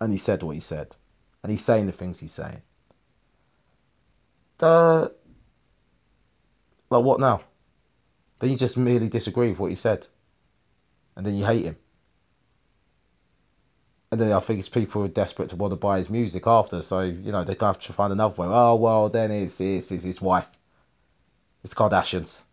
and 0.00 0.10
he 0.10 0.18
said 0.18 0.42
what 0.42 0.54
he 0.54 0.60
said, 0.60 0.96
and 1.42 1.50
he's 1.52 1.64
saying 1.64 1.86
the 1.86 1.92
things 1.92 2.18
he's 2.18 2.32
saying. 2.32 2.62
The 4.58 5.12
like 6.90 7.04
what 7.04 7.20
now? 7.20 7.40
Then 8.38 8.50
you 8.50 8.56
just 8.56 8.76
merely 8.76 9.08
disagree 9.08 9.50
with 9.50 9.58
what 9.58 9.70
he 9.70 9.76
said, 9.76 10.06
and 11.16 11.24
then 11.24 11.34
you 11.34 11.44
hate 11.44 11.64
him 11.64 11.76
and 14.14 14.20
then 14.20 14.32
I 14.32 14.38
think 14.38 14.60
it's 14.60 14.68
people 14.68 15.00
who 15.00 15.06
are 15.06 15.08
desperate 15.08 15.48
to 15.48 15.56
want 15.56 15.72
to 15.72 15.76
buy 15.76 15.98
his 15.98 16.08
music 16.08 16.46
after, 16.46 16.82
so 16.82 17.00
you 17.00 17.32
know 17.32 17.42
gonna 17.44 17.56
have 17.60 17.80
to 17.80 17.92
find 17.92 18.12
another 18.12 18.34
way. 18.36 18.46
Oh 18.48 18.76
well, 18.76 19.08
then 19.08 19.32
it's 19.32 19.60
it's, 19.60 19.90
it's 19.90 20.04
his 20.04 20.22
wife, 20.22 20.48
it's 21.64 21.74
Kardashians. 21.74 22.44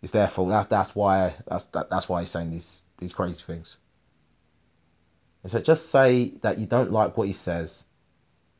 It's 0.00 0.12
their 0.12 0.28
fault. 0.28 0.50
That's 0.50 0.68
that's 0.68 0.94
why 0.94 1.34
that's 1.48 1.64
that, 1.64 1.90
that's 1.90 2.08
why 2.08 2.20
he's 2.20 2.30
saying 2.30 2.52
these 2.52 2.84
these 2.98 3.12
crazy 3.12 3.42
things. 3.42 3.78
And 5.42 5.50
so 5.50 5.60
just 5.60 5.90
say 5.90 6.28
that 6.42 6.58
you 6.58 6.66
don't 6.66 6.92
like 6.92 7.16
what 7.16 7.26
he 7.26 7.32
says, 7.32 7.84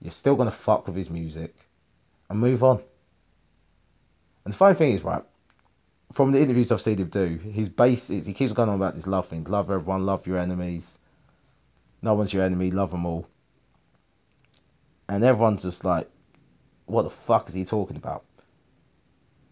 you're 0.02 0.10
still 0.10 0.34
gonna 0.34 0.50
fuck 0.50 0.88
with 0.88 0.96
his 0.96 1.08
music, 1.08 1.54
and 2.28 2.38
move 2.38 2.62
on. 2.62 2.80
And 4.44 4.52
the 4.52 4.56
funny 4.56 4.74
thing 4.74 4.92
is, 4.92 5.02
right, 5.02 5.22
from 6.12 6.32
the 6.32 6.40
interviews 6.40 6.72
I've 6.72 6.80
seen 6.80 6.98
him 6.98 7.08
do, 7.08 7.36
his 7.36 7.68
base 7.68 8.10
is 8.10 8.26
he 8.26 8.34
keeps 8.34 8.52
going 8.52 8.68
on 8.68 8.76
about 8.76 8.94
this 8.94 9.06
love 9.06 9.28
thing, 9.28 9.44
love 9.44 9.70
everyone, 9.70 10.06
love 10.06 10.26
your 10.26 10.38
enemies 10.38 10.98
no 12.02 12.14
one's 12.14 12.32
your 12.32 12.44
enemy, 12.44 12.70
love 12.70 12.90
them 12.90 13.06
all. 13.06 13.26
And 15.08 15.24
everyone's 15.24 15.62
just 15.62 15.84
like, 15.84 16.08
what 16.86 17.02
the 17.02 17.10
fuck 17.10 17.48
is 17.48 17.54
he 17.54 17.64
talking 17.64 17.96
about? 17.96 18.24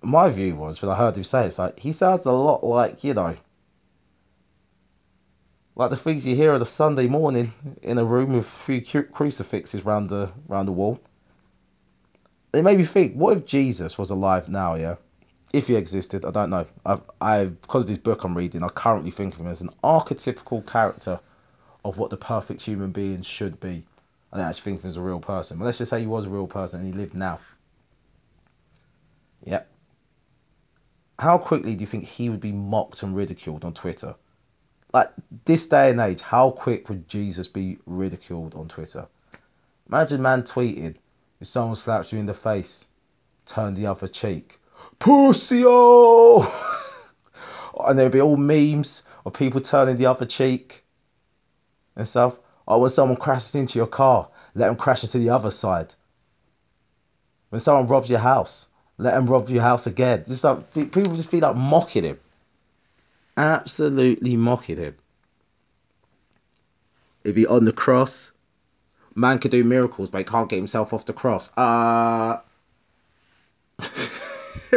My 0.02 0.28
view 0.28 0.54
was, 0.54 0.80
when 0.80 0.90
I 0.90 0.94
heard 0.94 1.16
him 1.16 1.24
say 1.24 1.44
it, 1.44 1.46
it's 1.46 1.58
like, 1.58 1.78
he 1.78 1.92
sounds 1.92 2.26
a 2.26 2.32
lot 2.32 2.62
like, 2.62 3.02
you 3.02 3.14
know, 3.14 3.36
like 5.74 5.90
the 5.90 5.96
things 5.96 6.24
you 6.24 6.36
hear 6.36 6.52
on 6.52 6.62
a 6.62 6.66
Sunday 6.66 7.08
morning 7.08 7.52
in 7.82 7.98
a 7.98 8.04
room 8.04 8.34
with 8.34 8.46
a 8.46 8.80
few 8.80 9.02
crucifixes 9.02 9.84
round 9.84 10.10
the, 10.10 10.30
round 10.46 10.68
the 10.68 10.72
wall. 10.72 11.00
It 12.56 12.62
made 12.62 12.78
me 12.78 12.84
think, 12.84 13.14
what 13.14 13.36
if 13.36 13.44
Jesus 13.44 13.98
was 13.98 14.10
alive 14.10 14.48
now, 14.48 14.76
yeah? 14.76 14.96
If 15.52 15.66
he 15.66 15.76
existed, 15.76 16.24
I 16.24 16.30
don't 16.30 16.50
know. 16.50 16.66
I've, 16.84 17.02
I 17.20 17.44
because 17.44 17.84
of 17.84 17.88
this 17.88 17.98
book 17.98 18.24
I'm 18.24 18.36
reading, 18.36 18.62
I 18.62 18.68
currently 18.68 19.10
think 19.10 19.34
of 19.34 19.40
him 19.40 19.46
as 19.46 19.60
an 19.60 19.70
archetypical 19.84 20.66
character 20.66 21.20
of 21.84 21.98
what 21.98 22.10
the 22.10 22.16
perfect 22.16 22.62
human 22.62 22.92
being 22.92 23.22
should 23.22 23.60
be. 23.60 23.84
I 24.32 24.38
don't 24.38 24.46
actually 24.46 24.62
think 24.62 24.78
of 24.78 24.84
him 24.84 24.88
as 24.88 24.96
a 24.96 25.02
real 25.02 25.20
person. 25.20 25.58
But 25.58 25.66
let's 25.66 25.78
just 25.78 25.90
say 25.90 26.00
he 26.00 26.06
was 26.06 26.24
a 26.24 26.30
real 26.30 26.46
person 26.46 26.80
and 26.80 26.92
he 26.92 26.98
lived 26.98 27.14
now. 27.14 27.38
Yep. 29.44 29.68
How 31.18 31.38
quickly 31.38 31.74
do 31.74 31.80
you 31.82 31.86
think 31.86 32.04
he 32.04 32.28
would 32.28 32.40
be 32.40 32.52
mocked 32.52 33.02
and 33.02 33.14
ridiculed 33.14 33.64
on 33.64 33.74
Twitter? 33.74 34.14
Like 34.92 35.10
this 35.44 35.66
day 35.68 35.90
and 35.90 36.00
age, 36.00 36.22
how 36.22 36.50
quick 36.50 36.88
would 36.88 37.06
Jesus 37.06 37.48
be 37.48 37.78
ridiculed 37.86 38.54
on 38.54 38.68
Twitter? 38.68 39.06
Imagine 39.88 40.22
man 40.22 40.42
tweeted 40.42 40.96
if 41.40 41.46
someone 41.46 41.76
slaps 41.76 42.12
you 42.12 42.18
in 42.18 42.26
the 42.26 42.34
face, 42.34 42.86
turn 43.44 43.74
the 43.74 43.86
other 43.86 44.08
cheek. 44.08 44.58
Pussy 44.98 45.62
oh! 45.66 47.12
and 47.86 47.98
there'd 47.98 48.12
be 48.12 48.20
all 48.20 48.36
memes 48.36 49.02
of 49.24 49.34
people 49.34 49.60
turning 49.60 49.96
the 49.96 50.06
other 50.06 50.26
cheek 50.26 50.84
and 51.94 52.06
stuff. 52.06 52.38
Or 52.66 52.80
when 52.80 52.90
someone 52.90 53.18
crashes 53.18 53.54
into 53.54 53.78
your 53.78 53.86
car, 53.86 54.28
let 54.54 54.66
them 54.66 54.76
crash 54.76 55.04
into 55.04 55.18
the 55.18 55.30
other 55.30 55.50
side. 55.50 55.94
When 57.50 57.60
someone 57.60 57.86
robs 57.86 58.10
your 58.10 58.18
house, 58.18 58.68
let 58.98 59.14
them 59.14 59.26
rob 59.26 59.48
your 59.48 59.62
house 59.62 59.86
again. 59.86 60.24
Just 60.26 60.42
like 60.42 60.72
people 60.72 61.14
just 61.16 61.30
be 61.30 61.40
like 61.40 61.54
mocking 61.54 62.04
him, 62.04 62.18
absolutely 63.36 64.36
mocking 64.36 64.78
him. 64.78 64.96
If 67.22 67.36
he 67.36 67.46
on 67.46 67.64
the 67.64 67.72
cross, 67.72 68.32
man 69.16 69.40
could 69.40 69.50
do 69.50 69.64
miracles, 69.64 70.10
but 70.10 70.18
he 70.18 70.24
can't 70.24 70.48
get 70.48 70.56
himself 70.56 70.92
off 70.92 71.04
the 71.06 71.12
cross. 71.12 71.50
Uh 71.56 72.38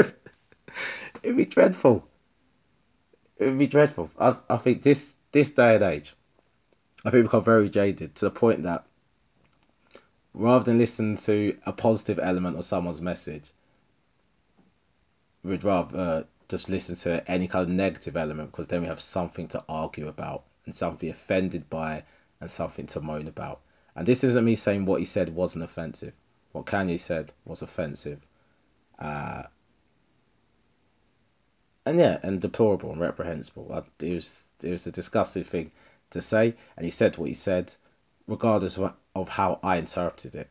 it'd 1.24 1.38
be 1.38 1.46
dreadful. 1.46 2.08
It'd 3.38 3.58
be 3.58 3.68
dreadful. 3.68 4.10
I, 4.20 4.36
I 4.50 4.58
think 4.58 4.82
this 4.82 5.16
this 5.32 5.52
day 5.52 5.76
and 5.76 5.84
age, 5.84 6.16
I 7.06 7.12
think 7.12 7.22
we 7.22 7.22
become 7.24 7.44
very 7.44 7.70
jaded 7.70 8.16
to 8.16 8.26
the 8.26 8.32
point 8.32 8.64
that 8.64 8.86
rather 10.34 10.64
than 10.66 10.78
listen 10.78 11.16
to 11.16 11.58
a 11.66 11.74
positive 11.74 12.20
element 12.20 12.58
of 12.58 12.66
someone's 12.66 13.02
message, 13.02 13.52
we'd 15.44 15.64
rather 15.64 15.98
uh, 15.98 16.24
just 16.48 16.70
listen 16.70 16.96
to 16.96 17.30
any 17.30 17.48
kind 17.48 17.64
of 17.64 17.70
negative 17.70 18.18
element 18.18 18.52
because 18.52 18.68
then 18.68 18.82
we 18.82 18.88
have 18.88 19.00
something 19.00 19.48
to 19.50 19.64
argue 19.70 20.08
about 20.08 20.44
and 20.66 20.76
something 20.76 20.98
to 20.98 21.06
be 21.06 21.10
offended 21.10 21.70
by 21.70 22.04
and 22.42 22.50
something 22.50 22.88
to 22.88 23.02
moan 23.02 23.28
about. 23.28 23.62
And 24.00 24.08
this 24.08 24.24
isn't 24.24 24.46
me 24.46 24.56
saying 24.56 24.86
what 24.86 25.02
he 25.02 25.06
said 25.06 25.36
wasn't 25.36 25.66
offensive. 25.66 26.14
What 26.54 26.66
Kanye 26.66 26.98
said 26.98 27.34
was 27.44 27.62
offensive. 27.62 28.26
Uh, 28.98 29.44
and 31.86 32.00
yeah, 32.00 32.18
and 32.24 32.40
deplorable 32.40 32.94
and 32.94 33.02
reprehensible. 33.02 33.86
It 34.00 34.14
was 34.14 34.46
it 34.64 34.72
was 34.72 34.88
a 34.88 34.94
disgusting 34.94 35.44
thing 35.44 35.72
to 36.12 36.22
say, 36.22 36.56
and 36.78 36.86
he 36.86 36.92
said 36.92 37.18
what 37.18 37.28
he 37.28 37.34
said, 37.34 37.76
regardless 38.26 38.78
of, 38.78 39.28
how 39.28 39.60
I 39.62 39.76
interpreted 39.76 40.34
it. 40.34 40.50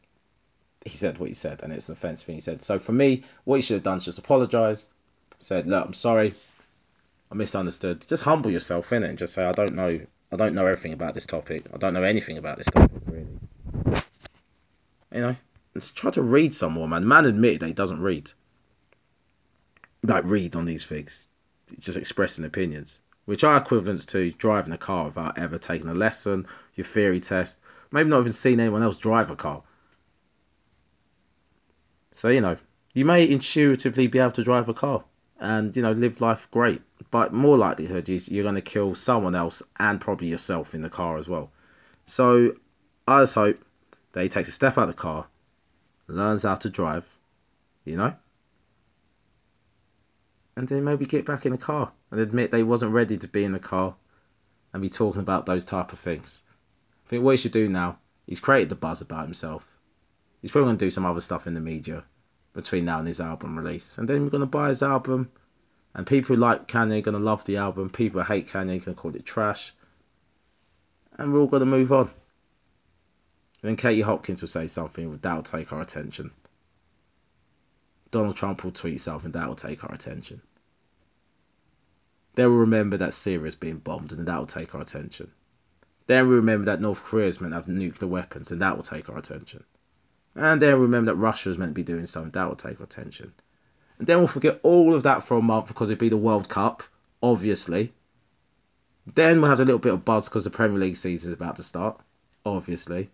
He 0.84 0.98
said 0.98 1.16
what 1.16 1.28
he 1.28 1.34
said, 1.34 1.62
and 1.62 1.72
it's 1.72 1.88
an 1.88 1.94
offensive 1.94 2.26
thing 2.26 2.34
he 2.34 2.42
said. 2.42 2.60
So 2.60 2.78
for 2.78 2.92
me, 2.92 3.24
what 3.44 3.56
he 3.56 3.62
should 3.62 3.76
have 3.76 3.82
done 3.82 3.96
is 3.96 4.04
just 4.04 4.18
apologised, 4.18 4.90
said, 5.38 5.66
"Look, 5.66 5.86
I'm 5.86 5.94
sorry, 5.94 6.34
I 7.32 7.34
misunderstood." 7.34 8.06
Just 8.06 8.24
humble 8.24 8.50
yourself 8.50 8.92
in 8.92 9.04
it, 9.04 9.08
and 9.08 9.16
just 9.16 9.32
say, 9.32 9.46
"I 9.46 9.52
don't 9.52 9.74
know, 9.74 10.00
I 10.30 10.36
don't 10.36 10.54
know 10.54 10.66
everything 10.66 10.92
about 10.92 11.14
this 11.14 11.26
topic. 11.26 11.64
I 11.72 11.78
don't 11.78 11.94
know 11.94 12.02
anything 12.02 12.38
about 12.38 12.58
this 12.58 12.66
topic 12.66 13.00
really." 13.06 13.38
You 15.12 15.20
know, 15.20 15.36
just 15.74 15.96
try 15.96 16.10
to 16.10 16.22
read 16.22 16.52
some 16.52 16.72
more, 16.72 16.86
man. 16.86 17.08
Man 17.08 17.24
admitted 17.24 17.60
that 17.60 17.68
he 17.68 17.72
doesn't 17.72 18.02
read 18.02 18.30
like 20.02 20.24
read 20.24 20.54
on 20.56 20.64
these 20.64 20.84
things, 20.84 21.28
just 21.78 21.98
expressing 21.98 22.44
opinions, 22.44 23.00
which 23.24 23.44
are 23.44 23.56
equivalents 23.56 24.06
to 24.06 24.30
driving 24.32 24.72
a 24.72 24.78
car 24.78 25.06
without 25.06 25.38
ever 25.38 25.58
taking 25.58 25.88
a 25.88 25.94
lesson, 25.94 26.46
your 26.74 26.84
theory 26.84 27.20
test, 27.20 27.60
maybe 27.90 28.10
not 28.10 28.20
even 28.20 28.32
seeing 28.32 28.60
anyone 28.60 28.82
else 28.82 28.98
drive 28.98 29.30
a 29.30 29.36
car. 29.36 29.62
So 32.12 32.28
you 32.28 32.40
know, 32.40 32.56
you 32.94 33.04
may 33.04 33.28
intuitively 33.28 34.06
be 34.06 34.18
able 34.18 34.32
to 34.32 34.44
drive 34.44 34.68
a 34.68 34.74
car 34.74 35.04
and 35.38 35.76
you 35.76 35.82
know 35.82 35.92
live 35.92 36.20
life 36.20 36.50
great, 36.50 36.82
but 37.10 37.32
more 37.32 37.56
likelihood 37.56 38.08
is 38.08 38.28
you're 38.28 38.42
going 38.42 38.54
to 38.54 38.60
kill 38.60 38.94
someone 38.94 39.34
else 39.34 39.62
and 39.78 40.00
probably 40.00 40.28
yourself 40.28 40.74
in 40.74 40.82
the 40.82 40.90
car 40.90 41.18
as 41.18 41.28
well. 41.28 41.50
So 42.06 42.56
I 43.06 43.22
just 43.22 43.34
hope 43.34 43.64
that 44.12 44.22
he 44.22 44.28
takes 44.28 44.48
a 44.48 44.52
step 44.52 44.78
out 44.78 44.82
of 44.82 44.88
the 44.88 44.94
car, 44.94 45.26
learns 46.06 46.42
how 46.42 46.56
to 46.56 46.70
drive, 46.70 47.04
you 47.84 47.96
know, 47.96 48.14
and 50.56 50.66
then 50.66 50.84
maybe 50.84 51.06
get 51.06 51.24
back 51.26 51.46
in 51.46 51.52
the 51.52 51.58
car 51.58 51.92
and 52.10 52.20
admit 52.20 52.50
they 52.50 52.62
wasn't 52.62 52.92
ready 52.92 53.16
to 53.18 53.28
be 53.28 53.44
in 53.44 53.52
the 53.52 53.58
car 53.58 53.94
and 54.72 54.82
be 54.82 54.88
talking 54.88 55.20
about 55.20 55.46
those 55.46 55.64
type 55.64 55.92
of 55.92 55.98
things. 55.98 56.42
I 57.06 57.10
think 57.10 57.24
what 57.24 57.32
he 57.32 57.36
should 57.36 57.52
do 57.52 57.68
now, 57.68 57.98
he's 58.26 58.40
created 58.40 58.68
the 58.68 58.74
buzz 58.74 59.00
about 59.00 59.24
himself. 59.24 59.64
He's 60.42 60.50
probably 60.50 60.66
going 60.66 60.78
to 60.78 60.84
do 60.84 60.90
some 60.90 61.06
other 61.06 61.20
stuff 61.20 61.46
in 61.46 61.54
the 61.54 61.60
media 61.60 62.04
between 62.52 62.84
now 62.84 62.98
and 62.98 63.06
his 63.06 63.20
album 63.20 63.56
release. 63.56 63.98
And 63.98 64.08
then 64.08 64.24
we're 64.24 64.30
going 64.30 64.40
to 64.40 64.46
buy 64.46 64.68
his 64.68 64.82
album. 64.82 65.30
And 65.94 66.06
people 66.06 66.34
who 66.34 66.40
like 66.40 66.68
Kanye 66.68 66.98
are 66.98 67.02
going 67.02 67.16
to 67.16 67.22
love 67.22 67.44
the 67.44 67.56
album. 67.58 67.90
People 67.90 68.22
who 68.22 68.32
hate 68.32 68.48
Kanye 68.48 68.80
are 68.80 68.84
going 68.84 68.94
to 68.94 68.94
call 68.94 69.14
it 69.14 69.24
trash. 69.24 69.74
And 71.16 71.32
we're 71.32 71.40
all 71.40 71.46
going 71.46 71.60
to 71.60 71.66
move 71.66 71.92
on. 71.92 72.10
And 73.62 73.70
then 73.70 73.76
Katie 73.76 74.02
Hopkins 74.02 74.40
will 74.40 74.48
say 74.48 74.66
something 74.66 75.16
that 75.16 75.34
will 75.34 75.42
take 75.42 75.72
our 75.72 75.80
attention. 75.80 76.30
Donald 78.10 78.36
Trump 78.36 78.64
will 78.64 78.70
tweet 78.70 79.00
something 79.00 79.32
that 79.32 79.48
will 79.48 79.56
take 79.56 79.84
our 79.84 79.92
attention. 79.92 80.40
Then 82.34 82.50
we'll 82.50 82.60
remember 82.60 82.98
that 82.98 83.12
Syria 83.12 83.48
is 83.48 83.56
being 83.56 83.78
bombed 83.78 84.12
and 84.12 84.26
that 84.28 84.38
will 84.38 84.46
take 84.46 84.74
our 84.74 84.80
attention. 84.80 85.32
Then 86.06 86.28
we 86.28 86.36
remember 86.36 86.66
that 86.66 86.80
North 86.80 87.02
Korea 87.02 87.26
is 87.26 87.40
meant 87.40 87.52
to 87.52 87.56
have 87.56 87.68
nuclear 87.68 88.08
weapons 88.08 88.50
and 88.50 88.62
that 88.62 88.76
will 88.76 88.84
take 88.84 89.10
our 89.10 89.18
attention. 89.18 89.64
And 90.34 90.62
then 90.62 90.80
remember 90.80 91.12
that 91.12 91.18
Russia 91.18 91.50
is 91.50 91.58
meant 91.58 91.70
to 91.70 91.74
be 91.74 91.82
doing 91.82 92.06
something 92.06 92.30
that 92.32 92.48
will 92.48 92.56
take 92.56 92.80
our 92.80 92.84
attention. 92.84 93.32
And 93.98 94.06
then 94.06 94.18
we'll 94.18 94.28
forget 94.28 94.60
all 94.62 94.94
of 94.94 95.02
that 95.02 95.24
for 95.24 95.38
a 95.38 95.42
month 95.42 95.68
because 95.68 95.90
it'd 95.90 95.98
be 95.98 96.08
the 96.08 96.16
World 96.16 96.48
Cup, 96.48 96.82
obviously. 97.22 97.92
Then 99.06 99.40
we'll 99.40 99.50
have 99.50 99.60
a 99.60 99.64
little 99.64 99.80
bit 99.80 99.92
of 99.92 100.04
buzz 100.04 100.28
because 100.28 100.44
the 100.44 100.50
Premier 100.50 100.78
League 100.78 100.96
season 100.96 101.30
is 101.30 101.34
about 101.34 101.56
to 101.56 101.62
start, 101.62 102.00
obviously. 102.44 103.10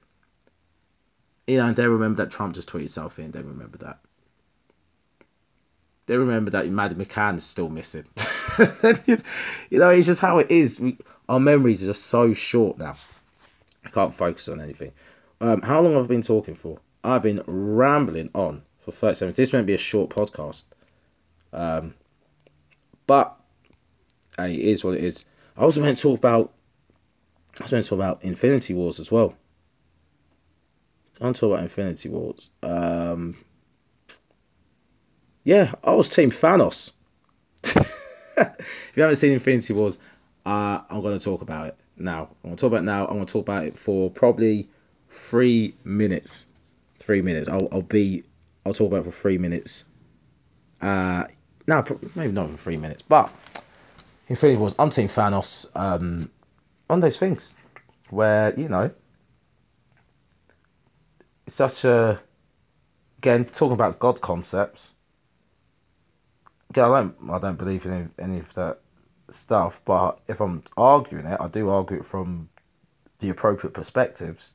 You 1.47 1.59
know, 1.59 1.67
and 1.67 1.77
then 1.77 1.89
remember 1.89 2.25
that 2.25 2.33
Trump 2.33 2.55
just 2.55 2.71
tweeted 2.71 2.91
something, 2.91 3.31
then 3.31 3.47
remember 3.47 3.79
that 3.79 3.99
they 6.07 6.17
remember 6.17 6.51
that 6.51 6.69
Maddie 6.69 6.95
McCann 6.95 7.37
is 7.37 7.45
still 7.45 7.69
missing. 7.71 8.05
you 9.07 9.79
know, 9.79 9.91
it's 9.91 10.07
just 10.07 10.21
how 10.21 10.39
it 10.39 10.51
is. 10.51 10.79
We, 10.79 10.99
our 11.29 11.41
memories 11.41 11.83
are 11.83 11.87
just 11.87 12.05
so 12.05 12.33
short 12.33 12.79
now. 12.79 12.97
I 13.85 13.91
can't 13.91 14.15
focus 14.15 14.49
on 14.49 14.61
anything. 14.61 14.93
Um, 15.41 15.63
how 15.63 15.81
long 15.81 15.95
have 15.95 16.05
I 16.05 16.07
been 16.07 16.23
talking 16.23 16.55
for? 16.55 16.79
I've 17.05 17.23
been 17.23 17.43
rambling 17.47 18.31
on 18.35 18.63
for 18.81 18.91
37 18.91 19.29
minutes. 19.29 19.37
This 19.37 19.53
won't 19.53 19.67
be 19.67 19.75
a 19.75 19.79
short 19.79 20.11
podcast. 20.11 20.65
Um, 21.53 21.95
but 23.07 23.37
hey, 24.37 24.55
it 24.55 24.61
is 24.61 24.83
what 24.83 24.95
it 24.95 25.05
is. 25.05 25.27
I 25.57 25.63
also 25.63 25.83
meant 25.83 25.97
to 25.97 26.03
talk 26.03 26.19
about 26.19 26.53
I 27.61 27.63
was 27.63 27.73
meant 27.73 27.85
to 27.85 27.91
talk 27.91 27.99
about 27.99 28.25
Infinity 28.25 28.75
Wars 28.75 28.99
as 28.99 29.13
well. 29.13 29.35
I 31.21 31.25
want 31.25 31.37
to 31.37 31.41
talk 31.41 31.53
about 31.53 31.63
Infinity 31.63 32.09
Wars. 32.09 32.51
Um, 32.63 33.37
yeah, 35.45 35.73
I 35.85 35.95
was 35.95 36.09
Team 36.09 36.31
Thanos. 36.31 36.91
if 37.63 38.93
you 38.95 39.03
haven't 39.03 39.17
seen 39.17 39.33
Infinity 39.33 39.75
Wars, 39.75 39.99
uh, 40.45 40.81
I'm 40.91 41.03
going 41.03 41.17
to 41.17 41.25
talk 41.25 41.43
about 41.43 41.69
it 41.69 41.77
now. 41.97 42.31
I'm 42.43 42.51
going 42.51 42.57
to 42.57 42.61
talk 42.61 42.69
about 42.69 42.83
it 42.83 42.87
now. 42.87 43.07
I'm 43.07 43.15
going 43.15 43.27
to 43.27 43.33
talk 43.33 43.43
about 43.43 43.67
it 43.67 43.79
for 43.79 44.11
probably 44.11 44.69
three 45.09 45.77
minutes. 45.85 46.47
Three 47.05 47.23
minutes. 47.23 47.49
I'll, 47.49 47.69
I'll 47.71 47.83
be. 47.83 48.25
I'll 48.65 48.75
talk 48.75 48.89
about 48.89 49.01
it 49.01 49.05
for 49.05 49.11
three 49.11 49.39
minutes. 49.39 49.85
Uh, 50.81 51.25
no, 51.67 51.85
maybe 52.15 52.33
not 52.33 52.51
for 52.51 52.57
three 52.57 52.77
minutes, 52.77 53.03
but 53.03 53.31
Infinity 54.29 54.59
Wars. 54.59 54.75
I'm 54.79 54.91
Team 54.91 55.09
Thanos. 55.09 55.67
Um, 55.75 56.31
on 56.89 57.01
those 57.01 57.19
things 57.19 57.55
where 58.11 58.59
you 58.59 58.69
know, 58.69 58.91
such 61.47 61.85
a 61.85 62.21
again 63.19 63.45
talking 63.47 63.73
about 63.73 63.99
God 63.99 64.21
concepts 64.21 64.95
I 66.83 66.89
don't 66.89 67.17
I 67.31 67.39
don't 67.39 67.59
believe 67.59 67.87
in 67.87 68.11
any 68.19 68.39
of 68.39 68.53
that 68.55 68.81
stuff, 69.29 69.81
but 69.85 70.21
if 70.27 70.41
I'm 70.41 70.63
arguing 70.77 71.27
it, 71.27 71.41
I 71.41 71.49
do 71.49 71.71
argue 71.71 71.99
it 71.99 72.05
from 72.05 72.49
the 73.21 73.29
appropriate 73.29 73.73
perspectives. 73.73 74.55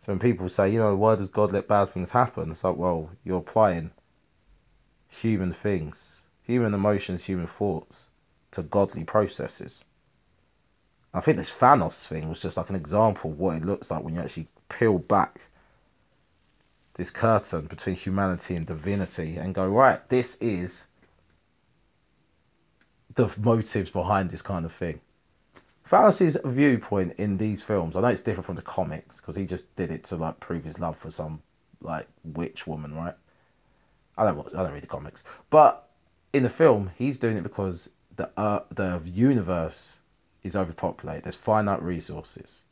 So 0.00 0.12
when 0.12 0.18
people 0.18 0.48
say, 0.48 0.70
you 0.70 0.78
know, 0.78 0.96
why 0.96 1.16
does 1.16 1.28
God 1.28 1.52
let 1.52 1.68
bad 1.68 1.90
things 1.90 2.10
happen? 2.10 2.50
It's 2.50 2.64
like, 2.64 2.76
well, 2.76 3.10
you're 3.22 3.38
applying 3.38 3.90
human 5.08 5.52
things, 5.52 6.24
human 6.42 6.72
emotions, 6.72 7.22
human 7.22 7.46
thoughts 7.46 8.08
to 8.52 8.62
godly 8.62 9.04
processes. 9.04 9.84
I 11.12 11.20
think 11.20 11.36
this 11.36 11.52
Thanos 11.52 12.06
thing 12.06 12.28
was 12.28 12.40
just 12.40 12.56
like 12.56 12.70
an 12.70 12.76
example 12.76 13.32
of 13.32 13.38
what 13.38 13.56
it 13.56 13.64
looks 13.64 13.90
like 13.90 14.02
when 14.02 14.14
you 14.14 14.20
actually 14.20 14.48
peel 14.68 14.98
back 14.98 15.40
this 16.94 17.10
curtain 17.10 17.66
between 17.66 17.96
humanity 17.96 18.56
and 18.56 18.66
divinity 18.66 19.36
and 19.36 19.54
go, 19.54 19.68
right, 19.68 20.08
this 20.08 20.36
is 20.36 20.86
the 23.14 23.32
motives 23.38 23.90
behind 23.90 24.30
this 24.30 24.42
kind 24.42 24.64
of 24.64 24.72
thing. 24.72 25.00
Thanos' 25.90 26.40
viewpoint 26.44 27.14
in 27.14 27.36
these 27.36 27.62
films, 27.62 27.96
I 27.96 28.00
know 28.00 28.08
it's 28.08 28.20
different 28.20 28.46
from 28.46 28.54
the 28.54 28.62
comics 28.62 29.20
because 29.20 29.34
he 29.34 29.44
just 29.44 29.74
did 29.74 29.90
it 29.90 30.04
to 30.04 30.16
like 30.16 30.38
prove 30.38 30.62
his 30.62 30.78
love 30.78 30.96
for 30.96 31.10
some 31.10 31.42
like 31.80 32.06
witch 32.22 32.64
woman, 32.64 32.94
right? 32.94 33.14
I 34.16 34.24
don't 34.24 34.36
watch, 34.36 34.54
I 34.54 34.62
don't 34.62 34.72
read 34.72 34.84
the 34.84 34.86
comics, 34.86 35.24
but 35.50 35.90
in 36.32 36.44
the 36.44 36.48
film, 36.48 36.92
he's 36.94 37.18
doing 37.18 37.38
it 37.38 37.42
because 37.42 37.90
the 38.14 38.30
uh, 38.36 38.60
the 38.70 39.02
universe 39.04 39.98
is 40.44 40.54
overpopulated. 40.54 41.24
There's 41.24 41.34
finite 41.34 41.82
resources, 41.82 42.62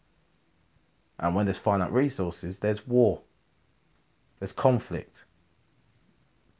and 1.18 1.34
when 1.34 1.46
there's 1.46 1.58
finite 1.58 1.90
resources, 1.90 2.60
there's 2.60 2.86
war. 2.86 3.22
There's 4.38 4.52
conflict. 4.52 5.24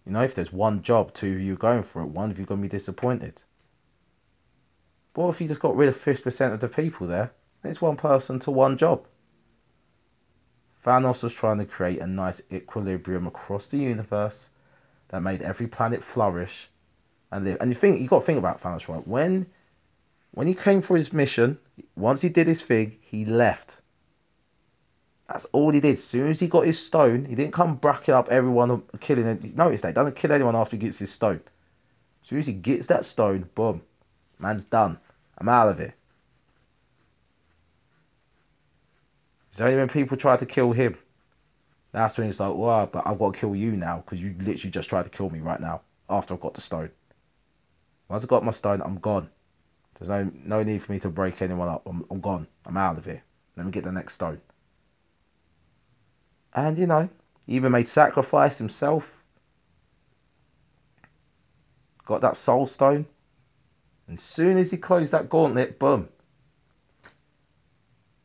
You 0.04 0.10
know, 0.10 0.24
if 0.24 0.34
there's 0.34 0.52
one 0.52 0.82
job, 0.82 1.14
two 1.14 1.34
of 1.34 1.40
you 1.40 1.54
going 1.54 1.84
for 1.84 2.02
it, 2.02 2.06
one 2.06 2.32
of 2.32 2.38
you 2.40 2.46
to 2.46 2.56
be 2.56 2.66
disappointed. 2.66 3.44
What 5.18 5.30
if 5.30 5.40
you 5.40 5.48
just 5.48 5.58
got 5.58 5.74
rid 5.74 5.88
of 5.88 5.96
50% 5.96 6.52
of 6.52 6.60
the 6.60 6.68
people 6.68 7.08
there? 7.08 7.32
It's 7.64 7.80
one 7.80 7.96
person 7.96 8.38
to 8.38 8.52
one 8.52 8.78
job. 8.78 9.04
Thanos 10.84 11.24
was 11.24 11.34
trying 11.34 11.58
to 11.58 11.64
create 11.64 11.98
a 11.98 12.06
nice 12.06 12.40
equilibrium 12.52 13.26
across 13.26 13.66
the 13.66 13.78
universe 13.78 14.48
that 15.08 15.20
made 15.20 15.42
every 15.42 15.66
planet 15.66 16.04
flourish 16.04 16.68
and 17.32 17.44
live. 17.44 17.56
And 17.60 17.68
you 17.68 17.74
think 17.74 18.00
you 18.00 18.06
got 18.06 18.20
to 18.20 18.26
think 18.26 18.38
about 18.38 18.62
Thanos, 18.62 18.88
right? 18.88 19.04
When 19.08 19.46
when 20.30 20.46
he 20.46 20.54
came 20.54 20.82
for 20.82 20.96
his 20.96 21.12
mission, 21.12 21.58
once 21.96 22.20
he 22.20 22.28
did 22.28 22.46
his 22.46 22.62
thing, 22.62 22.98
he 23.00 23.24
left. 23.24 23.80
That's 25.26 25.46
all 25.46 25.72
he 25.72 25.80
did. 25.80 25.94
As 25.94 26.04
soon 26.04 26.28
as 26.28 26.38
he 26.38 26.46
got 26.46 26.64
his 26.64 26.80
stone, 26.80 27.24
he 27.24 27.34
didn't 27.34 27.54
come 27.54 27.74
bracking 27.74 28.14
up 28.14 28.28
everyone 28.28 28.82
killing. 29.00 29.52
Notice 29.56 29.80
that 29.80 29.88
he 29.88 29.94
doesn't 29.94 30.14
kill 30.14 30.30
anyone 30.30 30.54
after 30.54 30.76
he 30.76 30.80
gets 30.80 31.00
his 31.00 31.10
stone. 31.10 31.40
As 32.22 32.28
soon 32.28 32.38
as 32.38 32.46
he 32.46 32.52
gets 32.52 32.86
that 32.86 33.04
stone, 33.04 33.48
boom, 33.56 33.82
man's 34.38 34.64
done. 34.64 34.98
I'm 35.36 35.48
out 35.48 35.68
of 35.68 35.80
it. 35.80 35.94
It's 39.48 39.60
only 39.60 39.76
when 39.76 39.88
people 39.88 40.16
try 40.16 40.36
to 40.36 40.46
kill 40.46 40.72
him. 40.72 40.96
That's 41.92 42.18
when 42.18 42.26
he's 42.26 42.38
like, 42.38 42.54
well, 42.54 42.86
but 42.86 43.06
I've 43.06 43.18
got 43.18 43.34
to 43.34 43.40
kill 43.40 43.56
you 43.56 43.72
now 43.72 43.96
because 43.96 44.22
you 44.22 44.34
literally 44.38 44.70
just 44.70 44.88
tried 44.88 45.04
to 45.04 45.10
kill 45.10 45.30
me 45.30 45.40
right 45.40 45.60
now 45.60 45.80
after 46.08 46.34
I've 46.34 46.40
got 46.40 46.54
the 46.54 46.60
stone. 46.60 46.90
Once 48.08 48.24
I 48.24 48.26
got 48.26 48.44
my 48.44 48.50
stone, 48.50 48.82
I'm 48.82 48.98
gone. 48.98 49.28
There's 49.98 50.08
no 50.08 50.30
no 50.32 50.62
need 50.62 50.82
for 50.82 50.92
me 50.92 51.00
to 51.00 51.08
break 51.08 51.42
anyone 51.42 51.68
up. 51.68 51.82
I'm, 51.86 52.04
I'm 52.10 52.20
gone. 52.20 52.46
I'm 52.64 52.76
out 52.76 52.98
of 52.98 53.04
here. 53.04 53.22
Let 53.56 53.66
me 53.66 53.72
get 53.72 53.84
the 53.84 53.92
next 53.92 54.14
stone. 54.14 54.40
And, 56.54 56.78
you 56.78 56.86
know, 56.86 57.08
he 57.46 57.56
even 57.56 57.72
made 57.72 57.88
sacrifice 57.88 58.58
himself. 58.58 59.14
Got 62.06 62.20
that 62.22 62.36
soul 62.36 62.66
stone. 62.66 63.06
And 64.08 64.18
soon 64.18 64.56
as 64.56 64.70
he 64.70 64.78
closed 64.78 65.12
that 65.12 65.28
gauntlet, 65.28 65.78
boom. 65.78 66.08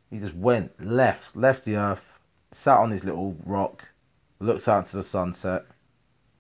He 0.10 0.20
just 0.20 0.34
went, 0.34 0.84
left, 0.84 1.36
left 1.36 1.66
the 1.66 1.76
earth, 1.76 2.20
sat 2.52 2.80
on 2.80 2.92
his 2.92 3.04
little 3.04 3.36
rock, 3.46 3.88
looked 4.40 4.68
out 4.68 4.86
to 4.86 4.96
the 4.96 5.04
sunset. 5.04 5.66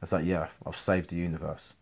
It's 0.02 0.12
like, 0.12 0.26
yeah, 0.26 0.48
I've 0.66 0.78
saved 0.78 1.10
the 1.10 1.18
universe. 1.18 1.74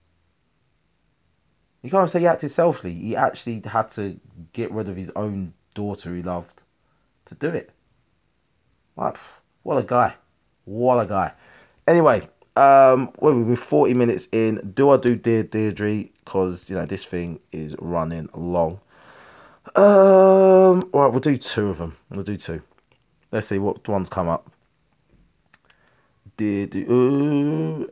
You 1.84 1.90
can't 1.90 2.10
say 2.10 2.22
he 2.22 2.28
acted 2.28 2.50
selfishly. 2.50 2.94
He 2.94 3.16
actually 3.16 3.62
had 3.62 3.90
to 3.92 4.20
get 4.54 4.72
rid 4.72 4.90
of 4.90 4.96
his 4.96 5.12
own 5.16 5.54
daughter 5.74 6.16
he 6.16 6.24
loved 6.24 6.64
to 7.26 7.36
do 7.36 7.50
it. 7.50 7.72
What? 8.96 9.20
What 9.64 9.78
a 9.78 9.84
guy. 9.84 10.16
What 10.66 11.04
a 11.04 11.08
guy. 11.08 11.34
Anyway, 11.88 12.28
um, 12.56 13.12
well, 13.18 13.40
we're 13.40 13.56
40 13.56 13.94
minutes 13.94 14.28
in. 14.32 14.74
Do 14.76 14.90
I 14.90 14.98
do 14.98 15.16
Dear 15.16 15.44
Deirdre? 15.44 16.06
Because, 16.24 16.70
you 16.70 16.76
know, 16.76 16.86
this 16.86 17.06
thing 17.06 17.40
is 17.52 17.76
running 17.80 18.30
long. 18.34 18.80
Um, 19.76 20.90
all 20.92 21.02
right, 21.02 21.12
we'll 21.12 21.20
do 21.20 21.38
two 21.38 21.70
of 21.70 21.78
them. 21.78 21.96
We'll 22.10 22.24
do 22.24 22.36
two. 22.36 22.62
Let's 23.32 23.48
see 23.48 23.60
what 23.60 23.88
ones 23.88 24.10
come 24.10 24.28
up. 24.28 24.52
Dear, 26.36 26.66
uh, 26.66 27.86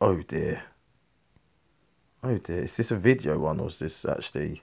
oh 0.00 0.22
dear. 0.26 0.62
Oh 2.22 2.36
dear, 2.36 2.62
is 2.62 2.76
this 2.76 2.90
a 2.90 2.96
video 2.96 3.38
one 3.38 3.60
or 3.60 3.68
is 3.68 3.78
this 3.78 4.04
actually 4.04 4.62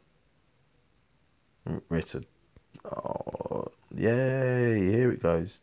written? 1.90 2.26
Oh, 2.86 3.68
yay, 3.94 4.80
here 4.80 5.12
it 5.12 5.22
goes. 5.22 5.62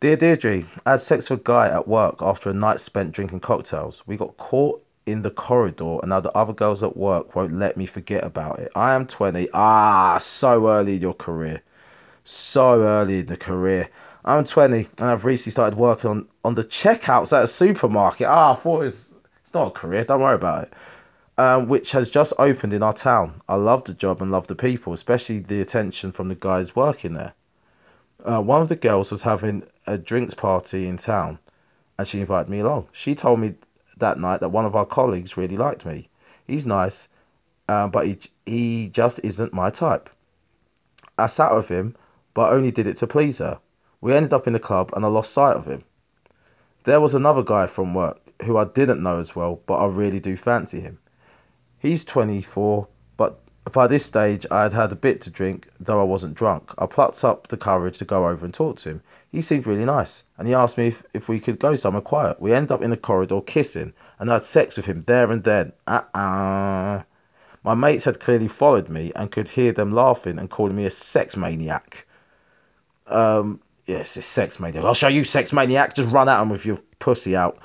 Dear 0.00 0.16
Deirdre, 0.16 0.64
I 0.86 0.92
had 0.92 1.00
sex 1.00 1.28
with 1.28 1.40
a 1.40 1.42
guy 1.42 1.68
at 1.68 1.86
work 1.86 2.22
after 2.22 2.48
a 2.48 2.54
night 2.54 2.80
spent 2.80 3.12
drinking 3.12 3.40
cocktails. 3.40 4.02
We 4.06 4.16
got 4.16 4.38
caught 4.38 4.82
in 5.04 5.20
the 5.20 5.30
corridor 5.30 5.98
and 6.00 6.08
now 6.08 6.20
the 6.20 6.32
other 6.32 6.54
girls 6.54 6.82
at 6.82 6.96
work 6.96 7.36
won't 7.36 7.52
let 7.52 7.76
me 7.76 7.84
forget 7.84 8.24
about 8.24 8.60
it. 8.60 8.72
I 8.74 8.94
am 8.94 9.06
20. 9.06 9.48
Ah, 9.52 10.16
so 10.16 10.70
early 10.70 10.96
in 10.96 11.02
your 11.02 11.12
career. 11.12 11.60
So 12.24 12.80
early 12.82 13.18
in 13.18 13.26
the 13.26 13.36
career. 13.36 13.90
I'm 14.24 14.44
20 14.44 14.78
and 14.78 14.88
I've 15.00 15.26
recently 15.26 15.50
started 15.50 15.78
working 15.78 16.08
on, 16.08 16.24
on 16.46 16.54
the 16.54 16.64
checkouts 16.64 17.36
at 17.36 17.44
a 17.44 17.46
supermarket. 17.46 18.26
Ah, 18.26 18.52
I 18.52 18.54
thought 18.56 18.80
it 18.80 18.84
was, 18.84 19.14
it's 19.42 19.52
not 19.52 19.68
a 19.68 19.70
career, 19.70 20.04
don't 20.04 20.22
worry 20.22 20.34
about 20.34 20.64
it 20.64 20.72
um, 21.40 21.68
which 21.68 21.92
has 21.92 22.10
just 22.10 22.34
opened 22.38 22.74
in 22.74 22.82
our 22.82 22.92
town. 22.92 23.40
I 23.48 23.54
love 23.54 23.84
the 23.84 23.94
job 23.94 24.20
and 24.20 24.30
love 24.30 24.46
the 24.46 24.54
people, 24.54 24.92
especially 24.92 25.38
the 25.38 25.62
attention 25.62 26.12
from 26.12 26.28
the 26.28 26.34
guys 26.34 26.76
working 26.76 27.14
there. 27.14 27.32
Uh, 28.24 28.40
one 28.40 28.60
of 28.60 28.68
the 28.68 28.76
girls 28.76 29.10
was 29.10 29.22
having 29.22 29.62
a 29.86 29.96
drinks 29.96 30.34
party 30.34 30.86
in 30.86 30.96
town 30.96 31.38
and 31.98 32.06
she 32.06 32.20
invited 32.20 32.50
me 32.50 32.60
along. 32.60 32.88
She 32.92 33.14
told 33.14 33.40
me 33.40 33.54
that 33.98 34.18
night 34.18 34.40
that 34.40 34.50
one 34.50 34.64
of 34.64 34.76
our 34.76 34.86
colleagues 34.86 35.36
really 35.36 35.56
liked 35.56 35.86
me. 35.86 36.08
He's 36.46 36.66
nice, 36.66 37.08
uh, 37.68 37.88
but 37.88 38.06
he, 38.06 38.18
he 38.46 38.88
just 38.88 39.20
isn't 39.22 39.54
my 39.54 39.70
type. 39.70 40.10
I 41.18 41.26
sat 41.26 41.54
with 41.54 41.68
him, 41.68 41.96
but 42.34 42.52
only 42.52 42.70
did 42.70 42.86
it 42.86 42.98
to 42.98 43.06
please 43.06 43.38
her. 43.38 43.60
We 44.00 44.14
ended 44.14 44.32
up 44.32 44.46
in 44.46 44.54
the 44.54 44.58
club 44.58 44.90
and 44.94 45.04
I 45.04 45.08
lost 45.08 45.32
sight 45.32 45.56
of 45.56 45.66
him. 45.66 45.84
There 46.84 47.00
was 47.00 47.14
another 47.14 47.42
guy 47.42 47.66
from 47.66 47.94
work 47.94 48.18
who 48.42 48.56
I 48.56 48.64
didn't 48.64 49.02
know 49.02 49.18
as 49.18 49.36
well, 49.36 49.60
but 49.66 49.76
I 49.76 49.86
really 49.86 50.20
do 50.20 50.36
fancy 50.36 50.80
him. 50.80 50.98
He's 51.78 52.04
24, 52.04 52.88
but 53.16 53.40
by 53.72 53.86
this 53.86 54.04
stage 54.04 54.46
I 54.50 54.62
had 54.62 54.72
had 54.72 54.92
a 54.92 54.96
bit 54.96 55.22
to 55.22 55.30
drink, 55.30 55.68
though 55.78 56.00
I 56.00 56.04
wasn't 56.04 56.34
drunk. 56.34 56.72
I 56.78 56.86
plucked 56.86 57.24
up 57.24 57.48
the 57.48 57.56
courage 57.56 57.98
to 57.98 58.04
go 58.04 58.26
over 58.26 58.44
and 58.44 58.54
talk 58.54 58.78
to 58.78 58.88
him. 58.90 59.02
He 59.30 59.42
seemed 59.42 59.66
really 59.66 59.84
nice, 59.84 60.24
and 60.38 60.48
he 60.48 60.54
asked 60.54 60.78
me 60.78 60.88
if, 60.88 61.04
if 61.14 61.28
we 61.28 61.40
could 61.40 61.58
go 61.58 61.74
somewhere 61.74 62.02
quiet. 62.02 62.40
We 62.40 62.52
ended 62.52 62.72
up 62.72 62.82
in 62.82 62.90
the 62.90 62.96
corridor 62.96 63.40
kissing, 63.40 63.92
and 64.18 64.30
I 64.30 64.34
had 64.34 64.44
sex 64.44 64.76
with 64.76 64.86
him 64.86 65.02
there 65.02 65.30
and 65.30 65.44
then. 65.44 65.72
Uh-uh. 65.86 67.02
My 67.62 67.74
mates 67.74 68.06
had 68.06 68.18
clearly 68.18 68.48
followed 68.48 68.88
me 68.88 69.12
and 69.14 69.30
could 69.30 69.48
hear 69.48 69.72
them 69.72 69.92
laughing 69.92 70.38
and 70.38 70.48
calling 70.48 70.74
me 70.74 70.86
a 70.86 70.90
sex 70.90 71.36
maniac. 71.36 72.06
Um, 73.06 73.60
yes, 73.86 74.16
yeah, 74.16 74.20
a 74.20 74.22
sex 74.22 74.58
maniac. 74.58 74.84
I'll 74.84 74.94
show 74.94 75.08
you, 75.08 75.24
sex 75.24 75.52
maniac. 75.52 75.94
Just 75.94 76.10
run 76.10 76.28
at 76.28 76.40
him 76.40 76.48
with 76.48 76.64
your 76.64 76.78
pussy 76.98 77.36
out. 77.36 77.58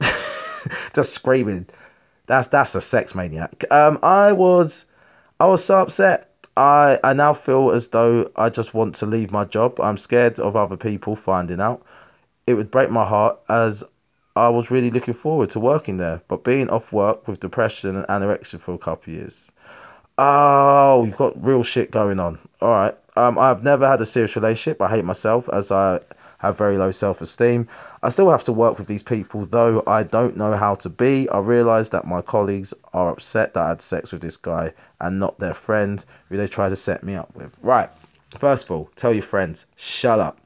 Just 0.92 1.14
screaming. 1.14 1.66
That's 2.26 2.48
that's 2.48 2.74
a 2.74 2.80
sex 2.80 3.14
maniac. 3.14 3.64
Um, 3.70 3.98
I 4.02 4.32
was 4.32 4.86
I 5.40 5.46
was 5.46 5.64
so 5.64 5.80
upset. 5.80 6.30
I 6.56 6.98
I 7.02 7.12
now 7.14 7.32
feel 7.32 7.70
as 7.70 7.88
though 7.88 8.30
I 8.36 8.50
just 8.50 8.74
want 8.74 8.96
to 8.96 9.06
leave 9.06 9.32
my 9.32 9.44
job. 9.44 9.80
I'm 9.80 9.96
scared 9.96 10.38
of 10.38 10.56
other 10.56 10.76
people 10.76 11.16
finding 11.16 11.60
out. 11.60 11.84
It 12.46 12.54
would 12.54 12.70
break 12.70 12.90
my 12.90 13.04
heart 13.04 13.40
as 13.48 13.84
I 14.34 14.48
was 14.48 14.70
really 14.70 14.90
looking 14.90 15.14
forward 15.14 15.50
to 15.50 15.60
working 15.60 15.98
there, 15.98 16.22
but 16.28 16.42
being 16.44 16.70
off 16.70 16.92
work 16.92 17.28
with 17.28 17.40
depression 17.40 17.96
and 17.96 18.06
anorexia 18.06 18.58
for 18.58 18.74
a 18.74 18.78
couple 18.78 19.12
of 19.12 19.18
years. 19.18 19.52
Oh, 20.16 21.04
you've 21.04 21.16
got 21.16 21.42
real 21.44 21.62
shit 21.62 21.90
going 21.90 22.18
on. 22.18 22.38
All 22.60 22.70
right. 22.70 22.94
Um, 23.16 23.38
I've 23.38 23.62
never 23.62 23.86
had 23.86 24.00
a 24.00 24.06
serious 24.06 24.36
relationship. 24.36 24.80
I 24.80 24.88
hate 24.88 25.04
myself 25.04 25.48
as 25.52 25.70
I 25.70 26.00
have 26.42 26.58
very 26.58 26.76
low 26.76 26.90
self 26.90 27.20
esteem. 27.20 27.68
I 28.02 28.08
still 28.08 28.30
have 28.30 28.44
to 28.44 28.52
work 28.52 28.78
with 28.78 28.88
these 28.88 29.04
people, 29.04 29.46
though 29.46 29.82
I 29.86 30.02
don't 30.02 30.36
know 30.36 30.52
how 30.52 30.74
to 30.76 30.90
be. 30.90 31.28
I 31.28 31.38
realise 31.38 31.90
that 31.90 32.04
my 32.04 32.20
colleagues 32.20 32.74
are 32.92 33.10
upset 33.10 33.54
that 33.54 33.62
I 33.62 33.68
had 33.68 33.80
sex 33.80 34.12
with 34.12 34.20
this 34.20 34.36
guy 34.36 34.74
and 35.00 35.20
not 35.20 35.38
their 35.38 35.54
friend 35.54 36.04
who 36.28 36.36
they 36.36 36.48
tried 36.48 36.70
to 36.70 36.76
set 36.76 37.04
me 37.04 37.14
up 37.14 37.34
with. 37.36 37.56
Right, 37.62 37.88
first 38.36 38.64
of 38.64 38.72
all, 38.72 38.90
tell 38.96 39.12
your 39.12 39.22
friends, 39.22 39.66
shut 39.76 40.18
up. 40.18 40.38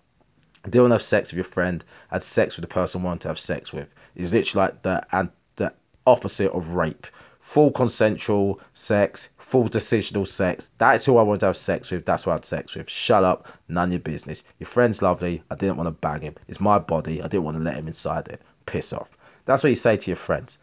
Didn't 0.69 0.91
have 0.91 1.03
sex 1.03 1.33
with 1.33 1.39
your 1.39 1.45
friend, 1.45 1.83
had 2.11 2.23
sex 2.23 2.57
with 2.57 2.69
the 2.69 2.75
person 2.75 3.03
wanted 3.03 3.23
to 3.23 3.29
have 3.29 3.39
sex 3.39 3.73
with. 3.73 3.93
It's 4.15 4.33
literally 4.33 4.67
like 4.67 4.83
the, 4.83 5.07
and 5.13 5.31
the 5.57 5.73
opposite 6.07 6.53
of 6.53 6.75
rape 6.75 7.07
full 7.47 7.71
consensual 7.71 8.61
sex, 8.75 9.31
full 9.39 9.69
decisional 9.69 10.27
sex. 10.27 10.69
That's 10.79 11.05
who 11.05 11.17
I 11.17 11.23
want 11.23 11.41
to 11.41 11.47
have 11.47 11.57
sex 11.57 11.93
with. 11.93 12.05
That's 12.05 12.25
who 12.25 12.33
I 12.33 12.35
had 12.35 12.45
sex 12.45 12.75
with. 12.75 12.91
Shut 12.91 13.23
up. 13.23 13.47
None 13.69 13.89
of 13.89 13.93
your 13.93 14.01
business. 14.01 14.43
Your 14.59 14.67
friend's 14.67 15.01
lovely. 15.01 15.45
I 15.49 15.55
didn't 15.55 15.77
want 15.77 15.87
to 15.87 15.93
bang 15.93 16.23
him. 16.23 16.35
It's 16.49 16.61
my 16.61 16.81
body. 16.81 17.23
I 17.23 17.29
didn't 17.29 17.45
want 17.45 17.57
to 17.57 17.63
let 17.63 17.77
him 17.77 17.87
inside 17.87 18.27
it. 18.29 18.43
Piss 18.67 18.93
off. 18.93 19.17
That's 19.45 19.63
what 19.63 19.71
you 19.71 19.77
say 19.77 19.97
to 19.97 20.11
your 20.11 20.17
friends. 20.17 20.59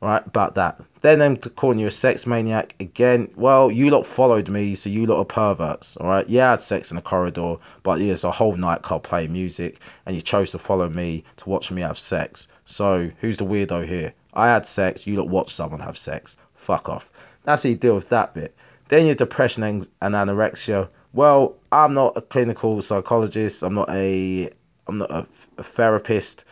Right, 0.00 0.26
about 0.26 0.54
that. 0.54 0.80
Then 1.02 1.18
them 1.18 1.36
calling 1.36 1.78
you 1.78 1.86
a 1.86 1.90
sex 1.90 2.26
maniac 2.26 2.74
again. 2.80 3.30
Well, 3.36 3.70
you 3.70 3.90
lot 3.90 4.06
followed 4.06 4.48
me, 4.48 4.74
so 4.74 4.88
you 4.88 5.04
lot 5.04 5.18
are 5.18 5.24
perverts. 5.26 5.98
All 5.98 6.08
right, 6.08 6.26
yeah, 6.26 6.48
I 6.48 6.50
had 6.52 6.62
sex 6.62 6.90
in 6.90 6.96
the 6.96 7.02
corridor, 7.02 7.56
but 7.82 8.00
yeah, 8.00 8.12
it's 8.12 8.24
a 8.24 8.30
whole 8.30 8.56
nightclub 8.56 9.02
playing 9.02 9.32
music, 9.32 9.78
and 10.06 10.16
you 10.16 10.22
chose 10.22 10.52
to 10.52 10.58
follow 10.58 10.88
me 10.88 11.24
to 11.38 11.48
watch 11.48 11.70
me 11.70 11.82
have 11.82 11.98
sex. 11.98 12.48
So 12.64 13.10
who's 13.20 13.36
the 13.36 13.44
weirdo 13.44 13.84
here? 13.86 14.14
I 14.32 14.48
had 14.48 14.64
sex, 14.64 15.06
you 15.06 15.16
lot 15.16 15.28
watched 15.28 15.50
someone 15.50 15.80
have 15.80 15.98
sex. 15.98 16.36
Fuck 16.54 16.88
off. 16.88 17.10
That's 17.44 17.62
how 17.62 17.68
you 17.68 17.76
deal 17.76 17.94
with 17.94 18.08
that 18.08 18.32
bit. 18.32 18.56
Then 18.88 19.06
your 19.06 19.14
depression 19.14 19.62
and 19.64 19.86
anorexia. 20.00 20.88
Well, 21.12 21.56
I'm 21.70 21.94
not 21.94 22.16
a 22.16 22.22
clinical 22.22 22.80
psychologist. 22.80 23.62
I'm 23.62 23.74
not 23.74 23.90
a 23.90 24.50
I'm 24.86 24.98
not 24.98 25.10
a, 25.10 25.26
a 25.58 25.62
therapist 25.62 26.44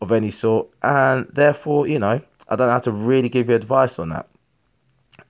of 0.00 0.12
any 0.12 0.30
sort, 0.30 0.68
and 0.82 1.26
therefore, 1.32 1.86
you 1.86 1.98
know, 1.98 2.20
I 2.50 2.56
don't 2.56 2.68
have 2.68 2.82
to 2.82 2.92
really 2.92 3.28
give 3.28 3.48
you 3.48 3.54
advice 3.54 3.98
on 3.98 4.08
that. 4.08 4.28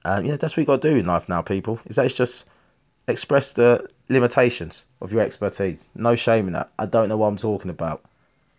Um, 0.05 0.25
yeah, 0.25 0.37
that's 0.37 0.57
what 0.57 0.63
you 0.63 0.67
got 0.67 0.81
to 0.81 0.91
do 0.91 0.97
in 0.97 1.05
life 1.05 1.29
now, 1.29 1.43
people. 1.43 1.79
Is 1.87 1.97
that 1.97 2.07
it's 2.07 2.15
just 2.15 2.49
express 3.07 3.53
the 3.53 3.87
limitations 4.09 4.85
of 5.01 5.13
your 5.13 5.21
expertise. 5.21 5.91
No 5.95 6.15
shame 6.15 6.47
in 6.47 6.55
that. 6.55 6.71
I 6.79 6.87
don't 6.87 7.09
know 7.09 7.19
what 7.19 7.27
I'm 7.27 7.37
talking 7.37 7.71
about. 7.71 8.03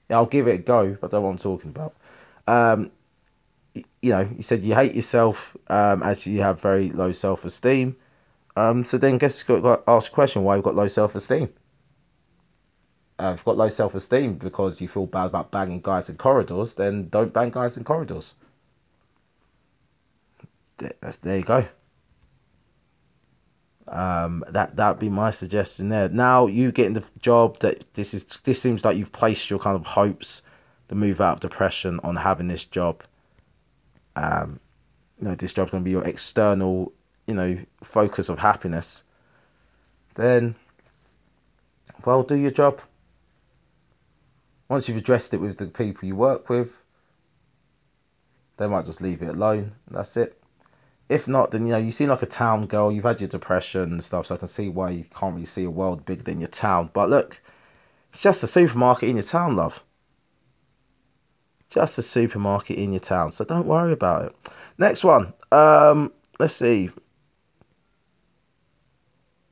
Yeah, 0.09 0.17
I'll 0.17 0.25
give 0.27 0.47
it 0.47 0.59
a 0.59 0.63
go, 0.63 0.95
but 0.99 1.07
I 1.07 1.09
don't 1.09 1.21
know 1.21 1.27
what 1.27 1.31
I'm 1.31 1.37
talking 1.37 1.71
about. 1.71 1.95
Um, 2.47 2.91
you 3.73 4.11
know, 4.11 4.29
you 4.35 4.43
said 4.43 4.61
you 4.61 4.75
hate 4.75 4.93
yourself 4.93 5.55
um, 5.67 6.03
as 6.03 6.27
you 6.27 6.41
have 6.41 6.61
very 6.61 6.89
low 6.89 7.13
self 7.13 7.45
esteem. 7.45 7.95
Um, 8.55 8.83
so 8.83 8.97
then, 8.97 9.17
guess 9.17 9.47
you 9.47 9.59
got 9.61 9.85
to 9.85 9.91
ask 9.91 10.11
a 10.11 10.13
question: 10.13 10.43
Why 10.43 10.55
you've 10.55 10.65
got 10.65 10.75
low 10.75 10.87
self 10.87 11.15
esteem? 11.15 11.49
Uh, 13.17 13.31
if 13.33 13.39
you've 13.39 13.45
got 13.45 13.57
low 13.57 13.69
self 13.69 13.95
esteem 13.95 14.35
because 14.35 14.81
you 14.81 14.87
feel 14.87 15.05
bad 15.05 15.25
about 15.25 15.51
banging 15.51 15.79
guys 15.79 16.09
in 16.09 16.17
corridors, 16.17 16.73
then 16.73 17.07
don't 17.07 17.33
bang 17.33 17.49
guys 17.49 17.77
in 17.77 17.85
corridors 17.85 18.35
that's 21.01 21.17
there 21.17 21.37
you 21.37 21.43
go. 21.43 21.65
Um, 23.87 24.43
that 24.49 24.75
that'd 24.77 24.99
be 24.99 25.09
my 25.09 25.31
suggestion 25.31 25.89
there. 25.89 26.09
Now 26.09 26.47
you 26.47 26.71
getting 26.71 26.93
the 26.93 27.03
job 27.19 27.59
that 27.59 27.93
this 27.93 28.13
is 28.13 28.23
this 28.43 28.61
seems 28.61 28.85
like 28.85 28.97
you've 28.97 29.11
placed 29.11 29.49
your 29.49 29.59
kind 29.59 29.75
of 29.75 29.85
hopes 29.85 30.43
to 30.87 30.95
move 30.95 31.19
out 31.19 31.35
of 31.35 31.39
depression 31.41 31.99
on 32.03 32.15
having 32.15 32.47
this 32.47 32.63
job. 32.63 33.03
Um, 34.15 34.59
you 35.19 35.27
know 35.27 35.35
this 35.35 35.53
job's 35.53 35.71
to 35.71 35.79
be 35.79 35.91
your 35.91 36.05
external, 36.05 36.93
you 37.27 37.33
know, 37.33 37.59
focus 37.83 38.29
of 38.29 38.39
happiness. 38.39 39.03
Then, 40.15 40.55
well, 42.05 42.23
do 42.23 42.35
your 42.35 42.51
job. 42.51 42.81
Once 44.69 44.87
you've 44.87 44.97
addressed 44.97 45.33
it 45.33 45.37
with 45.37 45.57
the 45.57 45.67
people 45.67 46.07
you 46.07 46.15
work 46.15 46.49
with, 46.49 46.77
they 48.57 48.67
might 48.67 48.85
just 48.85 49.01
leave 49.01 49.21
it 49.21 49.29
alone. 49.29 49.73
That's 49.89 50.15
it 50.17 50.40
if 51.11 51.27
not, 51.27 51.51
then 51.51 51.65
you 51.65 51.73
know 51.73 51.77
you 51.77 51.91
seem 51.91 52.09
like 52.09 52.21
a 52.23 52.25
town 52.25 52.67
girl. 52.67 52.91
You've 52.91 53.03
had 53.03 53.21
your 53.21 53.27
depression 53.27 53.91
and 53.91 54.03
stuff, 54.03 54.25
so 54.27 54.35
I 54.35 54.37
can 54.37 54.47
see 54.47 54.69
why 54.69 54.91
you 54.91 55.03
can't 55.03 55.33
really 55.35 55.45
see 55.45 55.65
a 55.65 55.69
world 55.69 56.05
bigger 56.05 56.23
than 56.23 56.39
your 56.39 56.47
town. 56.49 56.89
But 56.93 57.09
look, 57.09 57.41
It's 58.11 58.21
just 58.21 58.43
a 58.43 58.47
supermarket 58.47 59.09
in 59.09 59.15
your 59.17 59.23
town, 59.23 59.55
love. 59.55 59.83
Just 61.69 61.97
a 61.97 62.01
supermarket 62.01 62.77
in 62.77 62.91
your 62.91 62.99
town, 62.99 63.31
so 63.31 63.45
don't 63.45 63.65
worry 63.67 63.93
about 63.93 64.25
it. 64.25 64.35
Next 64.77 65.03
one. 65.03 65.33
Um, 65.51 66.11
let's 66.39 66.53
see. 66.55 66.89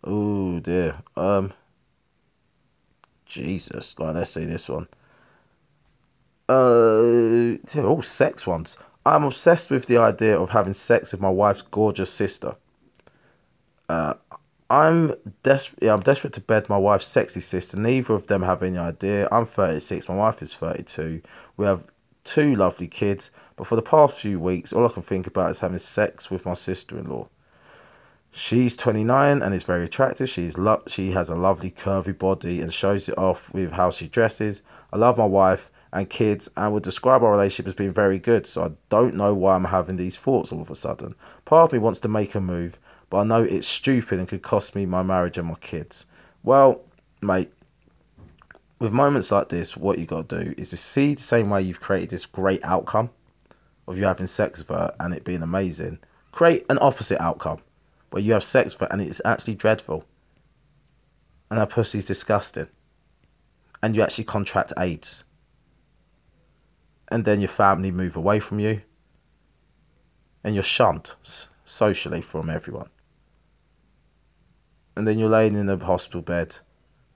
Oh 0.04 0.60
dear. 0.60 0.98
Um, 1.16 1.54
Jesus. 3.26 3.98
Like, 3.98 4.16
let's 4.16 4.32
see 4.32 4.46
this 4.46 4.68
one. 4.68 4.88
Uh, 6.50 7.56
all 7.78 8.02
sex 8.02 8.46
ones. 8.46 8.78
I'm 9.06 9.24
obsessed 9.24 9.70
with 9.70 9.86
the 9.86 9.98
idea 9.98 10.38
of 10.38 10.50
having 10.50 10.74
sex 10.74 11.12
with 11.12 11.22
my 11.22 11.30
wife's 11.30 11.62
gorgeous 11.62 12.12
sister. 12.12 12.56
Uh, 13.88 14.14
I'm 14.70 15.16
desperate. 15.42 15.90
I'm 15.90 16.02
desperate 16.02 16.34
to 16.34 16.42
bed 16.42 16.70
my 16.70 16.78
wife's 16.78 17.08
sexy 17.08 17.40
sister. 17.40 17.78
Neither 17.78 18.14
of 18.14 18.28
them 18.28 18.44
have 18.44 18.62
any 18.62 18.78
idea. 18.78 19.28
I'm 19.32 19.46
36. 19.46 20.08
My 20.08 20.16
wife 20.16 20.42
is 20.44 20.54
32. 20.54 21.22
We 21.58 21.66
have 21.66 21.86
two 22.24 22.56
lovely 22.56 22.88
kids. 22.88 23.32
But 23.56 23.66
for 23.66 23.76
the 23.76 23.82
past 23.82 24.20
few 24.20 24.40
weeks, 24.40 24.72
all 24.72 24.86
I 24.86 24.92
can 24.92 25.02
think 25.02 25.26
about 25.26 25.50
is 25.50 25.60
having 25.60 25.80
sex 25.80 26.30
with 26.30 26.46
my 26.46 26.54
sister-in-law. 26.54 27.28
She's 28.32 28.78
29 28.78 29.42
and 29.42 29.56
is 29.56 29.64
very 29.64 29.86
attractive. 29.86 30.30
She's 30.30 30.56
lo- 30.56 30.84
she 30.86 31.12
has 31.12 31.30
a 31.30 31.36
lovely 31.36 31.72
curvy 31.72 32.16
body 32.16 32.62
and 32.62 32.72
shows 32.72 33.10
it 33.10 33.18
off 33.18 33.52
with 33.52 33.72
how 33.72 33.90
she 33.90 34.08
dresses. 34.08 34.62
I 34.94 34.98
love 34.98 35.18
my 35.18 35.26
wife 35.26 35.72
and 35.92 36.10
kids 36.10 36.50
and 36.56 36.74
would 36.74 36.84
describe 36.84 37.24
our 37.24 37.32
relationship 37.32 37.68
as 37.68 37.76
being 37.76 37.92
very 37.92 38.20
good. 38.20 38.46
So 38.46 38.64
I 38.64 38.72
don't 38.90 39.16
know 39.16 39.34
why 39.34 39.56
I'm 39.56 39.64
having 39.64 39.96
these 39.96 40.16
thoughts 40.16 40.52
all 40.52 40.62
of 40.62 40.70
a 40.70 40.76
sudden. 40.76 41.16
Part 41.46 41.70
of 41.70 41.74
me 41.74 41.80
wants 41.80 42.02
to 42.02 42.08
make 42.08 42.36
a 42.36 42.42
move, 42.42 42.80
but 43.10 43.20
I 43.20 43.24
know 43.24 43.44
it's 43.44 43.68
stupid 43.68 44.20
and 44.20 44.28
could 44.28 44.42
cost 44.42 44.76
me 44.76 44.86
my 44.86 45.04
marriage 45.04 45.38
and 45.38 45.48
my 45.48 45.56
kids. 45.56 46.06
Well, 46.44 46.84
mate, 47.22 47.52
with 48.80 48.94
moments 48.94 49.32
like 49.32 49.50
this, 49.50 49.76
what 49.76 49.98
you 49.98 50.06
got 50.06 50.30
to 50.30 50.44
do 50.44 50.54
is 50.58 50.70
to 50.70 50.78
see 50.78 51.16
the 51.16 51.22
same 51.22 51.50
way 51.50 51.64
you've 51.64 51.82
created 51.82 52.10
this 52.10 52.26
great 52.26 52.64
outcome 52.64 53.10
of 53.88 53.98
you 53.98 54.06
having 54.06 54.28
sex 54.28 54.60
with 54.60 54.70
her 54.70 54.94
and 55.00 55.14
it 55.14 55.24
being 55.24 55.42
amazing. 55.42 56.00
Create 56.32 56.66
an 56.70 56.78
opposite 56.80 57.20
outcome 57.22 57.60
where 58.12 58.22
you 58.22 58.34
have 58.34 58.44
sex 58.44 58.74
with 58.74 58.88
her 58.88 58.94
and 58.94 59.02
it's 59.02 59.22
actually 59.26 59.56
dreadful 59.56 60.06
and 61.50 61.60
her 61.60 61.66
pussy's 61.66 62.06
disgusting 62.06 62.68
and 63.82 63.96
you 63.96 64.04
actually 64.04 64.26
contract 64.26 64.74
AIDS 64.78 65.24
and 67.10 67.26
then 67.26 67.42
your 67.42 67.50
family 67.50 67.92
move 67.92 68.16
away 68.16 68.40
from 68.40 68.60
you 68.60 68.82
and 70.44 70.54
you're 70.54 70.64
shunned 70.64 71.14
socially 71.66 72.22
from 72.22 72.50
everyone 72.50 72.90
and 75.00 75.08
then 75.08 75.18
you're 75.18 75.30
laying 75.30 75.56
in 75.56 75.70
a 75.70 75.78
hospital 75.78 76.22
bed, 76.22 76.58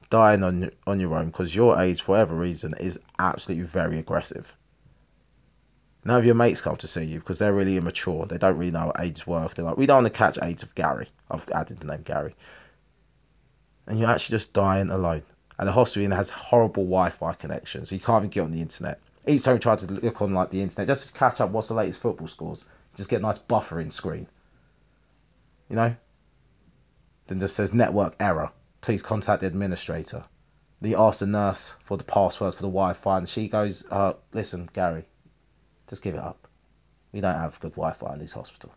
dying 0.09 0.41
on 0.41 0.71
on 0.87 1.01
your 1.01 1.15
own 1.15 1.25
because 1.25 1.53
your 1.53 1.81
age, 1.81 2.01
for 2.01 2.13
whatever 2.13 2.33
reason, 2.33 2.73
is 2.79 2.97
absolutely 3.19 3.65
very 3.65 3.99
aggressive. 3.99 4.55
None 6.05 6.17
of 6.17 6.25
your 6.25 6.35
mates 6.35 6.61
come 6.61 6.77
to 6.77 6.87
see 6.87 7.03
you 7.03 7.19
because 7.19 7.39
they're 7.39 7.53
really 7.53 7.75
immature. 7.75 8.25
They 8.25 8.37
don't 8.37 8.57
really 8.57 8.71
know 8.71 8.93
how 8.95 9.03
AIDS 9.03 9.27
work. 9.27 9.55
They're 9.55 9.65
like, 9.65 9.75
we 9.75 9.85
don't 9.85 10.03
want 10.03 10.13
to 10.13 10.17
catch 10.17 10.39
AIDS 10.41 10.63
of 10.63 10.73
Gary. 10.75 11.09
I've 11.29 11.49
added 11.49 11.79
the 11.79 11.87
name 11.87 12.03
Gary. 12.03 12.35
And 13.85 13.99
you're 13.99 14.09
actually 14.09 14.35
just 14.37 14.53
dying 14.53 14.89
alone. 14.89 15.23
And 15.59 15.67
the 15.67 15.73
hospital 15.73 16.15
has 16.15 16.29
horrible 16.29 16.83
Wi-Fi 16.83 17.33
connection, 17.33 17.83
so 17.83 17.95
you 17.95 18.01
can't 18.01 18.21
even 18.21 18.29
get 18.29 18.43
on 18.45 18.51
the 18.51 18.61
internet. 18.61 19.01
Each 19.25 19.43
time 19.43 19.55
you 19.55 19.59
try 19.59 19.75
to 19.75 19.87
look 19.87 20.21
on 20.21 20.33
like 20.33 20.49
the 20.49 20.61
internet 20.61 20.87
just 20.87 21.07
to 21.07 21.13
catch 21.13 21.39
up 21.39 21.51
what's 21.51 21.69
the 21.69 21.75
latest 21.75 21.99
football 21.99 22.27
scores, 22.27 22.65
just 22.95 23.09
get 23.09 23.19
a 23.19 23.21
nice 23.21 23.39
buffering 23.39 23.91
screen. 23.91 24.27
You 25.69 25.77
know, 25.77 25.95
then 27.27 27.39
just 27.39 27.55
says 27.55 27.73
network 27.73 28.15
error. 28.19 28.51
Please 28.81 29.01
contact 29.01 29.41
the 29.41 29.47
administrator. 29.47 30.25
He 30.81 30.95
asks 30.95 31.21
the 31.21 31.27
nurse 31.27 31.75
for 31.85 31.95
the 31.95 32.03
password 32.03 32.53
for 32.55 32.61
the 32.61 32.67
Wi-Fi, 32.67 33.19
and 33.19 33.29
she 33.29 33.47
goes, 33.47 33.87
uh, 33.89 34.13
"Listen, 34.33 34.69
Gary, 34.73 35.05
just 35.87 36.01
give 36.01 36.15
it 36.15 36.19
up. 36.19 36.49
We 37.13 37.21
don't 37.21 37.33
have 37.33 37.61
good 37.61 37.71
Wi-Fi 37.71 38.13
in 38.13 38.19
this 38.19 38.33
hospital. 38.33 38.73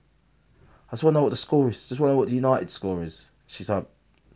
I 0.88 0.92
just 0.92 1.02
want 1.02 1.14
to 1.14 1.18
know 1.18 1.24
what 1.24 1.30
the 1.30 1.36
score 1.36 1.68
is. 1.68 1.88
Just 1.88 2.00
want 2.00 2.10
to 2.10 2.14
know 2.14 2.18
what 2.18 2.28
the 2.28 2.34
United 2.36 2.70
score 2.70 3.02
is." 3.02 3.28
She's 3.48 3.68
like, 3.68 3.86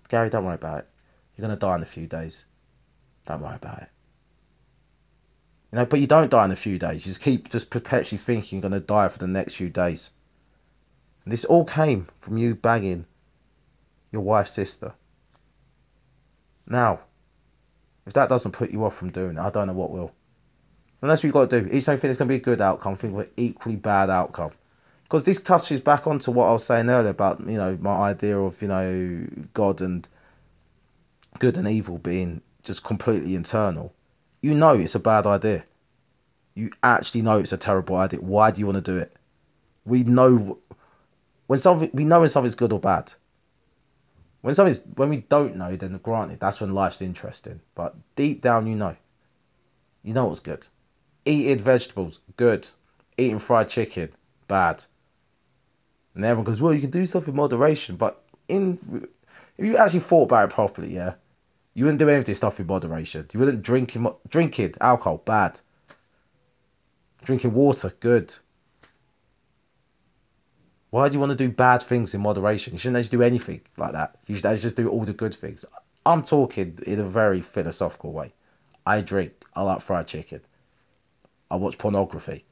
"Gary, 0.08 0.30
don't 0.30 0.44
worry 0.44 0.56
about 0.56 0.80
it. 0.80 0.88
You're 1.36 1.46
gonna 1.46 1.56
die 1.56 1.76
in 1.76 1.82
a 1.82 1.86
few 1.86 2.08
days. 2.08 2.44
Don't 3.26 3.42
worry 3.42 3.54
about 3.54 3.82
it." 3.82 3.88
You 5.72 5.78
know, 5.78 5.86
but 5.86 6.00
you 6.00 6.06
don't 6.06 6.30
die 6.30 6.44
in 6.44 6.50
a 6.50 6.56
few 6.56 6.78
days. 6.78 7.06
You 7.06 7.10
just 7.10 7.22
keep 7.22 7.50
just 7.50 7.70
perpetually 7.70 8.18
thinking 8.18 8.58
you're 8.58 8.68
gonna 8.68 8.80
die 8.80 9.08
for 9.08 9.18
the 9.18 9.28
next 9.28 9.54
few 9.54 9.68
days. 9.68 10.10
And 11.24 11.32
this 11.32 11.44
all 11.44 11.64
came 11.64 12.08
from 12.16 12.38
you 12.38 12.54
banging 12.54 13.06
your 14.10 14.22
wife's 14.22 14.50
sister. 14.50 14.94
Now, 16.66 17.00
if 18.06 18.14
that 18.14 18.28
doesn't 18.28 18.52
put 18.52 18.70
you 18.70 18.84
off 18.84 18.96
from 18.96 19.10
doing 19.10 19.36
it, 19.36 19.40
I 19.40 19.50
don't 19.50 19.66
know 19.66 19.72
what 19.72 19.90
will. 19.90 20.12
And 21.02 21.10
that's 21.10 21.20
what 21.20 21.24
you've 21.24 21.34
got 21.34 21.50
to 21.50 21.60
do. 21.62 21.68
Each 21.70 21.86
time 21.86 21.94
you 21.94 22.00
think 22.00 22.10
it's 22.10 22.18
going 22.18 22.28
to 22.28 22.32
be 22.32 22.40
a 22.40 22.40
good 22.40 22.60
outcome, 22.60 22.96
think 22.96 23.14
of 23.14 23.20
an 23.20 23.30
equally 23.36 23.76
bad 23.76 24.10
outcome. 24.10 24.50
Because 25.04 25.24
this 25.24 25.42
touches 25.42 25.80
back 25.80 26.06
onto 26.06 26.30
what 26.30 26.48
I 26.48 26.52
was 26.52 26.64
saying 26.64 26.88
earlier 26.88 27.10
about, 27.10 27.40
you 27.40 27.56
know, 27.56 27.76
my 27.80 27.96
idea 28.10 28.38
of, 28.38 28.60
you 28.62 28.68
know, 28.68 29.26
God 29.52 29.80
and 29.80 30.06
good 31.38 31.56
and 31.56 31.66
evil 31.66 31.98
being 31.98 32.42
just 32.62 32.84
completely 32.84 33.34
internal. 33.34 33.92
You 34.41 34.55
know 34.55 34.74
it's 34.74 34.95
a 34.95 35.01
bad 35.01 35.26
idea. 35.26 35.64
You 36.55 36.70
actually 36.82 37.22
know 37.22 37.38
it's 37.38 37.53
a 37.53 37.59
terrible 37.59 37.97
idea. 37.97 38.20
Why 38.20 38.51
do 38.51 38.61
you 38.61 38.66
want 38.66 38.84
to 38.84 38.93
do 38.93 38.99
it? 38.99 39.14
We 39.84 40.03
know 40.05 40.59
when 41.47 41.59
something 41.59 41.91
we 41.93 42.05
know 42.05 42.20
when 42.20 42.28
something's 42.28 42.55
good 42.55 42.72
or 42.72 42.80
bad. 42.80 43.12
When 44.41 44.55
something's 44.55 44.80
when 44.95 45.11
we 45.11 45.18
don't 45.18 45.57
know, 45.57 45.76
then 45.76 45.99
granted, 46.03 46.41
that's 46.41 46.61
when 46.61 46.74
life's 46.74 47.03
interesting. 47.03 47.61
But 47.74 47.95
deep 48.16 48.41
down, 48.41 48.66
you 48.66 48.76
know, 48.76 48.97
you 50.03 50.14
know 50.14 50.26
what's 50.26 50.41
good. 50.41 50.66
Eating 51.24 51.59
vegetables, 51.59 52.20
good. 52.36 52.68
Eating 53.18 53.38
fried 53.38 53.68
chicken, 53.68 54.11
bad. 54.49 54.84
And 56.14 56.24
everyone 56.24 56.47
goes, 56.47 56.61
well, 56.61 56.72
you 56.72 56.80
can 56.80 56.91
do 56.91 57.07
stuff 57.07 57.28
in 57.28 57.36
moderation, 57.36 57.97
but 57.97 58.22
in 58.49 59.07
if 59.59 59.64
you 59.66 59.76
actually 59.76 60.01
thought 60.01 60.24
about 60.24 60.51
it 60.51 60.55
properly, 60.55 60.95
yeah, 60.95 61.14
you 61.81 61.87
wouldn't 61.87 61.99
do 61.99 62.11
any 62.11 62.18
of 62.18 62.26
this 62.26 62.37
stuff 62.37 62.61
in 62.61 62.66
moderation. 62.66 63.26
You 63.33 63.41
wouldn't 63.41 63.62
drink 63.62 63.97
drinking 64.28 64.74
alcohol, 64.83 65.16
bad. 65.16 65.59
Drinking 67.24 67.55
water, 67.55 67.91
good. 68.01 68.35
Why 70.91 71.09
do 71.09 71.14
you 71.14 71.20
want 71.20 71.31
to 71.31 71.37
do 71.37 71.49
bad 71.49 71.81
things 71.81 72.12
in 72.12 72.20
moderation? 72.20 72.74
You 72.74 72.78
shouldn't 72.78 72.99
actually 72.99 73.16
do 73.16 73.22
anything 73.22 73.62
like 73.78 73.93
that. 73.93 74.18
You 74.26 74.37
should 74.37 74.45
actually 74.45 74.61
just 74.61 74.76
do 74.76 74.91
all 74.91 75.07
the 75.07 75.14
good 75.14 75.35
things. 75.35 75.64
I'm 76.05 76.22
talking 76.22 76.78
in 76.87 77.01
a 77.01 77.05
very 77.05 77.41
philosophical 77.41 78.12
way. 78.12 78.35
I 78.85 79.01
drink. 79.01 79.33
I 79.57 79.62
like 79.62 79.81
fried 79.81 80.07
chicken. 80.07 80.43
I 81.51 81.57
watch 81.57 81.78
pornography. 81.78 82.45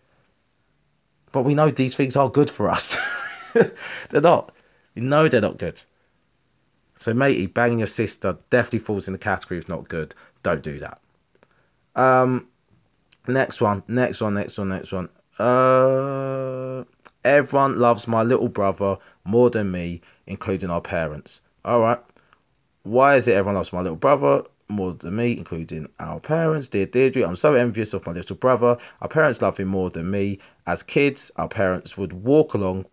But 1.33 1.43
we 1.43 1.55
know 1.55 1.71
these 1.71 1.95
things 1.95 2.17
are 2.17 2.31
good 2.31 2.49
for 2.49 2.71
us. 2.71 2.97
they're 3.53 4.23
not. 4.23 4.55
We 4.95 5.03
know 5.03 5.29
they're 5.29 5.43
not 5.43 5.59
good. 5.59 5.83
So, 6.99 7.15
matey, 7.15 7.47
banging 7.47 7.79
your 7.79 7.87
sister 7.87 8.39
definitely 8.51 8.81
falls 8.81 9.09
in 9.09 9.13
the 9.13 9.19
category 9.19 9.59
of 9.59 9.69
not 9.69 9.89
good. 9.89 10.15
Don't 10.43 10.63
do 10.63 10.79
that. 10.81 11.01
Um, 11.95 12.49
next 13.27 13.61
one, 13.61 13.83
next 13.89 14.21
one, 14.21 14.35
next 14.35 14.59
one, 14.59 14.69
next 14.69 14.93
one. 14.93 15.09
Uh, 15.39 16.85
everyone 17.25 17.79
loves 17.79 18.09
my 18.09 18.23
little 18.23 18.49
brother 18.49 18.99
more 19.25 19.51
than 19.51 19.71
me, 19.71 20.01
including 20.27 20.71
our 20.71 20.81
parents. 20.81 21.41
All 21.65 21.81
right. 21.81 22.01
Why 22.83 23.17
is 23.17 23.29
it 23.29 23.33
everyone 23.35 23.57
loves 23.57 23.73
my 23.73 23.81
little 23.81 23.97
brother 23.97 24.45
more 24.69 24.95
than 24.95 25.15
me, 25.15 25.37
including 25.37 25.89
our 26.01 26.21
parents? 26.21 26.69
Dear 26.69 26.87
Deirdre, 26.87 27.25
I'm 27.25 27.37
so 27.37 27.55
envious 27.55 27.95
of 27.95 28.07
my 28.07 28.13
little 28.13 28.37
brother. 28.37 28.79
Our 29.01 29.09
parents 29.09 29.43
love 29.43 29.59
him 29.59 29.69
more 29.69 29.91
than 29.91 30.11
me. 30.11 30.39
As 30.67 30.83
kids, 30.83 31.31
our 31.37 31.49
parents 31.49 31.97
would 31.97 32.13
walk 32.13 32.55
along, 32.55 32.87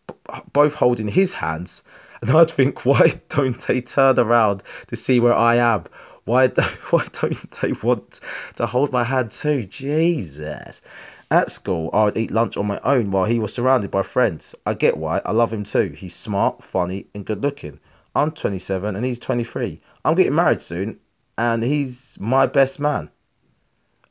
both 0.51 0.73
holding 0.73 1.07
his 1.07 1.33
hands, 1.33 1.83
and 2.27 2.35
I'd 2.35 2.49
think, 2.49 2.85
why 2.85 3.21
don't 3.29 3.55
they 3.67 3.81
turn 3.81 4.17
around 4.19 4.63
to 4.87 4.95
see 4.95 5.19
where 5.19 5.35
I 5.35 5.57
am? 5.57 5.85
Why, 6.23 6.47
why 6.89 7.05
don't 7.13 7.51
they 7.61 7.73
want 7.73 8.19
to 8.55 8.65
hold 8.65 8.91
my 8.91 9.03
hand 9.03 9.31
too? 9.31 9.65
Jesus. 9.65 10.81
At 11.29 11.51
school, 11.51 11.89
I 11.93 12.05
would 12.05 12.17
eat 12.17 12.31
lunch 12.31 12.57
on 12.57 12.65
my 12.65 12.79
own 12.83 13.11
while 13.11 13.25
he 13.25 13.39
was 13.39 13.53
surrounded 13.53 13.91
by 13.91 14.01
friends. 14.03 14.55
I 14.65 14.73
get 14.73 14.97
why, 14.97 15.21
I 15.23 15.33
love 15.33 15.53
him 15.53 15.65
too. 15.65 15.89
He's 15.89 16.15
smart, 16.15 16.63
funny, 16.63 17.07
and 17.13 17.25
good 17.25 17.43
looking. 17.43 17.79
I'm 18.15 18.31
27 18.31 18.95
and 18.95 19.05
he's 19.05 19.19
23. 19.19 19.81
I'm 20.03 20.15
getting 20.15 20.35
married 20.35 20.61
soon, 20.61 20.99
and 21.37 21.63
he's 21.63 22.17
my 22.19 22.47
best 22.47 22.79
man. 22.79 23.09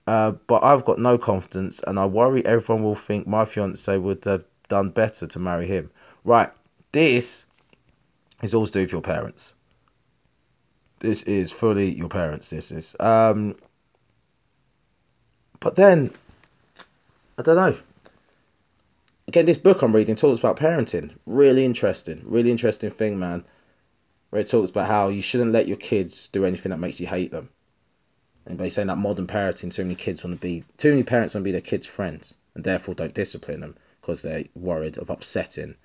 Uh, 0.06 0.32
but 0.46 0.62
I've 0.62 0.84
got 0.84 0.98
no 0.98 1.18
confidence, 1.18 1.82
and 1.84 1.98
I 1.98 2.06
worry 2.06 2.44
everyone 2.44 2.84
will 2.84 2.94
think 2.94 3.26
my 3.26 3.44
fiance 3.44 3.96
would 3.96 4.24
have 4.24 4.44
done 4.68 4.90
better 4.90 5.26
to 5.26 5.38
marry 5.38 5.66
him. 5.66 5.90
Right, 6.24 6.50
this 6.92 7.46
is 8.44 8.54
all 8.54 8.66
to 8.66 8.72
do 8.72 8.80
with 8.80 8.92
your 8.92 9.02
parents. 9.02 9.54
This 11.00 11.24
is 11.24 11.52
fully 11.52 11.90
your 11.90 12.08
parents. 12.08 12.50
This 12.50 12.70
is. 12.70 12.96
Um, 13.00 13.56
but 15.60 15.76
then 15.76 16.12
I 17.38 17.42
don't 17.42 17.56
know. 17.56 17.76
Again, 19.26 19.46
this 19.46 19.56
book 19.56 19.82
I'm 19.82 19.94
reading 19.94 20.16
talks 20.16 20.38
about 20.38 20.58
parenting. 20.58 21.16
Really 21.26 21.64
interesting. 21.64 22.22
Really 22.24 22.50
interesting 22.50 22.90
thing, 22.90 23.18
man. 23.18 23.44
Where 24.30 24.42
it 24.42 24.48
talks 24.48 24.70
about 24.70 24.86
how 24.86 25.08
you 25.08 25.22
shouldn't 25.22 25.52
let 25.52 25.66
your 25.66 25.76
kids 25.76 26.28
do 26.28 26.44
anything 26.44 26.70
that 26.70 26.78
makes 26.78 27.00
you 27.00 27.06
hate 27.06 27.30
them. 27.30 27.48
Anybody 28.46 28.70
saying 28.70 28.88
that 28.88 28.98
modern 28.98 29.26
parenting, 29.26 29.72
too 29.72 29.84
many 29.84 29.94
kids 29.94 30.22
want 30.22 30.36
to 30.36 30.40
be, 30.40 30.64
too 30.76 30.90
many 30.90 31.02
parents 31.02 31.34
want 31.34 31.42
to 31.42 31.48
be 31.48 31.52
their 31.52 31.60
kids' 31.62 31.86
friends 31.86 32.36
and 32.54 32.62
therefore 32.62 32.94
don't 32.94 33.14
discipline 33.14 33.60
them 33.60 33.76
because 34.00 34.20
they're 34.20 34.44
worried 34.54 34.98
of 34.98 35.08
upsetting, 35.08 35.76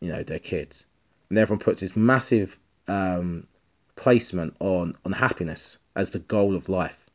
you 0.00 0.08
know, 0.08 0.22
their 0.22 0.38
kids. 0.38 0.86
And 1.32 1.38
everyone 1.38 1.64
puts 1.64 1.80
this 1.80 1.96
massive 1.96 2.58
um, 2.88 3.46
placement 3.96 4.54
on 4.60 4.98
on 5.02 5.12
happiness 5.12 5.78
as 5.96 6.10
the 6.10 6.18
goal 6.18 6.54
of 6.54 6.68
life. 6.68 7.06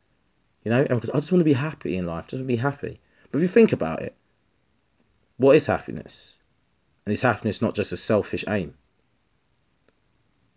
You 0.64 0.72
know, 0.72 0.82
because 0.82 1.10
I 1.10 1.18
just 1.18 1.30
want 1.30 1.38
to 1.38 1.44
be 1.44 1.52
happy 1.52 1.96
in 1.96 2.04
life, 2.04 2.24
just 2.24 2.40
want 2.40 2.48
to 2.48 2.52
be 2.52 2.56
happy. 2.56 2.98
But 3.30 3.38
if 3.38 3.42
you 3.42 3.46
think 3.46 3.72
about 3.72 4.02
it, 4.02 4.16
what 5.36 5.54
is 5.54 5.66
happiness? 5.66 6.36
And 7.06 7.12
is 7.12 7.20
happiness 7.22 7.62
not 7.62 7.76
just 7.76 7.92
a 7.92 7.96
selfish 7.96 8.44
aim? 8.48 8.74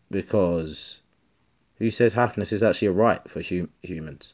Because 0.09 0.99
who 1.75 1.91
says 1.91 2.13
happiness 2.13 2.53
is 2.53 2.63
actually 2.63 2.87
a 2.87 2.93
right 2.93 3.29
for 3.29 3.43
hum- 3.43 3.69
humans? 3.83 4.33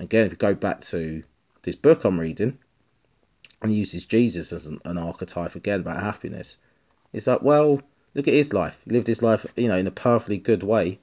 Again, 0.00 0.26
if 0.26 0.32
you 0.32 0.36
go 0.36 0.54
back 0.54 0.82
to 0.82 1.22
this 1.62 1.76
book 1.76 2.04
I'm 2.04 2.20
reading, 2.20 2.58
and 3.62 3.74
uses 3.74 4.04
Jesus 4.04 4.52
as 4.52 4.66
an, 4.66 4.80
an 4.84 4.98
archetype 4.98 5.54
again 5.54 5.80
about 5.80 6.02
happiness, 6.02 6.58
it's 7.12 7.26
like, 7.26 7.42
well, 7.42 7.80
look 8.14 8.28
at 8.28 8.34
his 8.34 8.52
life. 8.52 8.80
He 8.84 8.92
lived 8.92 9.06
his 9.06 9.22
life, 9.22 9.46
you 9.56 9.68
know, 9.68 9.76
in 9.76 9.86
a 9.86 9.92
perfectly 9.92 10.38
good 10.38 10.62
way. 10.62 11.00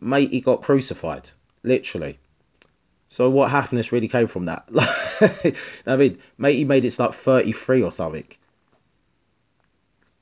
Mate, 0.00 0.30
he 0.30 0.40
got 0.40 0.62
crucified, 0.62 1.30
literally. 1.62 2.18
So 3.08 3.28
what 3.28 3.50
happiness 3.50 3.92
really 3.92 4.08
came 4.08 4.28
from 4.28 4.46
that? 4.46 4.68
I 5.86 5.96
mean, 5.96 6.18
mate, 6.38 6.56
he 6.56 6.64
made 6.64 6.84
it 6.84 6.98
like 6.98 7.12
33 7.12 7.82
or 7.82 7.90
something. 7.90 8.26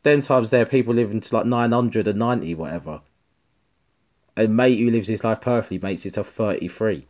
Them 0.02 0.22
times 0.22 0.50
there, 0.50 0.64
people 0.64 0.94
living 0.94 1.20
to 1.20 1.36
like 1.36 1.46
990, 1.46 2.54
whatever. 2.54 3.00
And 4.36 4.56
mate 4.56 4.78
who 4.78 4.90
lives 4.90 5.08
his 5.08 5.22
life 5.22 5.40
perfectly 5.40 5.78
makes 5.80 6.06
it 6.06 6.14
to 6.14 6.24
33. 6.24 7.06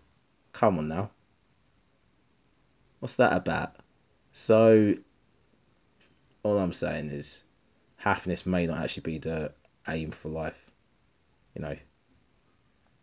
Come 0.52 0.78
on 0.78 0.88
now. 0.88 1.10
What's 2.98 3.16
that 3.16 3.34
about? 3.34 3.76
So, 4.32 4.94
all 6.42 6.58
I'm 6.58 6.72
saying 6.72 7.10
is, 7.10 7.44
happiness 7.98 8.46
may 8.46 8.66
not 8.66 8.78
actually 8.78 9.02
be 9.02 9.18
the 9.18 9.52
aim 9.86 10.10
for 10.12 10.28
life. 10.28 10.70
You 11.54 11.62
know, 11.62 11.76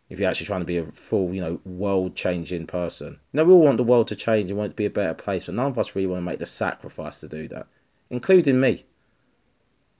if 0.08 0.18
you're 0.18 0.28
actually 0.28 0.46
trying 0.46 0.60
to 0.60 0.66
be 0.66 0.78
a 0.78 0.84
full, 0.84 1.34
you 1.34 1.40
know, 1.40 1.60
world 1.64 2.16
changing 2.16 2.66
person. 2.66 3.20
You 3.32 3.44
we 3.44 3.52
all 3.52 3.64
want 3.64 3.76
the 3.76 3.84
world 3.84 4.08
to 4.08 4.16
change 4.16 4.50
and 4.50 4.58
want 4.58 4.70
it 4.70 4.72
to 4.72 4.76
be 4.76 4.86
a 4.86 4.90
better 4.90 5.14
place, 5.14 5.46
but 5.46 5.54
none 5.54 5.66
of 5.66 5.78
us 5.78 5.94
really 5.94 6.08
want 6.08 6.20
to 6.20 6.24
make 6.24 6.38
the 6.38 6.46
sacrifice 6.46 7.20
to 7.20 7.28
do 7.28 7.46
that, 7.48 7.66
including 8.10 8.58
me. 8.58 8.84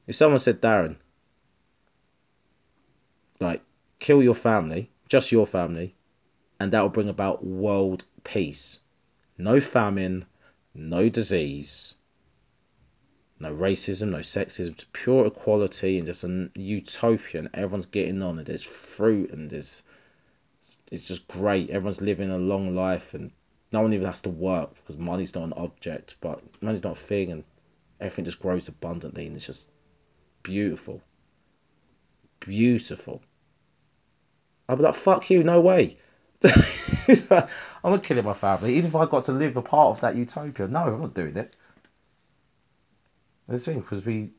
If 0.07 0.17
someone 0.17 0.39
said, 0.39 0.63
Darren, 0.63 0.97
like, 3.41 3.63
kill 3.99 4.23
your 4.23 4.35
family, 4.35 4.91
just 5.09 5.33
your 5.33 5.47
family, 5.47 5.95
and 6.59 6.73
that 6.73 6.81
will 6.81 6.89
bring 6.89 7.09
about 7.09 7.45
world 7.45 8.05
peace. 8.25 8.79
No 9.37 9.61
famine, 9.61 10.25
no 10.75 11.09
disease, 11.09 11.95
no 13.39 13.55
racism, 13.55 14.11
no 14.11 14.19
sexism, 14.19 14.85
pure 14.93 15.27
equality 15.27 15.99
and 15.99 16.07
just 16.07 16.25
a 16.25 16.51
utopia 16.55 17.41
and 17.41 17.51
everyone's 17.53 17.87
getting 17.87 18.23
on 18.23 18.39
and 18.39 18.47
there's 18.47 18.63
fruit 18.63 19.31
and 19.31 19.51
there's 19.51 19.83
it's 20.91 21.09
just 21.09 21.27
great. 21.29 21.71
Everyone's 21.71 22.01
living 22.01 22.31
a 22.31 22.39
long 22.39 22.75
life 22.75 23.15
and 23.15 23.31
no 23.73 23.83
one 23.83 23.93
even 23.93 24.07
has 24.07 24.23
to 24.23 24.31
work 24.31 24.75
because 24.75 24.97
money's 24.97 25.35
not 25.35 25.45
an 25.45 25.53
object, 25.55 26.17
but 26.21 26.41
money's 26.63 26.85
not 26.85 26.97
a 26.97 27.01
thing 27.01 27.33
and 27.33 27.45
everything 28.01 28.25
just 28.25 28.41
grows 28.41 28.69
abundantly 28.69 29.27
and 29.27 29.37
it's 29.37 29.47
just 29.47 29.69
beautiful. 30.43 31.03
Beautiful. 32.41 33.21
I'd 34.69 34.79
be 34.79 34.85
like, 34.85 34.95
fuck 34.95 35.29
you, 35.31 35.43
no 35.45 35.61
way. 35.61 35.97
I'm 36.45 37.93
not 37.93 38.03
killing 38.03 38.25
my 38.25 38.35
family. 38.35 38.77
Even 38.77 38.89
if 38.89 38.97
I 38.97 39.07
got 39.07 39.25
to 39.25 39.33
live 39.33 39.57
a 39.57 39.63
part 39.63 39.97
of 39.97 40.01
that 40.01 40.17
utopia, 40.17 40.69
no, 40.69 40.81
I'm 40.81 41.01
not 41.01 41.15
doing 41.15 41.37
it. 41.37 41.55
That's 43.49 43.65
the 43.65 43.73
thing, 43.73 43.81
because 43.81 44.05
we, 44.05 44.33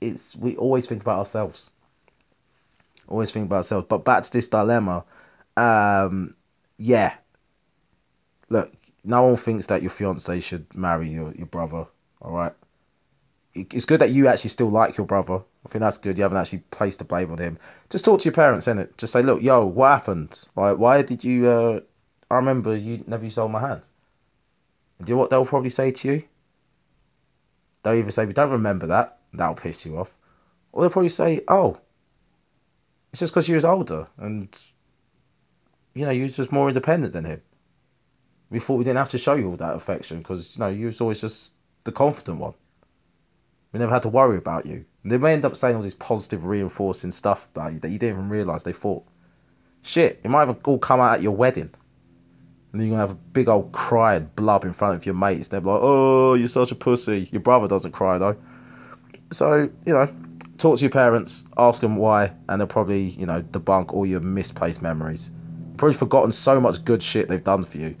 it's 0.00 0.34
we 0.36 0.56
always 0.56 0.86
think 0.86 1.02
about 1.02 1.18
ourselves. 1.18 1.70
Always 3.08 3.30
think 3.30 3.46
about 3.46 3.56
ourselves. 3.56 3.86
But 3.88 4.04
back 4.04 4.22
to 4.22 4.32
this 4.32 4.48
dilemma, 4.48 5.04
um, 5.56 6.34
yeah. 6.76 7.14
Look, 8.48 8.72
no 9.04 9.22
one 9.22 9.36
thinks 9.36 9.66
that 9.66 9.82
your 9.82 9.90
fiance 9.90 10.40
should 10.40 10.74
marry 10.74 11.08
your 11.08 11.32
your 11.32 11.46
brother. 11.46 11.86
All 12.20 12.32
right. 12.32 12.52
It's 13.54 13.86
good 13.86 14.00
that 14.00 14.10
you 14.10 14.28
actually 14.28 14.50
still 14.50 14.70
like 14.70 14.96
your 14.98 15.06
brother. 15.06 15.42
I 15.66 15.68
think 15.68 15.82
that's 15.82 15.98
good. 15.98 16.16
You 16.16 16.22
haven't 16.22 16.38
actually 16.38 16.62
placed 16.70 17.00
the 17.00 17.04
blame 17.04 17.32
on 17.32 17.38
him. 17.38 17.58
Just 17.90 18.04
talk 18.04 18.20
to 18.20 18.24
your 18.24 18.34
parents, 18.34 18.66
innit? 18.66 18.96
Just 18.96 19.12
say, 19.12 19.22
look, 19.22 19.42
yo, 19.42 19.66
what 19.66 19.88
happened? 19.88 20.48
Like, 20.54 20.78
why 20.78 21.02
did 21.02 21.24
you? 21.24 21.48
Uh, 21.48 21.80
I 22.30 22.36
remember 22.36 22.76
you 22.76 23.02
never 23.06 23.24
used 23.24 23.34
to 23.34 23.40
hold 23.42 23.52
my 23.52 23.60
hand. 23.60 23.82
Do 25.02 25.08
you 25.08 25.14
know 25.14 25.20
what 25.20 25.30
they'll 25.30 25.46
probably 25.46 25.70
say 25.70 25.90
to 25.92 26.08
you? 26.08 26.24
They'll 27.82 27.94
either 27.94 28.10
say, 28.10 28.26
we 28.26 28.32
don't 28.32 28.50
remember 28.50 28.88
that. 28.88 29.18
That'll 29.32 29.54
piss 29.54 29.86
you 29.86 29.98
off. 29.98 30.12
Or 30.72 30.82
they'll 30.82 30.90
probably 30.90 31.08
say, 31.08 31.42
oh, 31.48 31.78
it's 33.12 33.20
just 33.20 33.32
because 33.32 33.48
you 33.48 33.54
was 33.54 33.64
older 33.64 34.06
and, 34.18 34.48
you 35.94 36.04
know, 36.04 36.10
you 36.10 36.24
was 36.24 36.36
just 36.36 36.52
more 36.52 36.68
independent 36.68 37.12
than 37.12 37.24
him. 37.24 37.42
We 38.50 38.60
thought 38.60 38.76
we 38.76 38.84
didn't 38.84 38.98
have 38.98 39.10
to 39.10 39.18
show 39.18 39.34
you 39.34 39.50
all 39.50 39.56
that 39.56 39.76
affection 39.76 40.18
because, 40.18 40.56
you 40.56 40.60
know, 40.60 40.68
you 40.68 40.86
was 40.86 41.00
always 41.00 41.20
just 41.20 41.52
the 41.84 41.92
confident 41.92 42.38
one. 42.38 42.54
We 43.72 43.80
never 43.80 43.92
had 43.92 44.02
to 44.02 44.08
worry 44.08 44.38
about 44.38 44.66
you. 44.66 44.84
And 45.02 45.12
they 45.12 45.18
may 45.18 45.34
end 45.34 45.44
up 45.44 45.56
saying 45.56 45.76
all 45.76 45.82
this 45.82 45.94
positive, 45.94 46.44
reinforcing 46.44 47.10
stuff 47.10 47.46
about 47.54 47.72
you 47.72 47.80
that 47.80 47.90
you 47.90 47.98
didn't 47.98 48.18
even 48.18 48.30
realise 48.30 48.62
they 48.62 48.72
thought. 48.72 49.06
Shit, 49.82 50.20
it 50.24 50.28
might 50.28 50.48
have 50.48 50.58
all 50.64 50.78
come 50.78 51.00
out 51.00 51.14
at 51.14 51.22
your 51.22 51.36
wedding. 51.36 51.70
And 52.72 52.80
then 52.80 52.88
you're 52.88 52.96
to 52.96 53.08
have 53.08 53.16
a 53.16 53.20
big 53.32 53.48
old 53.48 53.72
cry 53.72 54.16
and 54.16 54.34
blub 54.34 54.64
in 54.64 54.72
front 54.72 54.96
of 54.96 55.06
your 55.06 55.14
mates. 55.14 55.48
They're 55.48 55.60
like, 55.60 55.80
oh, 55.82 56.34
you're 56.34 56.48
such 56.48 56.70
a 56.70 56.74
pussy. 56.74 57.28
Your 57.32 57.40
brother 57.40 57.66
doesn't 57.66 57.92
cry, 57.92 58.18
though. 58.18 58.36
So, 59.32 59.70
you 59.86 59.92
know, 59.92 60.08
talk 60.58 60.78
to 60.78 60.82
your 60.82 60.90
parents, 60.90 61.44
ask 61.56 61.80
them 61.80 61.96
why, 61.96 62.32
and 62.48 62.60
they'll 62.60 62.66
probably, 62.68 63.04
you 63.04 63.26
know, 63.26 63.40
debunk 63.40 63.94
all 63.94 64.04
your 64.04 64.20
misplaced 64.20 64.82
memories. 64.82 65.30
You've 65.68 65.76
probably 65.78 65.96
forgotten 65.96 66.32
so 66.32 66.60
much 66.60 66.84
good 66.84 67.02
shit 67.02 67.28
they've 67.28 67.42
done 67.42 67.64
for 67.64 67.78
you. 67.78 67.96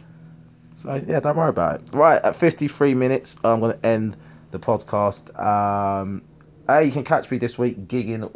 So, 0.76 1.02
yeah, 1.06 1.20
don't 1.20 1.36
worry 1.36 1.48
about 1.48 1.80
it. 1.80 1.88
Right, 1.92 2.22
at 2.22 2.36
53 2.36 2.94
minutes, 2.94 3.36
I'm 3.42 3.60
to 3.60 3.78
end 3.84 4.16
the 4.50 4.58
podcast. 4.58 5.38
Um, 5.38 6.22
hey, 6.66 6.84
you 6.84 6.92
can 6.92 7.04
catch 7.04 7.30
me 7.30 7.38
this 7.38 7.58
week 7.58 7.88
gigging 7.88 8.30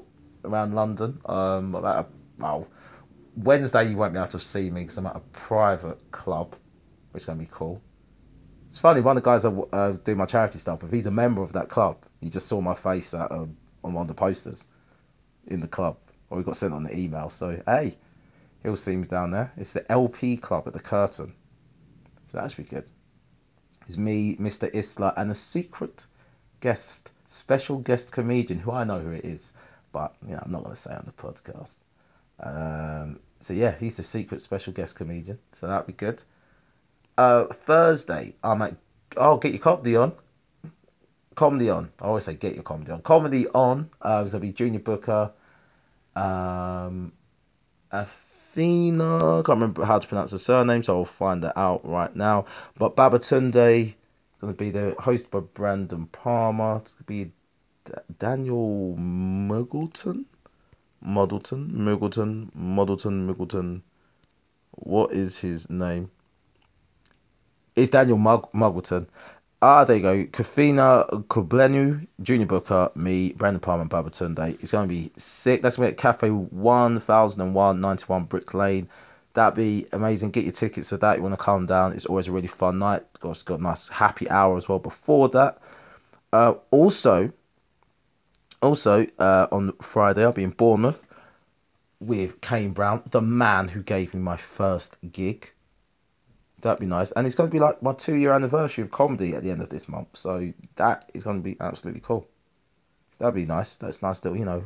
around 0.45 0.74
London. 0.74 1.20
Um, 1.24 1.74
about 1.74 2.07
a, 2.07 2.09
well, 2.39 2.68
Wednesday 3.37 3.91
you 3.91 3.97
won't 3.97 4.12
be 4.12 4.18
able 4.18 4.28
to 4.28 4.39
see 4.39 4.70
me 4.70 4.83
because 4.83 4.99
I'm 4.99 5.07
at 5.07 5.16
a 5.16 5.20
private 5.20 6.11
club, 6.11 6.55
which 7.12 7.22
is 7.22 7.26
to 7.26 7.35
be 7.35 7.49
cool. 7.51 7.80
It's 8.68 8.78
funny, 8.78 9.01
one 9.01 9.16
of 9.16 9.22
the 9.22 9.28
guys 9.30 9.43
that 9.43 9.68
uh, 9.72 9.93
do 9.93 10.14
my 10.14 10.26
charity 10.26 10.59
stuff, 10.59 10.83
if 10.83 10.91
he's 10.91 11.07
a 11.07 11.11
member 11.11 11.43
of 11.43 11.53
that 11.55 11.68
club, 11.68 12.05
he 12.20 12.30
just 12.30 12.47
saw 12.47 12.61
my 12.61 12.74
face 12.74 13.12
at, 13.14 13.30
um, 13.30 13.57
on 13.85 13.93
one 13.93 14.03
of 14.03 14.09
the 14.09 14.14
posters 14.14 14.66
in 15.47 15.61
the 15.61 15.68
club, 15.68 15.99
or 16.30 16.39
we 16.39 16.45
got 16.45 16.57
sent 16.57 16.72
on 16.72 16.83
the 16.83 16.97
email. 16.97 17.28
So, 17.28 17.62
hey, 17.66 17.97
he'll 18.62 18.76
see 18.76 18.97
me 18.97 19.07
down 19.07 19.30
there. 19.30 19.53
It's 19.57 19.72
the 19.72 19.91
LP 19.91 20.37
Club 20.37 20.64
at 20.66 20.72
the 20.72 20.80
Curtain. 20.80 21.35
So 22.28 22.39
that 22.39 22.51
should 22.51 22.64
be 22.64 22.74
good. 22.74 22.91
It's 23.87 23.99
me, 23.99 24.37
Mr. 24.37 24.72
Isla, 24.72 25.12
and 25.16 25.30
a 25.30 25.35
secret 25.35 26.07
guest, 26.61 27.11
special 27.26 27.78
guest 27.78 28.12
comedian 28.12 28.61
who 28.61 28.70
I 28.70 28.85
know 28.85 29.01
who 29.01 29.11
it 29.11 29.24
is, 29.24 29.53
but 29.93 30.14
you 30.26 30.33
know, 30.33 30.43
I'm 30.43 30.53
not 30.53 30.62
going 30.62 30.74
to 30.74 30.80
say 30.80 30.95
on 30.95 31.05
the 31.05 31.12
podcast. 31.12 31.76
Um, 32.43 33.20
so 33.40 33.55
yeah, 33.55 33.74
he's 33.78 33.97
the 33.97 34.03
secret 34.03 34.40
special 34.40 34.72
guest 34.72 34.97
comedian. 34.97 35.38
So 35.53 35.66
that'd 35.66 35.86
be 35.86 35.93
good. 35.93 36.22
Uh, 37.16 37.47
Thursday, 37.47 38.34
I'm 38.43 38.62
at. 38.62 38.76
Oh, 39.16 39.36
get 39.36 39.53
your 39.53 39.61
comedy 39.61 39.97
on. 39.97 40.12
Comedy 41.34 41.70
on. 41.70 41.90
I 42.01 42.07
always 42.07 42.24
say 42.24 42.34
get 42.34 42.55
your 42.55 42.62
comedy 42.62 42.93
on. 42.93 43.03
Comedy 43.03 43.47
on. 43.49 43.90
Uh, 44.01 44.24
gonna 44.24 44.40
be 44.40 44.53
Junior 44.53 44.80
Booker. 44.80 45.32
Um, 46.16 47.12
Athena. 47.90 49.43
Can't 49.45 49.49
remember 49.49 49.84
how 49.84 49.99
to 49.99 50.07
pronounce 50.07 50.30
the 50.30 50.38
surname, 50.38 50.82
so 50.82 50.99
I'll 50.99 51.05
find 51.05 51.43
that 51.45 51.59
out 51.59 51.88
right 51.88 52.14
now. 52.14 52.47
But 52.76 52.97
Babatunde 52.97 53.95
gonna 54.40 54.53
be 54.55 54.70
there, 54.70 54.93
hosted 54.93 55.30
by 55.30 55.40
Brandon 55.40 56.07
Palmer. 56.07 56.78
It's 56.78 56.95
gonna 56.95 57.05
be 57.07 57.32
Daniel 58.18 58.97
Muggleton. 58.99 60.24
Muddleton, 61.03 61.84
Miggleton, 61.84 62.50
Muddleton, 62.55 63.26
Miggleton. 63.26 63.82
What 64.70 65.12
is 65.12 65.38
his 65.38 65.68
name? 65.68 66.11
It's 67.74 67.90
Daniel 67.90 68.18
Mug- 68.18 68.53
Muggleton. 68.53 69.09
Ah, 69.61 69.84
there 69.84 69.96
you 69.96 70.03
go. 70.03 70.24
Kafina 70.24 71.24
Kugblenu, 71.26 72.07
Junior 72.20 72.46
Booker, 72.46 72.90
me, 72.94 73.32
Brandon 73.32 73.61
Palmer, 73.61 73.82
and 73.82 73.90
Babatunde. 73.90 74.61
It's 74.61 74.72
going 74.72 74.88
to 74.88 74.94
be 74.94 75.12
sick. 75.16 75.62
That's 75.62 75.76
going 75.76 75.88
to 75.88 75.92
be 75.92 75.96
Cafe 75.96 76.30
1001, 76.30 77.80
91 77.80 78.24
Brick 78.24 78.55
Lane. 78.55 78.88
That'd 79.34 79.57
be 79.57 79.86
amazing. 79.92 80.30
Get 80.30 80.44
your 80.44 80.53
tickets 80.53 80.90
to 80.90 80.98
that. 80.98 81.16
You 81.16 81.22
want 81.22 81.34
to 81.34 81.40
calm 81.42 81.66
down. 81.66 81.92
It's 81.92 82.07
always 82.07 82.28
a 82.28 82.32
really 82.32 82.48
fun 82.48 82.80
night. 82.80 83.05
It's 83.24 83.44
got 83.44 83.61
a 83.61 83.62
nice 83.62 83.88
happy 83.88 84.28
hour 84.28 84.57
as 84.57 84.68
well 84.68 84.78
before 84.80 85.28
that. 85.30 85.59
Uh, 86.32 86.55
also, 86.70 87.32
also, 88.62 89.06
uh, 89.18 89.48
on 89.52 89.72
Friday, 89.80 90.22
I'll 90.24 90.32
be 90.32 90.44
in 90.44 90.50
Bournemouth. 90.50 91.04
with 92.02 92.40
Kane 92.40 92.72
Brown, 92.72 93.02
the 93.10 93.22
man 93.22 93.68
who 93.68 93.82
gave 93.82 94.12
me 94.14 94.20
my 94.20 94.36
first 94.36 94.96
gig. 95.10 95.50
That'd 96.60 96.80
be 96.80 96.86
nice. 96.86 97.12
And 97.12 97.26
it's 97.26 97.36
going 97.36 97.48
to 97.48 97.52
be 97.52 97.60
like 97.60 97.82
my 97.82 97.92
two 97.92 98.14
year 98.14 98.32
anniversary 98.32 98.84
of 98.84 98.90
comedy 98.90 99.34
at 99.34 99.42
the 99.42 99.50
end 99.50 99.62
of 99.62 99.68
this 99.68 99.88
month. 99.88 100.08
So 100.16 100.52
that 100.76 101.10
is 101.14 101.24
going 101.24 101.38
to 101.38 101.42
be 101.42 101.56
absolutely 101.60 102.02
cool. 102.04 102.26
That'd 103.18 103.34
be 103.34 103.46
nice. 103.46 103.76
That's 103.76 104.02
nice 104.02 104.20
that, 104.20 104.36
you 104.36 104.44
know, 104.44 104.64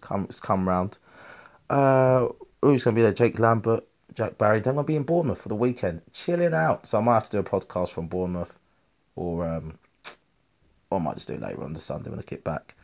come, 0.00 0.24
it's 0.24 0.40
come 0.40 0.68
round. 0.68 0.98
Uh, 1.70 2.28
who's 2.62 2.84
going 2.84 2.94
to 2.94 2.98
be 2.98 3.02
there? 3.02 3.12
Jake 3.12 3.38
Lambert, 3.38 3.84
Jack 4.14 4.38
Barry. 4.38 4.60
They're 4.60 4.72
going 4.72 4.84
to 4.84 4.88
be 4.88 4.96
in 4.96 5.04
Bournemouth 5.04 5.40
for 5.42 5.48
the 5.48 5.54
weekend, 5.56 6.02
chilling 6.12 6.54
out. 6.54 6.86
So 6.86 6.98
I 6.98 7.02
might 7.02 7.14
have 7.14 7.24
to 7.24 7.30
do 7.30 7.38
a 7.38 7.44
podcast 7.44 7.90
from 7.90 8.08
Bournemouth 8.08 8.56
or, 9.14 9.48
um, 9.48 9.78
or 10.90 10.98
I 10.98 11.02
might 11.02 11.14
just 11.14 11.28
do 11.28 11.34
it 11.34 11.40
later 11.40 11.62
on 11.62 11.72
the 11.72 11.80
Sunday 11.80 12.10
when 12.10 12.18
I 12.18 12.22
get 12.22 12.44
back 12.44 12.74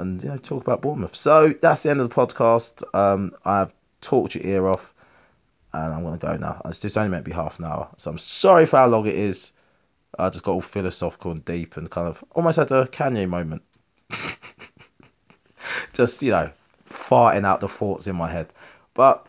and 0.00 0.22
you 0.22 0.30
know 0.30 0.36
talk 0.38 0.62
about 0.62 0.80
Bournemouth. 0.82 1.14
So 1.14 1.48
that's 1.48 1.82
the 1.82 1.90
end 1.90 2.00
of 2.00 2.08
the 2.08 2.14
podcast. 2.14 2.82
Um, 2.94 3.32
I've 3.44 3.72
talked 4.00 4.34
your 4.34 4.44
ear 4.44 4.66
off, 4.66 4.94
and 5.72 5.92
I'm 5.92 6.02
gonna 6.02 6.18
go 6.18 6.36
now. 6.36 6.62
It's 6.64 6.80
just 6.80 6.98
only 6.98 7.10
meant 7.10 7.24
to 7.24 7.30
be 7.30 7.34
half 7.34 7.58
an 7.58 7.66
hour, 7.66 7.90
so 7.96 8.10
I'm 8.10 8.18
sorry 8.18 8.66
for 8.66 8.78
how 8.78 8.86
long 8.86 9.06
it 9.06 9.14
is. 9.14 9.52
I 10.18 10.28
just 10.30 10.42
got 10.42 10.52
all 10.52 10.62
philosophical 10.62 11.30
and 11.30 11.44
deep 11.44 11.76
and 11.76 11.88
kind 11.88 12.08
of 12.08 12.24
almost 12.32 12.56
had 12.56 12.72
a 12.72 12.86
Kanye 12.86 13.28
moment. 13.28 13.62
just 15.92 16.20
you 16.22 16.32
know, 16.32 16.50
farting 16.88 17.44
out 17.44 17.60
the 17.60 17.68
thoughts 17.68 18.06
in 18.06 18.16
my 18.16 18.30
head. 18.30 18.52
But 18.94 19.26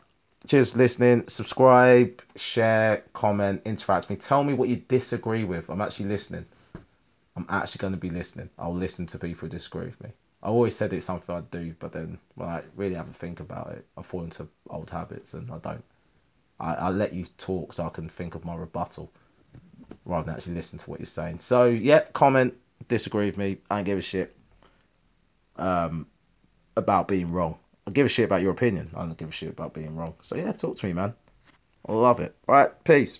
just 0.47 0.75
listening, 0.75 1.27
subscribe, 1.27 2.21
share, 2.35 3.03
comment, 3.13 3.61
interact 3.65 4.09
with 4.09 4.17
me. 4.17 4.21
Tell 4.25 4.43
me 4.43 4.53
what 4.53 4.69
you 4.69 4.77
disagree 4.77 5.43
with. 5.43 5.69
I'm 5.69 5.81
actually 5.81 6.07
listening. 6.07 6.45
I'm 7.35 7.45
actually 7.49 7.79
going 7.79 7.93
to 7.93 7.99
be 7.99 8.09
listening. 8.09 8.49
I'll 8.57 8.75
listen 8.75 9.07
to 9.07 9.19
people 9.19 9.47
who 9.47 9.49
disagree 9.49 9.85
with 9.85 10.01
me. 10.03 10.09
I 10.43 10.47
always 10.47 10.75
said 10.75 10.91
it's 10.91 11.05
something 11.05 11.35
I'd 11.35 11.51
do, 11.51 11.75
but 11.79 11.93
then 11.93 12.17
when 12.35 12.49
I 12.49 12.63
really 12.75 12.95
have 12.95 13.09
a 13.09 13.13
think 13.13 13.39
about 13.39 13.71
it, 13.71 13.85
I 13.97 14.01
fall 14.01 14.23
into 14.23 14.47
old 14.69 14.89
habits 14.89 15.33
and 15.33 15.51
I 15.51 15.57
don't. 15.59 15.83
I, 16.59 16.73
I 16.73 16.89
let 16.89 17.13
you 17.13 17.25
talk 17.37 17.73
so 17.73 17.85
I 17.85 17.89
can 17.89 18.09
think 18.09 18.35
of 18.35 18.43
my 18.43 18.55
rebuttal 18.55 19.11
rather 20.05 20.25
than 20.25 20.35
actually 20.35 20.55
listen 20.55 20.79
to 20.79 20.89
what 20.89 20.99
you're 20.99 21.05
saying. 21.05 21.39
So 21.39 21.65
yeah, 21.65 22.01
comment, 22.13 22.57
disagree 22.87 23.27
with 23.27 23.37
me. 23.37 23.57
I 23.69 23.77
don't 23.77 23.83
give 23.85 23.99
a 23.99 24.01
shit 24.01 24.35
um, 25.57 26.07
about 26.75 27.07
being 27.07 27.31
wrong. 27.31 27.57
I 27.87 27.91
give 27.91 28.05
a 28.05 28.09
shit 28.09 28.25
about 28.25 28.41
your 28.41 28.51
opinion. 28.51 28.91
I 28.95 29.01
don't 29.01 29.17
give 29.17 29.29
a 29.29 29.33
shit 29.33 29.49
about 29.49 29.73
being 29.73 29.95
wrong. 29.95 30.15
So 30.21 30.35
yeah, 30.35 30.51
talk 30.51 30.77
to 30.77 30.85
me, 30.85 30.93
man. 30.93 31.13
I 31.87 31.93
love 31.93 32.19
it. 32.19 32.35
All 32.47 32.55
right, 32.55 32.83
peace. 32.83 33.19